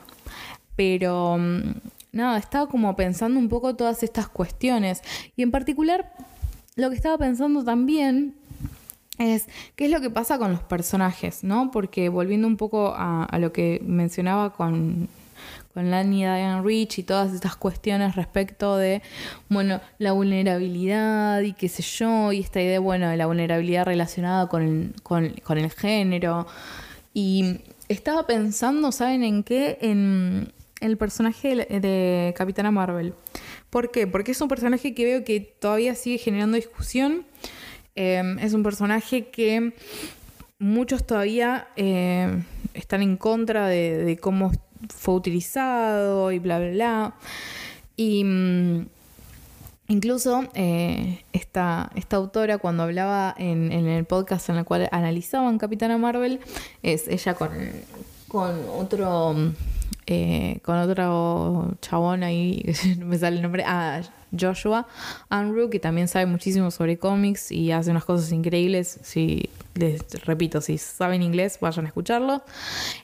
Pero 0.76 1.38
mm, 1.38 1.74
nada, 2.12 2.38
estaba 2.38 2.68
como 2.68 2.94
pensando 2.96 3.38
un 3.38 3.48
poco 3.48 3.76
todas 3.76 4.02
estas 4.02 4.28
cuestiones. 4.28 5.02
Y 5.36 5.42
en 5.42 5.50
particular, 5.50 6.12
lo 6.76 6.90
que 6.90 6.96
estaba 6.96 7.18
pensando 7.18 7.64
también 7.64 8.34
es 9.18 9.48
qué 9.74 9.86
es 9.86 9.90
lo 9.90 10.00
que 10.00 10.10
pasa 10.10 10.38
con 10.38 10.52
los 10.52 10.62
personajes, 10.62 11.42
¿no? 11.42 11.70
Porque 11.70 12.08
volviendo 12.08 12.46
un 12.46 12.56
poco 12.56 12.94
a, 12.96 13.24
a 13.24 13.38
lo 13.38 13.52
que 13.52 13.80
mencionaba 13.84 14.52
con 14.52 15.08
con 15.78 15.92
Lani 15.92 16.24
Diane 16.24 16.60
Rich 16.60 16.98
y 16.98 17.02
todas 17.04 17.32
estas 17.32 17.54
cuestiones 17.54 18.16
respecto 18.16 18.76
de, 18.76 19.00
bueno, 19.48 19.80
la 19.98 20.10
vulnerabilidad 20.10 21.40
y 21.42 21.52
qué 21.52 21.68
sé 21.68 21.84
yo, 21.84 22.32
y 22.32 22.40
esta 22.40 22.60
idea, 22.60 22.80
bueno, 22.80 23.08
de 23.08 23.16
la 23.16 23.26
vulnerabilidad 23.26 23.86
relacionada 23.86 24.48
con 24.48 24.62
el, 24.62 25.02
con, 25.04 25.58
el 25.58 25.70
género. 25.70 26.48
Y 27.14 27.60
estaba 27.88 28.26
pensando, 28.26 28.90
¿saben 28.90 29.22
en 29.22 29.44
qué? 29.44 29.78
En 29.80 30.52
el 30.80 30.96
personaje 30.96 31.54
de 31.54 32.34
Capitana 32.36 32.72
Marvel. 32.72 33.14
¿Por 33.70 33.92
qué? 33.92 34.08
Porque 34.08 34.32
es 34.32 34.40
un 34.40 34.48
personaje 34.48 34.96
que 34.96 35.04
veo 35.04 35.22
que 35.22 35.38
todavía 35.38 35.94
sigue 35.94 36.18
generando 36.18 36.56
discusión. 36.56 37.24
Em, 37.94 38.40
es 38.40 38.52
un 38.52 38.64
personaje 38.64 39.28
que 39.28 39.74
muchos 40.58 41.06
todavía 41.06 41.68
eh, 41.76 42.42
están 42.74 43.02
en 43.02 43.16
contra 43.16 43.68
de, 43.68 44.18
cómo 44.20 44.52
fue 44.88 45.14
utilizado 45.14 46.32
y 46.32 46.38
bla, 46.38 46.58
bla, 46.58 46.70
bla. 46.70 47.14
Y 47.96 48.24
mm, 48.24 48.86
incluso 49.88 50.44
eh, 50.54 51.24
esta, 51.32 51.90
autora, 52.10 52.58
cuando 52.58 52.84
hablaba 52.84 53.34
en, 53.38 53.72
el 53.72 54.04
podcast 54.04 54.48
en 54.50 54.56
el 54.56 54.64
cual 54.64 54.88
analizaban 54.92 55.58
Capitana 55.58 55.98
Marvel, 55.98 56.40
es 56.82 57.08
ella 57.08 57.34
con, 57.34 57.50
con 58.28 58.56
otro... 58.76 59.34
Eh, 60.10 60.60
con 60.62 60.78
otro 60.78 61.76
chabón 61.82 62.22
ahí, 62.22 62.64
me 62.98 63.18
sale 63.18 63.36
el 63.36 63.42
nombre, 63.42 63.62
ah, 63.66 64.00
Joshua 64.38 64.86
Unruh, 65.30 65.70
que 65.70 65.78
también 65.78 66.08
sabe 66.08 66.26
muchísimo 66.26 66.70
sobre 66.70 66.98
cómics 66.98 67.52
y 67.52 67.72
hace 67.72 67.90
unas 67.90 68.04
cosas 68.04 68.32
increíbles. 68.32 68.98
Si 69.02 69.48
les 69.74 70.02
repito, 70.24 70.60
si 70.60 70.76
saben 70.78 71.22
inglés, 71.22 71.58
vayan 71.60 71.84
a 71.84 71.88
escucharlo. 71.88 72.42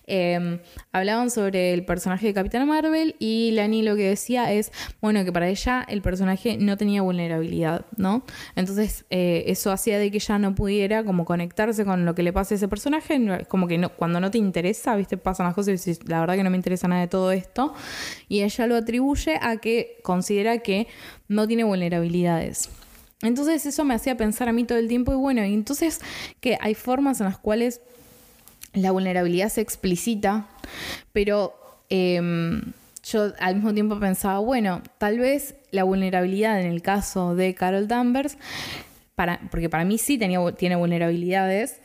Em, 0.07 0.59
hablaban 0.93 1.31
sobre 1.31 1.73
el 1.73 1.85
personaje 1.85 2.27
de 2.27 2.35
Capitana 2.35 2.67
Marvel 2.67 3.17
y 3.19 3.53
Lani 3.53 3.83
lo 3.83 3.97
que 3.97 4.09
decía 4.09 4.53
es, 4.53 4.73
bueno, 5.01 5.25
que 5.25 5.33
para 5.33 5.49
ella 5.49 5.85
el 5.89 6.03
personaje 6.03 6.57
no 6.59 6.77
tenía 6.77 7.03
vulnerabilidad, 7.03 7.87
¿no? 7.97 8.25
Entonces 8.57 9.05
eh, 9.11 9.45
eso 9.47 9.71
hacía 9.71 9.99
de 9.99 10.11
que 10.11 10.19
ella 10.19 10.39
no 10.39 10.55
pudiera 10.55 11.05
como 11.05 11.25
conectarse 11.25 11.85
con 11.85 12.05
lo 12.05 12.15
que 12.15 12.23
le 12.23 12.33
pasa 12.33 12.55
a 12.55 12.57
ese 12.57 12.69
personaje, 12.69 13.21
como 13.49 13.69
que 13.69 13.79
no, 13.79 13.91
cuando 13.91 14.21
no 14.21 14.31
te 14.31 14.39
interesa, 14.39 14.97
viste, 14.97 15.17
pasan 15.17 15.47
las 15.47 15.55
cosas 15.55 15.69
y 15.69 15.73
dices, 15.73 16.09
la 16.09 16.21
verdad 16.21 16.35
que 16.35 16.45
no 16.45 16.51
me 16.51 16.57
interesa 16.57 16.89
nada 16.89 17.03
de 17.03 17.09
todo 17.09 17.33
esto, 17.33 17.75
y 18.29 18.43
ella 18.43 18.67
lo 18.67 18.77
atribuye 18.77 19.39
a 19.41 19.57
que 19.59 19.99
considera 20.03 20.59
que 20.59 20.89
no 21.29 21.47
tiene 21.47 21.65
vulnerabilidades. 21.65 22.71
Entonces 23.23 23.65
eso 23.65 23.85
me 23.85 23.95
hacía 23.95 24.17
pensar 24.17 24.49
a 24.49 24.53
mí 24.53 24.65
todo 24.65 24.79
el 24.79 24.89
tiempo 24.89 25.13
y 25.13 25.17
bueno, 25.17 25.45
y 25.45 25.55
entonces 25.55 26.01
que 26.41 26.59
hay 26.61 26.75
formas 26.75 27.21
en 27.21 27.27
las 27.27 27.39
cuales 27.39 27.81
la 28.75 28.91
vulnerabilidad 28.91 29.49
se 29.49 29.61
explicita, 29.61 30.47
pero 31.13 31.55
em, 31.89 32.73
yo 33.05 33.33
al 33.39 33.55
mismo 33.57 33.73
tiempo 33.73 33.99
pensaba, 33.99 34.41
bueno, 34.41 34.83
tal 34.99 35.19
vez 35.19 35.55
la 35.71 35.85
vulnerabilidad 35.85 36.61
en 36.61 36.67
el 36.67 36.83
caso 36.83 37.35
de 37.35 37.55
Carol 37.55 37.89
Danvers, 37.89 38.37
para, 39.15 39.41
porque 39.51 39.71
para 39.71 39.85
mí 39.85 39.97
sí 39.97 40.19
tenía, 40.19 40.41
tiene 40.53 40.77
vulnerabilidades, 40.77 41.81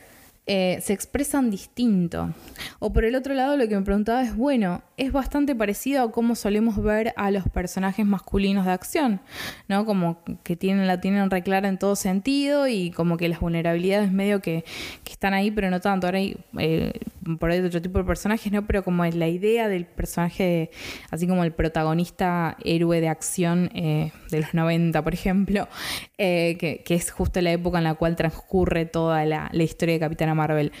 eh, 0.52 0.80
se 0.82 0.92
expresan 0.92 1.48
distinto. 1.48 2.34
O 2.80 2.92
por 2.92 3.04
el 3.04 3.14
otro 3.14 3.34
lado, 3.34 3.56
lo 3.56 3.68
que 3.68 3.76
me 3.76 3.82
preguntaba 3.82 4.24
es, 4.24 4.34
bueno, 4.34 4.82
es 4.96 5.12
bastante 5.12 5.54
parecido 5.54 6.02
a 6.02 6.10
cómo 6.10 6.34
solemos 6.34 6.82
ver 6.82 7.14
a 7.16 7.30
los 7.30 7.48
personajes 7.48 8.04
masculinos 8.04 8.66
de 8.66 8.72
acción, 8.72 9.20
¿no? 9.68 9.86
Como 9.86 10.18
que 10.42 10.56
tienen, 10.56 10.88
la 10.88 11.00
tienen 11.00 11.30
reclara 11.30 11.68
en 11.68 11.78
todo 11.78 11.94
sentido 11.94 12.66
y 12.66 12.90
como 12.90 13.16
que 13.16 13.28
las 13.28 13.38
vulnerabilidades 13.38 14.10
medio 14.10 14.42
que, 14.42 14.64
están 15.08 15.34
ahí, 15.34 15.52
pero 15.52 15.70
no 15.70 15.80
tanto. 15.80 16.08
Ahora 16.08 16.18
hay 16.18 16.36
eh, 16.58 16.94
por 17.38 17.50
ahí 17.50 17.60
otro 17.60 17.82
tipo 17.82 17.98
de 17.98 18.04
personajes, 18.04 18.52
¿no? 18.52 18.66
Pero 18.66 18.82
como 18.82 19.04
es 19.04 19.14
la 19.14 19.28
idea 19.28 19.68
del 19.68 19.86
personaje, 19.86 20.70
así 21.10 21.26
como 21.26 21.44
el 21.44 21.52
protagonista 21.52 22.56
héroe 22.64 23.00
de 23.00 23.08
acción 23.08 23.70
eh, 23.74 24.12
de 24.30 24.40
los 24.40 24.54
90, 24.54 25.02
por 25.02 25.14
ejemplo, 25.14 25.68
que, 26.16 26.82
es 26.88 27.10
justo 27.10 27.40
la 27.40 27.52
época 27.52 27.78
en 27.78 27.84
la 27.84 27.94
cual 27.94 28.16
transcurre 28.16 28.84
toda 28.86 29.24
la, 29.24 29.48
la 29.52 29.62
historia 29.62 29.94
de 29.94 30.00
Capitana 30.00 30.34
Marvel. 30.34 30.72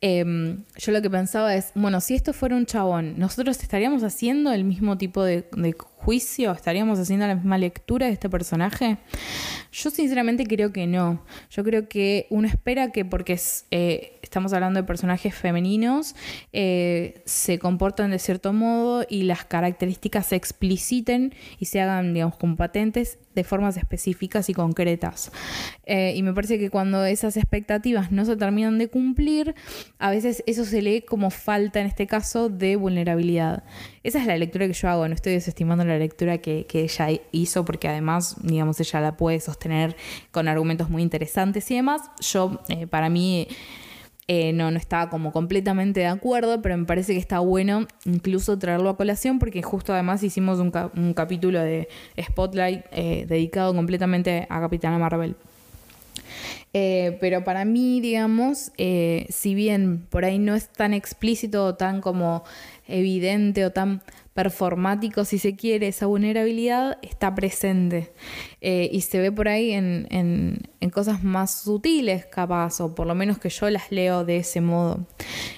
Em, 0.00 0.64
yo 0.76 0.92
lo 0.92 1.02
que 1.02 1.10
pensaba 1.10 1.54
es, 1.54 1.72
bueno, 1.74 2.00
si 2.00 2.14
esto 2.14 2.32
fuera 2.32 2.56
un 2.56 2.66
chabón, 2.66 3.14
¿nosotros 3.18 3.60
estaríamos 3.62 4.02
haciendo 4.02 4.52
el 4.52 4.64
mismo 4.64 4.96
tipo 4.98 5.22
de, 5.22 5.44
juicio? 5.98 6.52
¿Estaríamos 6.52 6.98
haciendo 6.98 7.26
la 7.26 7.34
misma 7.34 7.58
lectura 7.58 8.06
de 8.06 8.12
este 8.12 8.30
personaje? 8.30 8.98
Yo 9.80 9.90
sinceramente 9.90 10.44
creo 10.44 10.72
que 10.72 10.88
no. 10.88 11.24
Yo 11.50 11.62
creo 11.62 11.88
que 11.88 12.26
uno 12.30 12.48
espera 12.48 12.90
que 12.90 13.04
porque 13.04 13.38
eh, 13.70 14.18
estamos 14.22 14.52
hablando 14.52 14.80
de 14.80 14.86
personajes 14.86 15.34
femeninos, 15.34 16.16
eh, 16.52 17.22
se 17.26 17.60
comportan 17.60 18.10
de 18.10 18.18
cierto 18.18 18.52
modo 18.52 19.06
y 19.08 19.22
las 19.22 19.44
características 19.44 20.26
se 20.26 20.36
expliciten 20.36 21.32
y 21.60 21.66
se 21.66 21.80
hagan, 21.80 22.12
digamos, 22.12 22.36
como 22.38 22.56
patentes 22.56 23.18
de 23.36 23.44
formas 23.44 23.76
específicas 23.76 24.48
y 24.48 24.54
concretas. 24.54 25.30
Eh, 25.86 26.12
y 26.16 26.24
me 26.24 26.32
parece 26.32 26.58
que 26.58 26.70
cuando 26.70 27.04
esas 27.04 27.36
expectativas 27.36 28.10
no 28.10 28.24
se 28.24 28.36
terminan 28.36 28.78
de 28.78 28.88
cumplir, 28.88 29.54
a 30.00 30.10
veces 30.10 30.42
eso 30.46 30.64
se 30.64 30.82
lee 30.82 31.02
como 31.02 31.30
falta, 31.30 31.80
en 31.80 31.86
este 31.86 32.08
caso, 32.08 32.48
de 32.48 32.74
vulnerabilidad. 32.74 33.62
Esa 34.02 34.20
es 34.20 34.26
la 34.26 34.36
lectura 34.36 34.66
que 34.66 34.72
yo 34.72 34.88
hago, 34.88 35.06
no 35.06 35.14
estoy 35.14 35.34
desestimando 35.34 35.84
la 35.84 35.98
lectura 35.98 36.38
que, 36.38 36.66
ella 36.72 37.08
hizo, 37.30 37.64
porque 37.64 37.88
además, 37.88 38.36
digamos, 38.42 38.80
ella 38.80 39.00
la 39.00 39.16
puede 39.16 39.38
sostener 39.38 39.67
con 40.30 40.48
argumentos 40.48 40.90
muy 40.90 41.02
interesantes 41.02 41.70
y 41.70 41.76
demás. 41.76 42.02
Yo, 42.20 42.60
eh, 42.68 42.86
para 42.86 43.08
mí... 43.08 43.48
Eh, 44.30 44.52
no, 44.52 44.70
no 44.70 44.76
estaba 44.76 45.08
como 45.08 45.32
completamente 45.32 46.00
de 46.00 46.06
acuerdo, 46.06 46.60
pero 46.60 46.76
me 46.76 46.84
parece 46.84 47.14
que 47.14 47.18
está 47.18 47.38
bueno 47.38 47.86
incluso 48.04 48.58
traerlo 48.58 48.90
a 48.90 48.96
colación 48.98 49.38
porque 49.38 49.62
justo 49.62 49.94
además 49.94 50.22
hicimos 50.22 50.58
un, 50.58 51.14
capítulo 51.14 51.62
de 51.62 51.88
Spotlight 52.22 52.84
eh, 52.92 53.24
dedicado 53.26 53.74
completamente 53.74 54.46
a 54.50 54.60
Capitana 54.60 54.98
Marvel. 54.98 55.34
Pero 56.72 57.42
para 57.42 57.64
mí, 57.64 58.02
digamos, 58.02 58.70
si 58.76 59.54
bien 59.54 60.06
por 60.10 60.26
ahí 60.26 60.38
no 60.38 60.54
es 60.54 60.68
tan 60.68 60.92
explícito 60.92 61.64
o 61.64 61.74
tan 61.76 62.02
como 62.02 62.44
evidente 62.88 63.64
o 63.64 63.70
tan 63.70 64.02
performático, 64.38 65.24
si 65.24 65.38
se 65.38 65.56
quiere, 65.56 65.88
esa 65.88 66.06
vulnerabilidad 66.06 66.98
está 67.02 67.34
presente 67.34 68.12
eh, 68.60 68.88
y 68.92 69.00
se 69.00 69.18
ve 69.18 69.32
por 69.32 69.48
ahí 69.48 69.72
en, 69.72 70.06
en, 70.10 70.90
cosas 70.90 71.22
más 71.22 71.62
sutiles, 71.62 72.24
capaz, 72.26 72.80
o 72.80 72.94
por 72.94 73.06
lo 73.06 73.14
menos 73.14 73.38
que 73.38 73.50
yo 73.50 73.68
las 73.68 73.90
leo 73.90 74.24
de 74.24 74.38
ese 74.38 74.60
modo. 74.60 75.06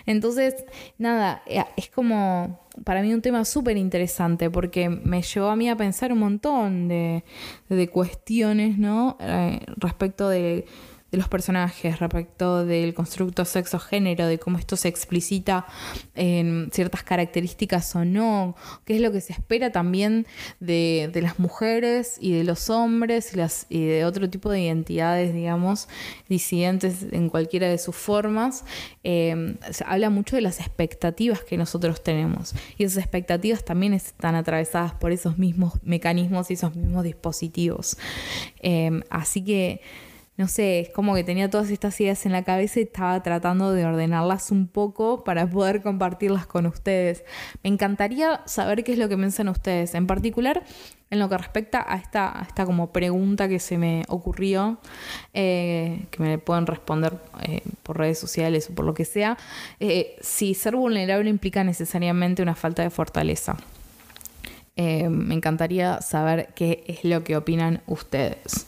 Entonces, 0.06 0.54
nada, 0.98 1.42
eh, 1.46 1.62
es 1.76 1.90
como 1.90 2.60
para 2.84 3.02
mí 3.02 3.12
un 3.12 3.20
tema 3.20 3.44
súper 3.44 3.76
interesante 3.76 4.48
porque 4.48 4.88
me 4.88 5.22
llevó 5.22 5.48
a 5.48 5.56
mí 5.56 5.68
a 5.68 5.76
pensar 5.76 6.12
un 6.12 6.18
montón 6.20 6.88
de, 6.88 7.22
de 7.68 7.88
cuestiones, 7.88 8.78
¿no? 8.78 9.18
Eh, 9.20 9.60
respecto 9.76 10.28
de 10.28 10.64
de 11.11 11.18
los 11.18 11.28
personajes, 11.28 11.98
respecto 11.98 12.64
del 12.64 12.94
constructo 12.94 13.44
sexo-género, 13.44 14.26
de 14.26 14.38
cómo 14.38 14.58
esto 14.58 14.76
se 14.76 14.88
explicita 14.88 15.66
en 16.14 16.70
ciertas 16.72 17.02
características 17.02 17.94
o 17.96 18.04
no, 18.04 18.56
qué 18.84 18.96
es 18.96 19.00
lo 19.00 19.11
que 19.11 19.20
se 19.20 19.32
espera 19.32 19.72
también 19.72 20.26
de, 20.61 21.11
las 21.20 21.38
mujeres 21.38 22.16
y 22.20 22.32
de 22.32 22.44
los 22.44 22.70
hombres 22.70 23.32
y 23.68 23.84
de 23.84 24.04
otro 24.04 24.30
tipo 24.30 24.50
de 24.50 24.61
identidades, 24.61 25.34
digamos, 25.34 25.88
disidentes 26.28 27.06
en 27.11 27.28
cualquiera 27.28 27.68
de 27.68 27.78
sus 27.78 27.96
formas. 27.96 28.64
Eh, 29.02 29.56
se 29.70 29.84
habla 29.86 30.11
mucho 30.11 30.36
de 30.36 30.42
las 30.42 30.61
expectativas 30.61 31.42
que 31.42 31.56
nosotros 31.56 32.02
tenemos 32.02 32.54
y 32.78 32.84
esas 32.84 32.98
expectativas 32.98 33.64
también 33.64 33.94
están 33.94 34.34
atravesadas 34.34 34.94
por 34.94 35.12
esos 35.12 35.38
mismos 35.38 35.74
mecanismos 35.82 36.50
y 36.50 36.54
esos 36.54 36.74
mismos 36.76 37.04
dispositivos. 37.04 37.96
Eh, 38.62 39.00
así 39.11 39.42
que 39.42 39.80
no 40.41 40.49
sé, 40.49 40.80
es 40.80 40.88
como 40.88 41.14
que 41.14 41.22
tenía 41.22 41.51
todas 41.51 41.68
estas 41.68 42.01
ideas 42.01 42.24
en 42.24 42.32
la 42.32 42.45
cabeza 42.45 42.80
y 42.80 42.84
estaba 42.84 43.22
tratando 43.22 43.72
de 43.72 43.84
ordenarlas 43.84 44.51
un 44.51 44.68
poco 44.68 45.22
para 45.22 45.47
poder 45.47 45.82
compartirlas 45.82 46.47
con 46.47 46.64
ustedes. 46.64 47.24
Me 47.62 47.68
encantaría 47.68 48.41
saber 48.47 48.82
qué 48.82 48.93
es 48.93 48.99
lo 48.99 49.11
que 49.11 49.18
piensan 49.18 49.51
ustedes, 49.51 49.95
en 49.95 50.07
particular 50.07 50.62
en 51.11 51.18
lo 51.18 51.28
que 51.28 51.36
respecta 51.36 51.84
a 51.86 51.97
esta, 51.97 52.47
esta 52.49 52.64
como 52.64 52.91
pregunta 52.91 53.49
que 53.49 53.59
se 53.59 53.76
me 53.76 54.05
ocurrió, 54.09 54.78
eh, 55.34 56.07
que 56.11 56.22
me 56.22 56.38
pueden 56.38 56.66
responder 56.66 57.18
eh, 57.43 57.61
por 57.82 57.99
redes 57.99 58.18
sociales 58.18 58.70
o 58.70 58.74
por 58.74 58.86
lo 58.86 58.95
que 58.95 59.05
sea, 59.05 59.36
eh, 59.78 60.16
si 60.22 60.55
ser 60.55 60.74
vulnerable 60.74 61.28
implica 61.28 61.64
necesariamente 61.64 62.43
una 62.43 62.55
falta 62.55 62.82
de 62.82 62.88
fortaleza. 62.88 63.59
me 64.76 65.34
encantaría 65.34 66.01
saber 66.01 66.49
qué 66.55 66.82
es 66.86 67.05
lo 67.05 67.22
que 67.22 67.36
opinan 67.36 67.82
ustedes. 67.86 68.66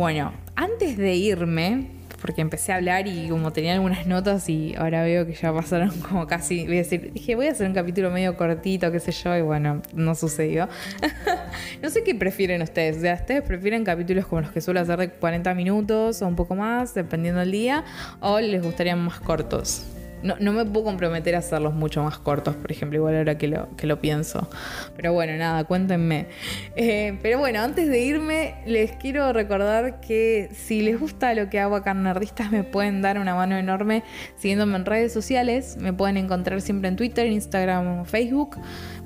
Bueno, 0.00 0.32
antes 0.56 0.96
de 0.96 1.14
irme, 1.14 1.88
porque 2.22 2.40
empecé 2.40 2.72
a 2.72 2.76
hablar 2.76 3.06
y 3.06 3.28
como 3.28 3.52
tenía 3.52 3.74
algunas 3.74 4.06
notas 4.06 4.48
y 4.48 4.74
ahora 4.74 5.02
veo 5.02 5.26
que 5.26 5.34
ya 5.34 5.52
pasaron 5.52 5.90
como 6.08 6.26
casi, 6.26 6.64
voy 6.64 6.76
a 6.76 6.78
decir, 6.78 7.12
dije, 7.12 7.34
voy 7.34 7.48
a 7.48 7.50
hacer 7.50 7.66
un 7.66 7.74
capítulo 7.74 8.10
medio 8.10 8.34
cortito, 8.34 8.90
qué 8.90 8.98
sé 8.98 9.12
yo, 9.12 9.36
y 9.36 9.42
bueno, 9.42 9.82
no 9.92 10.14
sucedió. 10.14 10.70
no 11.82 11.90
sé 11.90 12.02
qué 12.02 12.14
prefieren 12.14 12.62
ustedes, 12.62 12.96
o 12.96 13.00
sea, 13.02 13.12
ustedes 13.12 13.42
prefieren 13.42 13.84
capítulos 13.84 14.24
como 14.24 14.40
los 14.40 14.52
que 14.52 14.62
suelo 14.62 14.80
hacer 14.80 14.98
de 14.98 15.10
40 15.10 15.52
minutos 15.52 16.22
o 16.22 16.26
un 16.26 16.34
poco 16.34 16.56
más, 16.56 16.94
dependiendo 16.94 17.40
del 17.40 17.50
día, 17.50 17.84
o 18.20 18.40
les 18.40 18.62
gustarían 18.62 19.00
más 19.00 19.20
cortos. 19.20 19.84
No, 20.22 20.36
no, 20.40 20.52
me 20.52 20.64
puedo 20.64 20.84
comprometer 20.84 21.34
a 21.34 21.38
hacerlos 21.38 21.74
mucho 21.74 22.02
más 22.02 22.18
cortos, 22.18 22.54
por 22.56 22.70
ejemplo, 22.70 22.98
igual 22.98 23.16
ahora 23.16 23.38
que 23.38 23.48
lo, 23.48 23.68
que 23.76 23.96
pienso. 23.96 24.48
Pero 24.96 25.12
bueno, 25.12 25.36
nada, 25.36 25.64
cuéntenme. 25.64 26.26
Eh, 26.76 27.18
pero 27.22 27.38
bueno, 27.38 27.60
antes 27.60 27.88
de 27.88 28.00
irme, 28.00 28.56
les 28.66 28.92
quiero 28.92 29.32
recordar 29.32 30.00
que 30.00 30.50
si 30.52 30.82
les 30.82 30.98
gusta 30.98 31.34
lo 31.34 31.48
que 31.50 31.58
hago 31.60 31.76
acá 31.76 31.92
en 31.92 32.02
Nerdistas, 32.02 32.50
me 32.50 32.64
pueden 32.64 33.02
dar 33.02 33.18
una 33.18 33.34
mano 33.34 33.56
enorme 33.56 34.02
siguiéndome 34.36 34.76
en 34.76 34.84
redes 34.84 35.12
sociales. 35.12 35.76
Me 35.78 35.92
pueden 35.92 36.16
encontrar 36.16 36.60
siempre 36.60 36.88
en 36.88 36.96
Twitter, 36.96 37.26
Instagram 37.26 38.04
Facebook 38.04 38.56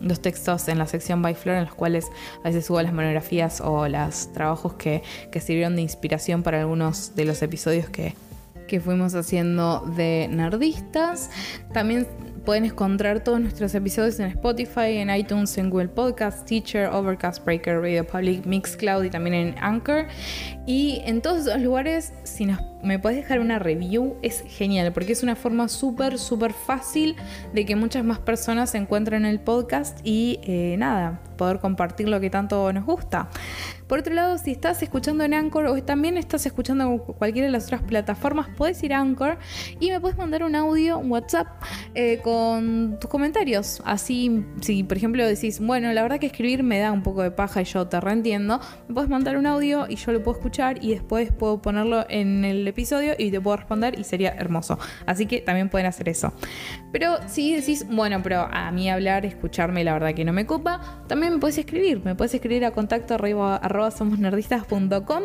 los 0.01 0.21
textos 0.21 0.67
en 0.67 0.77
la 0.77 0.85
sección 0.85 1.23
By 1.23 1.33
Flor 1.33 1.55
en 1.57 1.65
los 1.65 1.73
cuales 1.73 2.05
a 2.43 2.49
veces 2.49 2.67
subo 2.67 2.79
las 2.81 2.93
monografías 2.93 3.59
o 3.59 3.87
los 3.87 4.31
trabajos 4.33 4.75
que, 4.75 5.01
que 5.31 5.39
sirvieron 5.39 5.75
de 5.75 5.81
inspiración 5.81 6.43
para 6.43 6.59
algunos 6.59 7.15
de 7.15 7.25
los 7.25 7.41
episodios 7.41 7.89
que, 7.89 8.13
que 8.67 8.79
fuimos 8.79 9.15
haciendo 9.15 9.79
de 9.97 10.29
nerdistas. 10.31 11.31
También 11.73 12.05
Pueden 12.45 12.65
encontrar 12.65 13.23
todos 13.23 13.39
nuestros 13.39 13.75
episodios 13.75 14.19
en 14.19 14.27
Spotify, 14.27 14.97
en 14.97 15.09
iTunes, 15.09 15.57
en 15.57 15.69
Google 15.69 15.89
Podcast, 15.89 16.47
Teacher, 16.47 16.87
Overcast, 16.87 17.45
Breaker, 17.45 17.79
Radio 17.79 18.05
Public, 18.05 18.45
Mixcloud 18.45 19.03
y 19.03 19.09
también 19.09 19.33
en 19.35 19.55
Anchor. 19.59 20.07
Y 20.65 21.01
en 21.05 21.21
todos 21.21 21.47
esos 21.47 21.61
lugares, 21.61 22.13
si 22.23 22.47
me 22.83 22.97
puedes 22.97 23.17
dejar 23.17 23.39
una 23.39 23.59
review, 23.59 24.15
es 24.21 24.43
genial, 24.47 24.91
porque 24.91 25.13
es 25.13 25.21
una 25.21 25.35
forma 25.35 25.67
súper, 25.67 26.17
súper 26.17 26.53
fácil 26.53 27.15
de 27.53 27.65
que 27.65 27.75
muchas 27.75 28.03
más 28.03 28.19
personas 28.19 28.73
encuentren 28.73 29.25
el 29.25 29.39
podcast 29.39 29.99
y 30.03 30.39
eh, 30.43 30.75
nada, 30.77 31.19
poder 31.41 31.57
compartir 31.57 32.07
lo 32.07 32.19
que 32.19 32.29
tanto 32.29 32.71
nos 32.71 32.85
gusta. 32.85 33.27
Por 33.87 33.97
otro 33.97 34.13
lado, 34.13 34.37
si 34.37 34.51
estás 34.51 34.83
escuchando 34.83 35.23
en 35.23 35.33
Anchor 35.33 35.65
o 35.65 35.83
también 35.83 36.15
estás 36.15 36.45
escuchando 36.45 36.83
en 36.83 36.99
cualquiera 36.99 37.47
de 37.47 37.51
las 37.51 37.65
otras 37.65 37.81
plataformas, 37.81 38.47
puedes 38.55 38.81
ir 38.83 38.93
a 38.93 38.99
Anchor 38.99 39.39
y 39.79 39.89
me 39.89 39.99
puedes 39.99 40.19
mandar 40.19 40.43
un 40.43 40.55
audio, 40.55 40.99
un 40.99 41.11
WhatsApp 41.11 41.47
eh, 41.95 42.19
con 42.23 42.99
tus 43.01 43.09
comentarios. 43.09 43.81
Así, 43.85 44.45
si 44.61 44.83
por 44.83 44.97
ejemplo 44.97 45.25
decís, 45.25 45.59
bueno, 45.59 45.91
la 45.93 46.03
verdad 46.03 46.19
que 46.19 46.27
escribir 46.27 46.61
me 46.61 46.77
da 46.77 46.91
un 46.91 47.01
poco 47.01 47.23
de 47.23 47.31
paja 47.31 47.63
y 47.63 47.65
yo 47.65 47.87
te 47.87 47.99
reentiendo, 47.99 48.61
me 48.87 48.93
puedes 48.93 49.09
mandar 49.09 49.35
un 49.35 49.47
audio 49.47 49.87
y 49.89 49.95
yo 49.95 50.11
lo 50.11 50.21
puedo 50.21 50.37
escuchar 50.37 50.77
y 50.83 50.91
después 50.91 51.31
puedo 51.31 51.59
ponerlo 51.59 52.05
en 52.07 52.45
el 52.45 52.67
episodio 52.67 53.15
y 53.17 53.31
te 53.31 53.41
puedo 53.41 53.57
responder 53.57 53.97
y 53.97 54.03
sería 54.03 54.29
hermoso. 54.29 54.77
Así 55.07 55.25
que 55.25 55.41
también 55.41 55.69
pueden 55.69 55.87
hacer 55.87 56.07
eso. 56.07 56.33
Pero 56.91 57.17
si 57.27 57.55
decís, 57.55 57.87
bueno, 57.89 58.21
pero 58.21 58.47
a 58.51 58.71
mí 58.71 58.91
hablar, 58.91 59.25
escucharme, 59.25 59.83
la 59.83 59.93
verdad 59.93 60.13
que 60.13 60.23
no 60.23 60.33
me 60.33 60.45
copa, 60.45 61.03
también 61.07 61.30
me 61.31 61.39
puedes 61.39 61.57
escribir. 61.57 62.01
Me 62.03 62.15
puedes 62.15 62.33
escribir 62.33 62.65
a 62.65 62.71
contacto 62.71 63.15
arriba, 63.15 63.61
somosnerdistas.com 63.95 65.23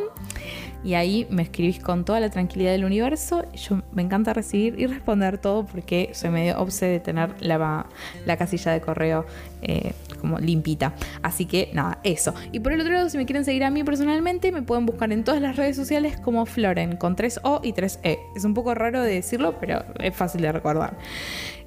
y 0.86 0.94
ahí 0.94 1.26
me 1.30 1.42
escribís 1.42 1.80
con 1.80 2.04
toda 2.04 2.20
la 2.20 2.30
tranquilidad 2.30 2.70
del 2.70 2.84
universo. 2.84 3.44
Yo 3.54 3.82
me 3.92 4.02
encanta 4.02 4.32
recibir 4.32 4.78
y 4.78 4.86
responder 4.86 5.38
todo 5.38 5.66
porque 5.66 6.10
soy 6.12 6.30
medio 6.30 6.60
obse 6.60 6.86
de 6.86 7.00
tener 7.00 7.34
la, 7.42 7.86
la 8.24 8.36
casilla 8.36 8.70
de 8.70 8.80
correo 8.80 9.26
eh, 9.62 9.94
como 10.20 10.38
limpita. 10.38 10.94
Así 11.22 11.46
que 11.46 11.70
nada, 11.72 11.98
eso. 12.04 12.34
Y 12.52 12.60
por 12.60 12.72
el 12.72 12.80
otro 12.80 12.92
lado, 12.92 13.08
si 13.08 13.18
me 13.18 13.26
quieren 13.26 13.44
seguir 13.44 13.64
a 13.64 13.70
mí 13.70 13.82
personalmente, 13.82 14.52
me 14.52 14.62
pueden 14.62 14.86
buscar 14.86 15.10
en 15.12 15.24
todas 15.24 15.40
las 15.40 15.56
redes 15.56 15.74
sociales 15.74 16.20
como 16.20 16.46
Floren, 16.46 16.96
con 16.96 17.16
3O 17.16 17.60
y 17.64 17.72
3E. 17.72 18.18
Es 18.36 18.44
un 18.44 18.54
poco 18.54 18.74
raro 18.74 19.02
de 19.02 19.14
decirlo, 19.14 19.56
pero 19.58 19.84
es 19.98 20.14
fácil 20.14 20.42
de 20.42 20.52
recordar. 20.52 20.96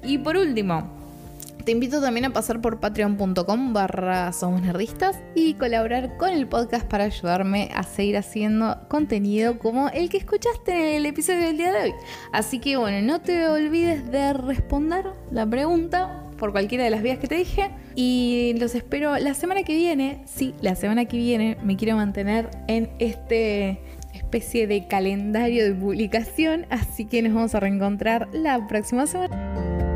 Y 0.02 0.16
por 0.16 0.36
último, 0.38 0.99
te 1.64 1.72
invito 1.72 2.00
también 2.00 2.26
a 2.26 2.32
pasar 2.32 2.60
por 2.60 2.80
patreon.com 2.80 3.72
barra 3.72 4.32
somos 4.32 4.62
y 5.34 5.54
colaborar 5.54 6.16
con 6.16 6.30
el 6.30 6.46
podcast 6.46 6.86
para 6.86 7.04
ayudarme 7.04 7.70
a 7.74 7.82
seguir 7.82 8.16
haciendo 8.16 8.78
contenido 8.88 9.58
como 9.58 9.88
el 9.88 10.08
que 10.08 10.18
escuchaste 10.18 10.72
en 10.72 10.96
el 10.96 11.06
episodio 11.06 11.40
del 11.40 11.56
día 11.56 11.72
de 11.72 11.82
hoy. 11.82 11.94
Así 12.32 12.58
que 12.58 12.76
bueno, 12.76 13.06
no 13.06 13.20
te 13.20 13.46
olvides 13.46 14.10
de 14.10 14.32
responder 14.32 15.06
la 15.30 15.46
pregunta 15.46 16.26
por 16.38 16.52
cualquiera 16.52 16.84
de 16.84 16.90
las 16.90 17.02
vías 17.02 17.18
que 17.18 17.28
te 17.28 17.34
dije 17.34 17.70
y 17.94 18.54
los 18.58 18.74
espero 18.74 19.18
la 19.18 19.34
semana 19.34 19.62
que 19.62 19.74
viene. 19.74 20.22
Sí, 20.26 20.54
la 20.60 20.74
semana 20.74 21.04
que 21.04 21.16
viene 21.16 21.58
me 21.62 21.76
quiero 21.76 21.96
mantener 21.96 22.50
en 22.66 22.90
este 22.98 23.80
especie 24.14 24.66
de 24.66 24.86
calendario 24.86 25.64
de 25.64 25.74
publicación, 25.74 26.66
así 26.70 27.04
que 27.04 27.22
nos 27.22 27.34
vamos 27.34 27.54
a 27.54 27.60
reencontrar 27.60 28.28
la 28.32 28.66
próxima 28.66 29.06
semana. 29.06 29.89